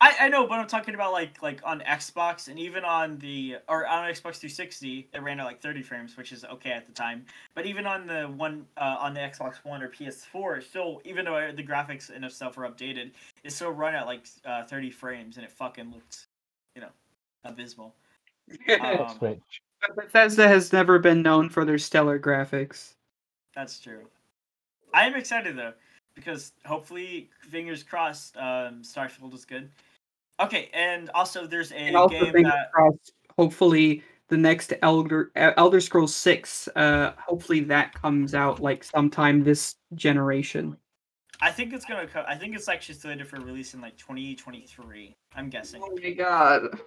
I, 0.01 0.13
I 0.19 0.27
know, 0.27 0.45
but 0.45 0.59
I'm 0.59 0.67
talking 0.67 0.93
about 0.93 1.13
like 1.13 1.41
like 1.41 1.61
on 1.63 1.79
Xbox 1.87 2.49
and 2.49 2.59
even 2.59 2.83
on 2.83 3.17
the 3.19 3.59
or 3.69 3.87
on 3.87 4.03
Xbox 4.11 4.39
360, 4.39 5.07
it 5.13 5.21
ran 5.23 5.39
at 5.39 5.45
like 5.45 5.61
30 5.61 5.83
frames, 5.83 6.17
which 6.17 6.33
is 6.33 6.43
okay 6.43 6.71
at 6.71 6.85
the 6.85 6.91
time. 6.91 7.25
But 7.55 7.65
even 7.65 7.85
on 7.87 8.05
the 8.05 8.23
one 8.23 8.65
uh, 8.75 8.97
on 8.99 9.13
the 9.13 9.21
Xbox 9.21 9.63
One 9.63 9.81
or 9.81 9.87
PS4, 9.87 10.57
it 10.57 10.63
still 10.65 11.01
even 11.05 11.23
though 11.23 11.49
the 11.55 11.63
graphics 11.63 12.09
and 12.13 12.29
stuff 12.29 12.57
were 12.57 12.67
updated, 12.69 13.11
it 13.45 13.51
still 13.53 13.71
run 13.71 13.95
at 13.95 14.05
like 14.05 14.27
uh, 14.43 14.63
30 14.63 14.91
frames, 14.91 15.37
and 15.37 15.45
it 15.45 15.51
fucking 15.53 15.91
looked, 15.93 16.25
you 16.75 16.81
know, 16.81 16.89
abysmal. 17.45 17.95
Um, 18.79 19.17
Switch. 19.17 19.61
But 19.81 19.95
Bethesda 19.95 20.47
has 20.47 20.73
never 20.73 20.99
been 20.99 21.21
known 21.21 21.49
for 21.49 21.65
their 21.65 21.77
stellar 21.77 22.19
graphics. 22.19 22.93
That's 23.55 23.79
true. 23.79 24.07
I 24.93 25.05
am 25.05 25.15
excited 25.15 25.55
though 25.55 25.73
because 26.15 26.53
hopefully, 26.65 27.29
fingers 27.49 27.83
crossed, 27.83 28.35
um, 28.37 28.81
Starfield 28.81 29.33
is 29.33 29.45
good. 29.45 29.69
Okay, 30.39 30.69
and 30.73 31.09
also 31.11 31.47
there's 31.47 31.71
a 31.71 31.75
And 31.75 31.95
also, 31.95 32.31
game 32.31 32.43
that 32.43 32.71
crossed, 32.71 33.13
hopefully, 33.37 34.03
the 34.29 34.37
next 34.37 34.73
Elder 34.81 35.31
uh, 35.35 35.51
Elder 35.57 35.79
Scrolls 35.79 36.15
Six, 36.15 36.67
uh, 36.75 37.13
hopefully 37.17 37.61
that 37.61 37.93
comes 37.93 38.33
out 38.35 38.59
like 38.59 38.83
sometime 38.83 39.43
this 39.43 39.75
generation. 39.95 40.77
I 41.41 41.51
think 41.51 41.73
it's 41.73 41.85
gonna. 41.85 42.07
Co- 42.07 42.25
I 42.27 42.35
think 42.35 42.55
it's 42.55 42.67
actually 42.67 42.95
slated 42.95 43.27
for 43.27 43.39
release 43.39 43.73
in 43.73 43.81
like 43.81 43.97
2023. 43.97 45.15
I'm 45.35 45.49
guessing. 45.49 45.81
Oh 45.83 45.95
my 46.01 46.11
god! 46.11 46.79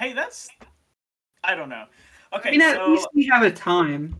Hey, 0.00 0.14
that's. 0.14 0.48
I 1.44 1.54
don't 1.54 1.68
know. 1.68 1.84
Okay, 2.32 2.48
I 2.48 2.52
mean, 2.52 2.62
at 2.62 2.76
so 2.76 2.86
least 2.86 3.08
we 3.14 3.26
have 3.26 3.42
a 3.42 3.50
time. 3.50 4.18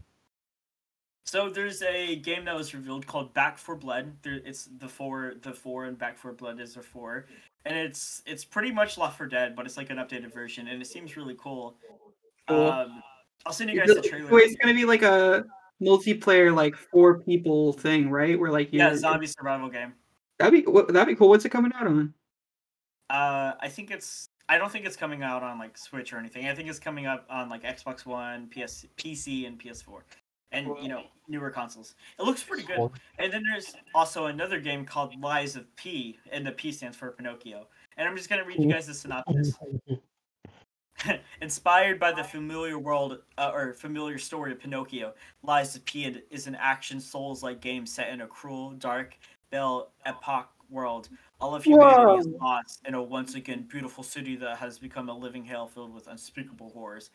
so 1.24 1.48
there's 1.48 1.80
a 1.82 2.16
game 2.16 2.44
that 2.44 2.54
was 2.54 2.74
revealed 2.74 3.06
called 3.06 3.32
Back 3.32 3.56
4 3.56 3.76
Blood. 3.76 4.12
There, 4.22 4.40
it's 4.44 4.68
the 4.78 4.88
four, 4.88 5.34
the 5.40 5.54
four, 5.54 5.86
and 5.86 5.96
Back 5.96 6.18
4 6.18 6.32
Blood 6.32 6.60
is 6.60 6.74
the 6.74 6.82
four, 6.82 7.26
and 7.64 7.76
it's 7.78 8.22
it's 8.26 8.44
pretty 8.44 8.70
much 8.72 8.98
Left 8.98 9.16
4 9.16 9.26
Dead, 9.28 9.56
but 9.56 9.64
it's 9.64 9.78
like 9.78 9.88
an 9.88 9.96
updated 9.96 10.34
version, 10.34 10.68
and 10.68 10.82
it 10.82 10.86
seems 10.86 11.16
really 11.16 11.36
cool. 11.38 11.76
Cool. 12.46 12.68
Um, 12.68 13.02
I'll 13.46 13.52
send 13.52 13.70
you 13.70 13.78
guys 13.78 13.94
the 13.94 14.02
trailer. 14.02 14.30
Wait, 14.30 14.50
it's 14.50 14.56
gonna 14.56 14.74
be 14.74 14.84
like 14.84 15.02
a 15.02 15.44
multiplayer, 15.80 16.54
like 16.54 16.74
four 16.76 17.20
people 17.20 17.72
thing, 17.72 18.10
right? 18.10 18.38
Where 18.38 18.50
like 18.50 18.68
yeah, 18.72 18.94
zombie 18.96 19.26
survival 19.26 19.70
game. 19.70 19.94
That'd 20.38 20.64
be 20.64 20.70
that'd 20.92 21.06
be 21.06 21.14
cool. 21.14 21.30
What's 21.30 21.44
it 21.44 21.50
coming 21.50 21.72
out 21.74 21.86
on? 21.86 22.12
Uh, 23.08 23.52
I 23.60 23.68
think 23.68 23.90
it's. 23.90 24.29
I 24.50 24.58
don't 24.58 24.70
think 24.70 24.84
it's 24.84 24.96
coming 24.96 25.22
out 25.22 25.44
on 25.44 25.60
like 25.60 25.78
Switch 25.78 26.12
or 26.12 26.18
anything. 26.18 26.48
I 26.48 26.54
think 26.56 26.68
it's 26.68 26.80
coming 26.80 27.06
up 27.06 27.24
on 27.30 27.48
like 27.48 27.62
Xbox 27.62 28.04
One, 28.04 28.48
PS, 28.48 28.84
PC, 28.96 29.46
and 29.46 29.56
PS4, 29.56 30.00
and 30.50 30.66
you 30.82 30.88
know 30.88 31.04
newer 31.28 31.50
consoles. 31.50 31.94
It 32.18 32.24
looks 32.24 32.42
pretty 32.42 32.64
good. 32.64 32.90
And 33.20 33.32
then 33.32 33.44
there's 33.48 33.76
also 33.94 34.26
another 34.26 34.58
game 34.58 34.84
called 34.84 35.14
Lies 35.20 35.54
of 35.54 35.64
P, 35.76 36.18
and 36.32 36.44
the 36.44 36.50
P 36.50 36.72
stands 36.72 36.96
for 36.96 37.12
Pinocchio. 37.12 37.68
And 37.96 38.08
I'm 38.08 38.16
just 38.16 38.28
gonna 38.28 38.44
read 38.44 38.60
you 38.60 38.68
guys 38.68 38.88
the 38.88 38.94
synopsis. 38.94 39.54
Inspired 41.40 42.00
by 42.00 42.10
the 42.10 42.24
familiar 42.24 42.76
world 42.76 43.20
uh, 43.38 43.52
or 43.54 43.72
familiar 43.74 44.18
story 44.18 44.50
of 44.50 44.58
Pinocchio, 44.58 45.14
Lies 45.44 45.76
of 45.76 45.84
P 45.84 46.06
is 46.28 46.48
an 46.48 46.56
action 46.56 46.98
Souls-like 46.98 47.60
game 47.60 47.86
set 47.86 48.08
in 48.12 48.22
a 48.22 48.26
cruel, 48.26 48.72
dark, 48.72 49.16
Belle 49.52 49.92
Époque 50.04 50.46
world. 50.70 51.08
All 51.40 51.54
of 51.54 51.64
humanity 51.64 52.18
is 52.20 52.26
lost 52.40 52.80
in 52.86 52.94
a 52.94 53.02
once 53.02 53.34
again 53.34 53.66
beautiful 53.68 54.02
city 54.04 54.36
that 54.36 54.56
has 54.58 54.78
become 54.78 55.08
a 55.08 55.16
living 55.16 55.44
hell 55.44 55.66
filled 55.66 55.94
with 55.94 56.06
unspeakable 56.06 56.70
horrors. 56.70 57.10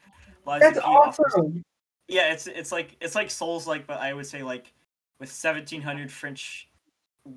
Lies 0.46 0.62
That's 0.62 0.80
P 0.80 0.84
offers- 0.86 1.34
awesome. 1.36 1.64
yeah, 2.08 2.32
it's 2.34 2.48
it's 2.48 2.72
like 2.72 2.96
it's 3.02 3.16
like 3.16 3.30
Souls 3.32 3.68
like, 3.68 3.88
but 3.88 4.00
I 4.00 4.14
would 4.14 4.26
say 4.26 4.44
like 4.44 4.74
with 5.20 5.32
seventeen 5.32 5.82
hundred 5.82 6.12
French 6.12 6.68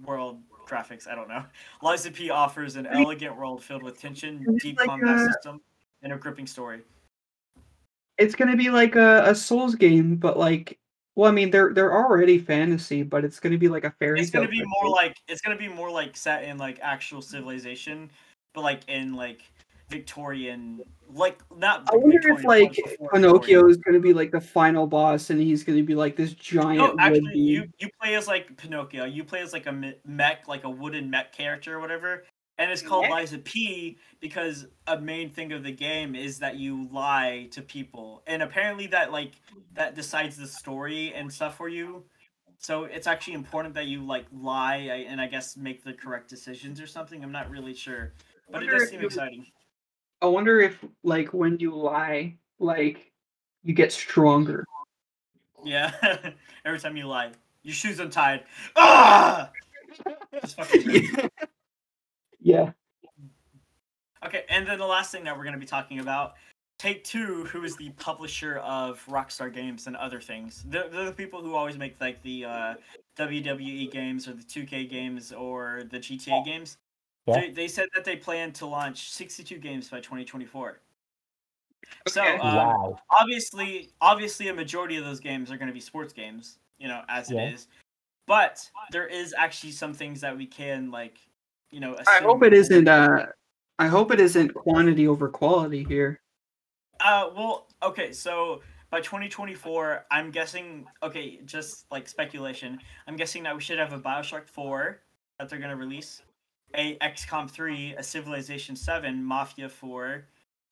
world 0.04 0.40
graphics. 0.66 1.08
I 1.08 1.14
don't 1.14 1.28
know. 1.28 1.44
Lies 1.82 2.04
of 2.06 2.12
P 2.14 2.30
offers 2.30 2.76
an 2.76 2.86
elegant 2.86 3.36
world 3.36 3.62
filled 3.62 3.82
with 3.82 4.00
tension, 4.00 4.44
deep 4.60 4.78
like 4.78 4.88
combat 4.88 5.16
a- 5.20 5.32
system, 5.32 5.60
and 6.02 6.12
a 6.12 6.16
gripping 6.16 6.46
story. 6.46 6.82
It's 8.18 8.34
gonna 8.34 8.56
be 8.56 8.68
like 8.70 8.96
a, 8.96 9.22
a 9.26 9.34
Souls 9.34 9.74
game, 9.76 10.16
but 10.16 10.36
like, 10.36 10.78
well, 11.18 11.28
I 11.28 11.34
mean, 11.34 11.50
they're 11.50 11.74
they're 11.74 11.92
already 11.92 12.38
fantasy, 12.38 13.02
but 13.02 13.24
it's 13.24 13.40
gonna 13.40 13.58
be 13.58 13.66
like 13.66 13.82
a 13.82 13.90
fairy. 13.90 14.20
It's 14.20 14.30
gonna 14.30 14.46
be 14.46 14.58
type 14.58 14.68
more 14.68 14.88
like 14.88 15.16
it's 15.26 15.40
gonna 15.40 15.56
be 15.56 15.66
more 15.66 15.90
like 15.90 16.16
set 16.16 16.44
in 16.44 16.58
like 16.58 16.78
actual 16.80 17.22
civilization, 17.22 18.08
but 18.54 18.60
like 18.60 18.88
in 18.88 19.14
like 19.14 19.42
Victorian, 19.88 20.80
like 21.12 21.40
not. 21.56 21.92
I 21.92 21.96
wonder 21.96 22.20
Victorian, 22.20 22.38
if 22.38 22.44
like 22.44 23.10
Pinocchio 23.12 23.32
Victorian. 23.40 23.70
is 23.70 23.76
gonna 23.78 23.98
be 23.98 24.12
like 24.12 24.30
the 24.30 24.40
final 24.40 24.86
boss, 24.86 25.30
and 25.30 25.40
he's 25.40 25.64
gonna 25.64 25.82
be 25.82 25.96
like 25.96 26.14
this 26.14 26.34
giant. 26.34 26.78
No, 26.78 26.94
actually, 27.00 27.36
you 27.36 27.68
you 27.80 27.88
play 28.00 28.14
as 28.14 28.28
like 28.28 28.56
Pinocchio. 28.56 29.04
You 29.04 29.24
play 29.24 29.40
as 29.40 29.52
like 29.52 29.66
a 29.66 29.92
mech, 30.06 30.46
like 30.46 30.62
a 30.62 30.70
wooden 30.70 31.10
mech 31.10 31.32
character 31.32 31.74
or 31.74 31.80
whatever. 31.80 32.22
And 32.58 32.72
it's 32.72 32.82
called 32.82 33.02
Mech? 33.02 33.10
Lies 33.12 33.32
of 33.32 33.44
P 33.44 33.98
because 34.20 34.66
a 34.88 34.98
main 35.00 35.30
thing 35.30 35.52
of 35.52 35.62
the 35.62 35.70
game 35.70 36.16
is 36.16 36.40
that 36.40 36.56
you 36.56 36.88
lie 36.90 37.48
to 37.52 37.62
people, 37.62 38.22
and 38.26 38.42
apparently 38.42 38.88
that 38.88 39.12
like 39.12 39.32
that 39.74 39.94
decides 39.94 40.36
the 40.36 40.46
story 40.46 41.14
and 41.14 41.32
stuff 41.32 41.56
for 41.56 41.68
you. 41.68 42.04
So 42.58 42.84
it's 42.84 43.06
actually 43.06 43.34
important 43.34 43.74
that 43.74 43.86
you 43.86 44.04
like 44.04 44.26
lie 44.32 44.76
and 44.76 45.20
I 45.20 45.28
guess 45.28 45.56
make 45.56 45.84
the 45.84 45.92
correct 45.92 46.28
decisions 46.28 46.80
or 46.80 46.88
something. 46.88 47.22
I'm 47.22 47.30
not 47.30 47.48
really 47.48 47.74
sure, 47.74 48.12
but 48.50 48.64
it 48.64 48.66
does 48.66 48.88
seem 48.88 49.02
exciting. 49.02 49.46
I 50.20 50.26
wonder 50.26 50.60
if 50.60 50.84
like 51.04 51.32
when 51.32 51.58
you 51.60 51.76
lie, 51.76 52.36
like 52.58 53.12
you 53.62 53.72
get 53.72 53.92
stronger. 53.92 54.64
Yeah, 55.64 55.92
every 56.64 56.80
time 56.80 56.96
you 56.96 57.06
lie, 57.06 57.30
your 57.62 57.74
shoes 57.74 58.00
untied. 58.00 58.42
Ah! 58.74 59.50
Just 60.40 60.56
fucking 60.56 60.82
crazy. 60.82 61.28
Yeah. 62.40 62.72
Okay, 64.24 64.44
and 64.48 64.66
then 64.66 64.78
the 64.78 64.86
last 64.86 65.12
thing 65.12 65.24
that 65.24 65.36
we're 65.36 65.44
going 65.44 65.54
to 65.54 65.60
be 65.60 65.66
talking 65.66 66.00
about 66.00 66.34
Take 66.78 67.04
Two, 67.04 67.44
who 67.44 67.62
is 67.64 67.76
the 67.76 67.90
publisher 67.90 68.58
of 68.58 69.04
Rockstar 69.06 69.52
Games 69.52 69.86
and 69.86 69.96
other 69.96 70.20
things. 70.20 70.64
They're, 70.68 70.88
they're 70.88 71.04
the 71.06 71.12
people 71.12 71.40
who 71.42 71.54
always 71.54 71.78
make 71.78 72.00
like 72.00 72.20
the 72.22 72.44
uh, 72.44 72.74
WWE 73.16 73.90
games 73.90 74.26
or 74.28 74.32
the 74.34 74.42
2K 74.42 74.88
games 74.90 75.32
or 75.32 75.84
the 75.90 75.98
GTA 75.98 76.44
games. 76.44 76.78
Yeah. 77.26 77.40
They, 77.40 77.50
they 77.50 77.68
said 77.68 77.88
that 77.94 78.04
they 78.04 78.16
plan 78.16 78.52
to 78.54 78.66
launch 78.66 79.10
62 79.10 79.58
games 79.58 79.88
by 79.88 79.98
2024. 79.98 80.80
So 82.08 82.22
Okay. 82.22 82.36
um, 82.38 82.56
wow. 82.56 82.98
obviously, 83.10 83.90
obviously, 84.00 84.48
a 84.48 84.54
majority 84.54 84.96
of 84.96 85.04
those 85.04 85.20
games 85.20 85.50
are 85.50 85.56
going 85.56 85.68
to 85.68 85.74
be 85.74 85.80
sports 85.80 86.12
games, 86.12 86.58
you 86.78 86.88
know, 86.88 87.02
as 87.08 87.30
Yeah. 87.30 87.42
it 87.42 87.54
is. 87.54 87.68
But 88.26 88.68
there 88.90 89.06
is 89.06 89.34
actually 89.36 89.72
some 89.72 89.94
things 89.94 90.20
that 90.20 90.36
we 90.36 90.46
can 90.46 90.90
like, 90.90 91.18
you 91.70 91.80
know. 91.80 91.96
I 92.06 92.22
hope 92.22 92.42
it 92.42 92.52
isn't. 92.52 92.88
Uh, 92.88 93.26
I 93.78 93.86
hope 93.86 94.12
it 94.12 94.20
isn't 94.20 94.54
quantity 94.54 95.06
over 95.06 95.28
quality 95.28 95.84
here. 95.84 96.20
Uh, 97.00 97.30
well, 97.36 97.68
okay, 97.82 98.12
so 98.12 98.60
by 98.90 99.00
2024, 99.00 100.06
I'm 100.10 100.30
guessing. 100.30 100.86
Okay, 101.02 101.40
just 101.44 101.86
like 101.90 102.08
speculation, 102.08 102.78
I'm 103.06 103.16
guessing 103.16 103.42
that 103.44 103.54
we 103.54 103.60
should 103.60 103.78
have 103.78 103.92
a 103.92 104.00
Bioshock 104.00 104.48
4 104.48 105.00
that 105.38 105.48
they're 105.48 105.58
gonna 105.60 105.76
release, 105.76 106.22
a 106.74 106.96
XCOM 106.98 107.48
3, 107.50 107.94
a 107.96 108.02
Civilization 108.02 108.74
7, 108.74 109.22
Mafia 109.22 109.68
4, 109.68 110.26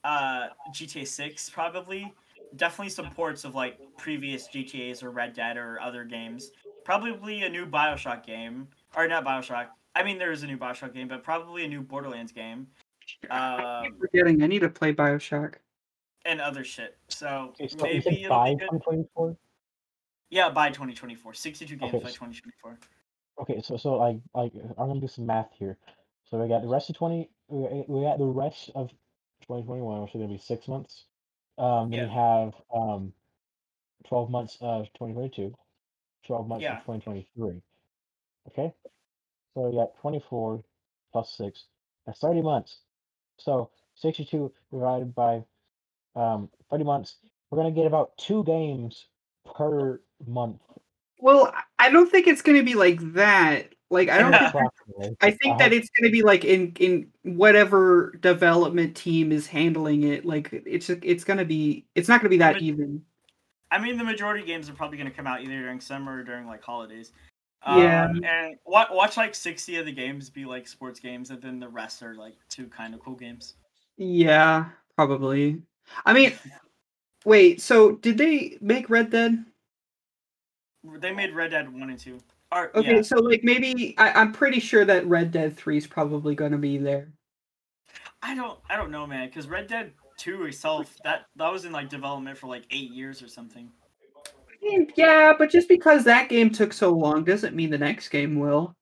uh, 0.05 0.47
GTA 0.74 1.07
6 1.07 1.51
probably. 1.51 2.12
Definitely 2.57 2.90
some 2.90 3.11
ports 3.11 3.44
of 3.44 3.55
like 3.55 3.78
previous 3.99 4.49
GTA's 4.49 5.03
or 5.03 5.11
Red 5.11 5.34
Dead 5.34 5.57
or 5.57 5.80
other 5.80 6.05
games. 6.05 6.53
Probably 6.84 7.42
a 7.42 7.49
new 7.49 7.66
Bioshock 7.66 8.24
game, 8.24 8.68
or 8.97 9.09
not 9.09 9.24
Bioshock. 9.24 9.66
I 9.97 10.03
mean, 10.03 10.18
there 10.18 10.30
is 10.30 10.42
a 10.42 10.47
new 10.47 10.59
Bioshock 10.59 10.92
game, 10.92 11.09
but 11.09 11.22
probably 11.24 11.64
a 11.64 11.68
new 11.68 11.80
Borderlands 11.80 12.30
game. 12.30 12.66
I 13.30 13.80
keep 13.82 13.92
Um, 13.94 13.99
forgetting. 13.99 14.42
I 14.42 14.47
need 14.47 14.59
to 14.61 14.68
play 14.68 14.92
Bioshock. 14.92 15.55
and 16.26 16.40
other 16.40 16.64
shit. 16.64 16.99
So 17.09 17.55
Okay, 17.55 17.68
so 17.68 17.86
you 17.86 18.01
said 18.03 18.12
maybe 18.12 18.24
it'll 18.24 18.36
by 18.36 18.51
2024? 18.51 19.36
Yeah, 20.28 20.51
by 20.51 20.68
2024. 20.68 21.32
62 21.32 21.76
games 21.76 21.94
Okay, 21.94 22.03
by 22.03 22.11
2024. 22.11 22.78
Okay, 23.38 23.62
so 23.62 23.76
so 23.76 23.94
like 23.94 24.18
like 24.34 24.53
I'm 24.76 24.88
gonna 24.88 25.01
do 25.01 25.09
some 25.09 25.24
math 25.24 25.51
here. 25.59 25.78
So 26.24 26.38
we 26.38 26.49
got 26.49 26.62
the 26.62 26.68
rest 26.68 26.90
of 26.90 26.97
twenty. 26.97 27.30
We 27.49 27.62
got, 27.62 27.88
we 27.88 28.03
got 28.03 28.18
the 28.18 28.24
rest 28.26 28.70
of 28.74 28.88
2021, 29.42 30.03
which 30.03 30.14
is 30.14 30.20
gonna 30.20 30.28
be 30.32 30.38
six 30.38 30.66
months. 30.68 31.05
Um, 31.59 31.90
then 31.90 32.09
we 32.09 32.14
have 32.14 32.55
um, 32.74 33.12
12 34.09 34.30
months 34.30 34.59
of 34.61 34.86
2022, 34.94 35.55
12 36.26 36.49
months 36.49 36.62
Yeah. 36.64 36.72
of 36.78 36.78
2023. 36.80 37.62
Okay, 38.49 38.74
so 39.57 39.62
we 39.62 39.76
got 39.76 39.96
24 40.02 40.62
plus 41.12 41.30
six. 41.36 41.64
That's 42.07 42.20
30 42.20 42.42
months. 42.42 42.80
So 43.38 43.70
62 43.96 44.52
divided 44.70 45.14
by 45.14 45.42
um 46.14 46.50
30 46.70 46.84
months. 46.84 47.16
We're 47.50 47.59
gonna 47.59 47.72
get 47.72 47.86
about 47.86 48.16
two 48.18 48.44
games 48.44 49.07
per 49.57 50.00
month. 50.26 50.61
Well, 51.18 51.46
I- 51.54 51.62
I 51.86 51.90
don't 51.90 52.11
think 52.11 52.26
it's 52.26 52.42
going 52.42 52.59
to 52.59 52.64
be 52.64 52.74
like 52.74 52.98
that. 53.12 53.72
Like 53.90 54.09
I 54.09 54.18
don't. 54.18 54.32
Think. 54.98 55.16
I 55.20 55.30
think 55.30 55.59
that 55.59 55.72
it's 55.72 55.88
going 55.90 56.11
to 56.11 56.12
be 56.12 56.22
like 56.22 56.44
in 56.44 56.72
in 56.80 57.07
whatever 57.22 58.12
development 58.20 58.96
team 58.96 59.30
is 59.30 59.46
handling 59.46 60.02
it. 60.02 60.24
Like 60.24 60.48
it's 60.52 60.90
it's 60.90 61.22
going 61.22 61.38
to 61.38 61.44
be. 61.44 61.86
It's 61.94 62.09
not 62.09 62.20
going 62.20 62.26
to 62.26 62.34
be 62.34 62.38
that 62.38 62.54
But- 62.54 62.62
even. 62.62 63.02
I 63.70 63.78
mean, 63.78 63.98
the 63.98 64.04
majority 64.04 64.40
of 64.40 64.46
games 64.48 64.68
are 64.68 64.72
probably 64.72 64.96
going 64.98 65.09
to 65.09 65.14
come 65.16 65.26
out 65.28 65.42
either 65.42 65.61
during 65.61 65.80
summer 65.80 66.18
or 66.18 66.24
during 66.24 66.46
like 66.46 66.62
holidays. 66.62 67.12
Yeah. 67.66 68.07
Um, 68.07 68.24
and 68.24 68.57
watch, 68.64 68.88
watch 68.90 69.16
like 69.16 69.34
sixty 69.34 69.76
of 69.76 69.86
the 69.86 69.92
games 69.92 70.30
be 70.30 70.44
like 70.44 70.68
sports 70.68 71.00
games, 71.00 71.30
and 71.30 71.40
then 71.42 71.59
the 71.59 71.68
rest 71.68 72.02
are 72.02 72.14
like 72.14 72.34
two 72.48 72.66
kind 72.66 72.94
of 72.94 73.00
cool 73.00 73.14
games. 73.16 73.54
Yeah, 73.96 74.66
probably. 74.94 75.62
I 76.04 76.12
mean, 76.12 76.32
wait. 77.24 77.61
So 77.61 77.92
did 77.92 78.18
they 78.18 78.59
make 78.61 78.90
Red 78.90 79.11
Dead? 79.11 79.44
They 80.98 81.12
made 81.12 81.34
Red 81.34 81.50
Dead 81.50 81.72
one 81.72 81.90
and 81.90 81.98
two. 81.98 82.18
Or, 82.52 82.70
Okay, 82.76 82.96
yeah. 82.96 83.02
so 83.02 83.16
like 83.16 83.42
maybe 83.42 83.94
I, 83.98 84.12
I'm 84.12 84.32
pretty 84.32 84.61
sure 84.61 84.84
that 84.84 85.07
Red 85.07 85.32
Dead 85.32 85.57
Three 85.57 85.76
is 85.76 85.86
probably 85.86 86.34
going 86.34 86.52
to 86.52 86.59
be 86.59 86.78
there. 86.78 87.09
I 88.22 88.34
don't 88.34 88.59
I 88.70 88.76
don't 88.76 88.90
know, 88.90 89.07
man, 89.07 89.28
because 89.28 89.48
Red 89.48 89.66
Dead 89.66 89.92
Two 90.16 90.44
itself 90.44 90.96
that 91.04 91.26
that 91.36 91.52
was 91.52 91.64
in 91.64 91.72
like 91.72 91.88
development 91.88 92.38
for 92.38 92.46
like 92.46 92.64
eight 92.70 92.90
years 92.90 93.22
or 93.22 93.28
something. 93.28 93.70
Yeah, 94.96 95.34
but 95.38 95.50
just 95.50 95.68
because 95.68 96.04
that 96.04 96.28
game 96.28 96.50
took 96.50 96.72
so 96.72 96.90
long 96.90 97.24
doesn't 97.24 97.54
mean 97.54 97.70
the 97.70 97.78
next 97.78 98.08
game 98.08 98.38
will. 98.38 98.74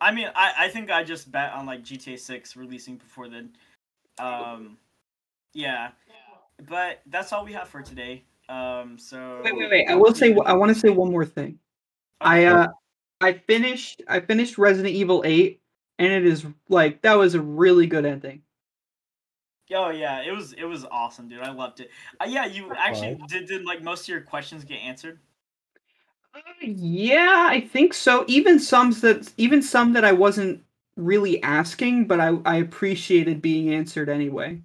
I 0.00 0.12
mean, 0.12 0.28
I 0.34 0.52
I 0.58 0.68
think 0.68 0.90
I 0.90 1.02
just 1.04 1.30
bet 1.30 1.52
on 1.52 1.66
like 1.66 1.82
GTA 1.82 2.18
Six 2.18 2.56
releasing 2.56 2.96
before 2.96 3.28
then. 3.28 3.50
Um, 4.18 4.76
yeah, 5.52 5.90
but 6.68 7.00
that's 7.06 7.32
all 7.32 7.44
we 7.44 7.52
have 7.52 7.68
for 7.68 7.82
today. 7.82 8.24
Um, 8.48 8.98
so 8.98 9.40
Wait, 9.42 9.56
wait, 9.56 9.70
wait. 9.70 9.88
I 9.88 9.94
will 9.94 10.14
say 10.14 10.36
I 10.44 10.52
want 10.52 10.74
to 10.74 10.78
say 10.78 10.90
one 10.90 11.10
more 11.10 11.24
thing. 11.24 11.58
I 12.20 12.44
uh 12.44 12.68
I 13.20 13.32
finished 13.32 14.02
I 14.08 14.20
finished 14.20 14.58
Resident 14.58 14.94
Evil 14.94 15.22
8 15.24 15.60
and 15.98 16.12
it 16.12 16.26
is 16.26 16.44
like 16.68 17.02
that 17.02 17.14
was 17.14 17.34
a 17.34 17.40
really 17.40 17.86
good 17.86 18.04
ending. 18.04 18.42
Oh 19.74 19.90
yeah, 19.90 20.22
it 20.22 20.30
was 20.30 20.52
it 20.52 20.64
was 20.64 20.84
awesome, 20.84 21.28
dude. 21.28 21.40
I 21.40 21.50
loved 21.50 21.80
it. 21.80 21.90
Uh, 22.20 22.26
yeah, 22.28 22.46
you 22.46 22.72
actually 22.76 23.18
did 23.28 23.46
did 23.46 23.64
like 23.64 23.82
most 23.82 24.02
of 24.02 24.08
your 24.08 24.20
questions 24.20 24.64
get 24.64 24.76
answered. 24.76 25.18
Uh, 26.34 26.40
Yeah, 26.60 27.46
I 27.48 27.60
think 27.60 27.92
so. 27.92 28.24
Even 28.28 28.60
some 28.60 28.92
that 28.92 29.32
even 29.36 29.62
some 29.62 29.92
that 29.94 30.04
I 30.04 30.12
wasn't 30.12 30.62
really 30.96 31.42
asking, 31.42 32.06
but 32.06 32.20
I 32.20 32.36
I 32.44 32.56
appreciated 32.56 33.42
being 33.42 33.74
answered 33.74 34.08
anyway. 34.08 34.62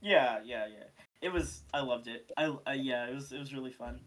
Yeah, 0.00 0.40
yeah, 0.44 0.66
yeah. 0.66 0.84
It 1.20 1.32
was. 1.32 1.62
I 1.72 1.80
loved 1.80 2.06
it. 2.06 2.30
I 2.36 2.44
uh, 2.66 2.72
yeah, 2.72 3.06
it 3.06 3.14
was 3.14 3.32
it 3.32 3.38
was 3.38 3.52
really 3.52 3.72
fun. 3.72 4.00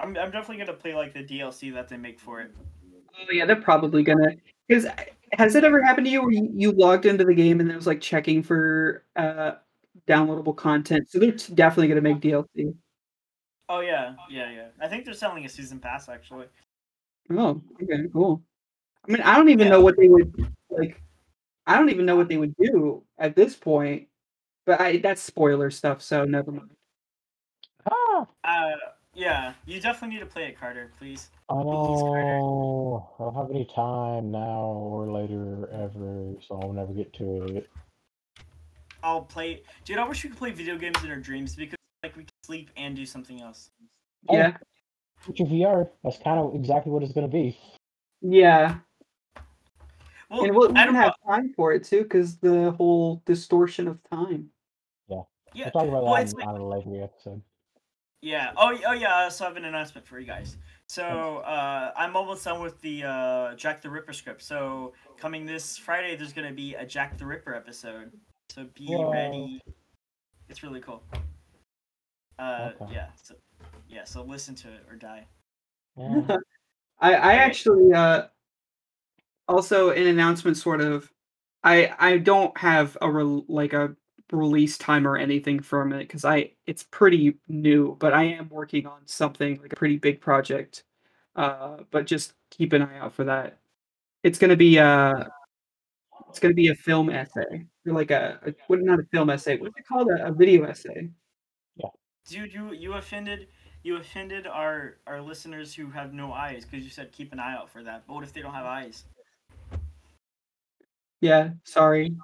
I'm 0.00 0.16
I'm 0.16 0.30
definitely 0.30 0.58
gonna 0.58 0.76
play 0.76 0.94
like 0.94 1.14
the 1.14 1.22
DLC 1.22 1.72
that 1.74 1.88
they 1.88 1.96
make 1.96 2.18
for 2.18 2.40
it. 2.40 2.52
Oh 3.18 3.32
yeah, 3.32 3.46
they're 3.46 3.56
probably 3.56 4.02
gonna. 4.02 4.32
Because 4.68 4.86
has 5.32 5.54
it 5.54 5.64
ever 5.64 5.82
happened 5.82 6.06
to 6.06 6.10
you 6.10 6.22
where 6.22 6.30
you, 6.32 6.50
you 6.54 6.72
logged 6.72 7.06
into 7.06 7.24
the 7.24 7.34
game 7.34 7.60
and 7.60 7.70
it 7.70 7.76
was 7.76 7.86
like 7.86 8.00
checking 8.00 8.42
for 8.42 9.04
uh 9.16 9.52
downloadable 10.06 10.56
content? 10.56 11.10
So 11.10 11.18
they're 11.18 11.32
t- 11.32 11.54
definitely 11.54 11.88
gonna 11.88 12.00
make 12.00 12.20
DLC. 12.20 12.74
Oh 13.68 13.80
yeah, 13.80 14.14
yeah, 14.30 14.50
yeah. 14.50 14.68
I 14.80 14.88
think 14.88 15.04
they're 15.04 15.14
selling 15.14 15.44
a 15.44 15.48
season 15.48 15.80
pass 15.80 16.08
actually. 16.08 16.46
Oh, 17.30 17.60
okay, 17.82 18.04
cool. 18.12 18.42
I 19.08 19.12
mean, 19.12 19.22
I 19.22 19.36
don't 19.36 19.48
even 19.48 19.66
Yeah. 19.66 19.72
know 19.74 19.80
what 19.80 19.96
they 19.96 20.08
would 20.08 20.52
like. 20.70 21.02
I 21.66 21.76
don't 21.76 21.90
even 21.90 22.06
know 22.06 22.16
what 22.16 22.28
they 22.28 22.36
would 22.36 22.54
do 22.56 23.02
at 23.18 23.34
this 23.34 23.56
point. 23.56 24.08
But 24.66 24.80
I 24.80 24.96
that's 24.98 25.22
spoiler 25.22 25.70
stuff, 25.70 26.02
so 26.02 26.24
never 26.24 26.50
mind. 26.52 26.70
Ah, 27.90 28.26
Uh, 28.44 28.76
yeah. 29.16 29.54
You 29.64 29.80
definitely 29.80 30.16
need 30.16 30.20
to 30.20 30.26
play 30.26 30.44
it, 30.46 30.58
Carter. 30.60 30.92
Please. 30.98 31.30
I 31.48 31.54
Please, 31.54 31.64
Carter. 32.02 32.38
Oh, 32.42 33.08
I 33.18 33.22
don't 33.24 33.34
have 33.34 33.50
any 33.50 33.64
time 33.74 34.30
now 34.30 34.60
or 34.62 35.10
later 35.10 35.68
ever, 35.72 36.34
so 36.46 36.60
I'll 36.62 36.72
never 36.72 36.92
get 36.92 37.12
to 37.14 37.42
it. 37.56 37.70
I'll 39.02 39.22
play. 39.22 39.62
Dude, 39.84 39.98
I 39.98 40.06
wish 40.08 40.22
we 40.24 40.30
could 40.30 40.38
play 40.38 40.50
video 40.50 40.76
games 40.76 41.02
in 41.04 41.10
our 41.10 41.16
dreams 41.18 41.54
because 41.56 41.76
like 42.02 42.16
we 42.16 42.24
can 42.24 42.32
sleep 42.44 42.70
and 42.76 42.94
do 42.94 43.06
something 43.06 43.40
else. 43.40 43.70
Oh. 44.28 44.36
Yeah, 44.36 44.56
Future 45.20 45.44
VR. 45.44 45.88
That's 46.04 46.18
kind 46.18 46.38
of 46.40 46.54
exactly 46.54 46.90
what 46.92 47.02
it's 47.02 47.12
gonna 47.12 47.28
be. 47.28 47.56
yeah, 48.20 48.78
Well, 50.30 50.44
and 50.44 50.54
we'll 50.56 50.76
I 50.76 50.84
don't 50.84 50.94
have 50.96 51.14
time 51.26 51.52
for 51.54 51.72
it 51.72 51.84
too, 51.84 52.02
because 52.02 52.38
the 52.38 52.72
whole 52.72 53.22
distortion 53.26 53.86
of 53.86 53.98
time. 54.10 54.50
Yeah. 55.08 55.22
Yeah. 55.54 55.70
We'll 55.72 55.82
talk 55.84 55.88
about 55.88 56.02
Well, 56.04 56.14
that 56.14 56.22
it's 56.22 56.34
on, 56.34 56.40
like- 56.40 56.48
on 56.48 56.60
a 56.60 56.66
later 56.68 57.04
episode. 57.04 57.42
Yeah. 58.22 58.52
Oh, 58.56 58.76
oh 58.86 58.92
yeah. 58.92 59.28
So 59.28 59.44
I 59.44 59.48
have 59.48 59.56
an 59.56 59.64
announcement 59.64 60.06
for 60.06 60.18
you 60.18 60.26
guys. 60.26 60.56
So 60.88 61.38
uh, 61.38 61.92
I'm 61.96 62.16
almost 62.16 62.44
done 62.44 62.62
with 62.62 62.80
the 62.80 63.04
uh, 63.04 63.54
Jack 63.56 63.82
the 63.82 63.90
Ripper 63.90 64.12
script. 64.12 64.42
So 64.42 64.92
coming 65.18 65.44
this 65.46 65.76
Friday, 65.76 66.16
there's 66.16 66.32
gonna 66.32 66.52
be 66.52 66.74
a 66.74 66.86
Jack 66.86 67.18
the 67.18 67.26
Ripper 67.26 67.54
episode. 67.54 68.12
So 68.50 68.66
be 68.74 68.86
Whoa. 68.86 69.10
ready. 69.10 69.60
It's 70.48 70.62
really 70.62 70.80
cool. 70.80 71.02
Uh, 72.38 72.70
Okay. 72.80 72.94
yeah. 72.94 73.08
So 73.22 73.34
yeah. 73.88 74.04
So 74.04 74.22
listen 74.22 74.54
to 74.56 74.68
it 74.68 74.84
or 74.88 74.96
die. 74.96 75.26
Yeah. 75.96 76.36
I 77.00 77.14
I 77.14 77.32
actually 77.34 77.92
uh 77.92 78.26
also 79.48 79.90
an 79.90 80.06
announcement 80.06 80.56
sort 80.56 80.80
of 80.80 81.12
I 81.64 81.92
I 81.98 82.18
don't 82.18 82.56
have 82.58 82.96
a 83.00 83.10
re- 83.10 83.44
like 83.48 83.72
a 83.72 83.96
release 84.32 84.76
time 84.76 85.06
or 85.06 85.16
anything 85.16 85.60
from 85.60 85.92
it 85.92 86.00
because 86.00 86.24
I 86.24 86.52
it's 86.66 86.84
pretty 86.84 87.36
new, 87.48 87.96
but 88.00 88.12
I 88.12 88.24
am 88.24 88.48
working 88.48 88.86
on 88.86 89.00
something 89.06 89.60
like 89.60 89.72
a 89.72 89.76
pretty 89.76 89.98
big 89.98 90.20
project. 90.20 90.84
Uh, 91.34 91.78
but 91.90 92.06
just 92.06 92.32
keep 92.50 92.72
an 92.72 92.82
eye 92.82 92.98
out 92.98 93.14
for 93.14 93.24
that. 93.24 93.58
It's 94.22 94.38
gonna 94.38 94.56
be 94.56 94.78
uh 94.78 95.24
it's 96.28 96.40
gonna 96.40 96.54
be 96.54 96.68
a 96.68 96.74
film 96.74 97.10
essay 97.10 97.66
or 97.86 97.92
like 97.92 98.10
a, 98.10 98.40
a 98.46 98.54
what 98.66 98.80
not 98.82 98.98
a 98.98 99.04
film 99.12 99.30
essay 99.30 99.58
what's 99.58 99.76
it 99.78 99.86
called 99.86 100.08
a, 100.10 100.26
a 100.26 100.32
video 100.32 100.64
essay. 100.64 101.08
Yeah. 101.76 101.88
Dude, 102.26 102.52
you 102.52 102.72
you 102.72 102.94
offended 102.94 103.48
you 103.82 103.96
offended 103.96 104.46
our 104.48 104.96
our 105.06 105.20
listeners 105.20 105.72
who 105.74 105.90
have 105.90 106.12
no 106.12 106.32
eyes 106.32 106.64
because 106.64 106.84
you 106.84 106.90
said 106.90 107.12
keep 107.12 107.32
an 107.32 107.38
eye 107.38 107.54
out 107.54 107.70
for 107.70 107.84
that. 107.84 108.02
But 108.06 108.14
what 108.14 108.24
if 108.24 108.32
they 108.32 108.42
don't 108.42 108.54
have 108.54 108.66
eyes? 108.66 109.04
Yeah, 111.20 111.50
sorry. 111.64 112.14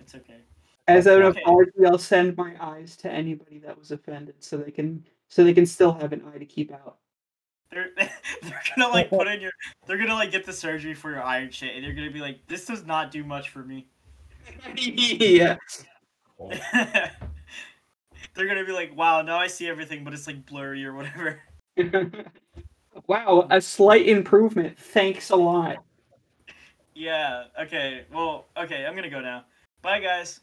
It's 0.00 0.14
okay. 0.14 0.40
As 0.88 1.06
an 1.06 1.22
Okay. 1.22 1.40
apology, 1.42 1.84
I'll 1.86 1.98
send 1.98 2.36
my 2.36 2.56
eyes 2.60 2.96
to 2.98 3.10
anybody 3.10 3.58
that 3.58 3.78
was 3.78 3.90
offended, 3.90 4.36
so 4.40 4.56
they 4.56 4.70
can 4.70 5.04
so 5.28 5.44
they 5.44 5.52
can 5.52 5.66
still 5.66 5.92
have 5.92 6.12
an 6.14 6.24
eye 6.32 6.38
to 6.38 6.46
keep 6.46 6.72
out. 6.72 6.96
They're 7.70 7.90
they're 7.96 8.62
gonna 8.74 8.88
like 8.90 9.10
put 9.10 9.28
in 9.28 9.40
your 9.40 9.52
they're 9.86 9.98
gonna 9.98 10.14
like 10.14 10.32
get 10.32 10.46
the 10.46 10.52
surgery 10.52 10.94
for 10.94 11.10
your 11.10 11.22
eye 11.22 11.38
and 11.38 11.54
shit, 11.54 11.76
and 11.76 11.84
they're 11.84 11.92
gonna 11.92 12.10
be 12.10 12.20
like, 12.20 12.46
this 12.46 12.64
does 12.64 12.86
not 12.86 13.10
do 13.10 13.22
much 13.22 13.50
for 13.50 13.62
me. 13.62 13.86
yeah. 14.74 15.56
they're 16.72 18.46
gonna 18.46 18.64
be 18.64 18.72
like, 18.72 18.96
wow, 18.96 19.20
now 19.20 19.36
I 19.38 19.46
see 19.46 19.68
everything, 19.68 20.04
but 20.04 20.14
it's 20.14 20.26
like 20.26 20.46
blurry 20.46 20.86
or 20.86 20.94
whatever. 20.94 21.40
wow, 23.06 23.46
a 23.50 23.60
slight 23.60 24.08
improvement. 24.08 24.78
Thanks 24.78 25.28
a 25.28 25.36
lot. 25.36 25.84
Yeah. 26.94 27.44
Okay. 27.60 28.06
Well. 28.12 28.46
Okay. 28.56 28.86
I'm 28.86 28.96
gonna 28.96 29.10
go 29.10 29.20
now. 29.20 29.44
Bye, 29.82 30.00
guys. 30.00 30.40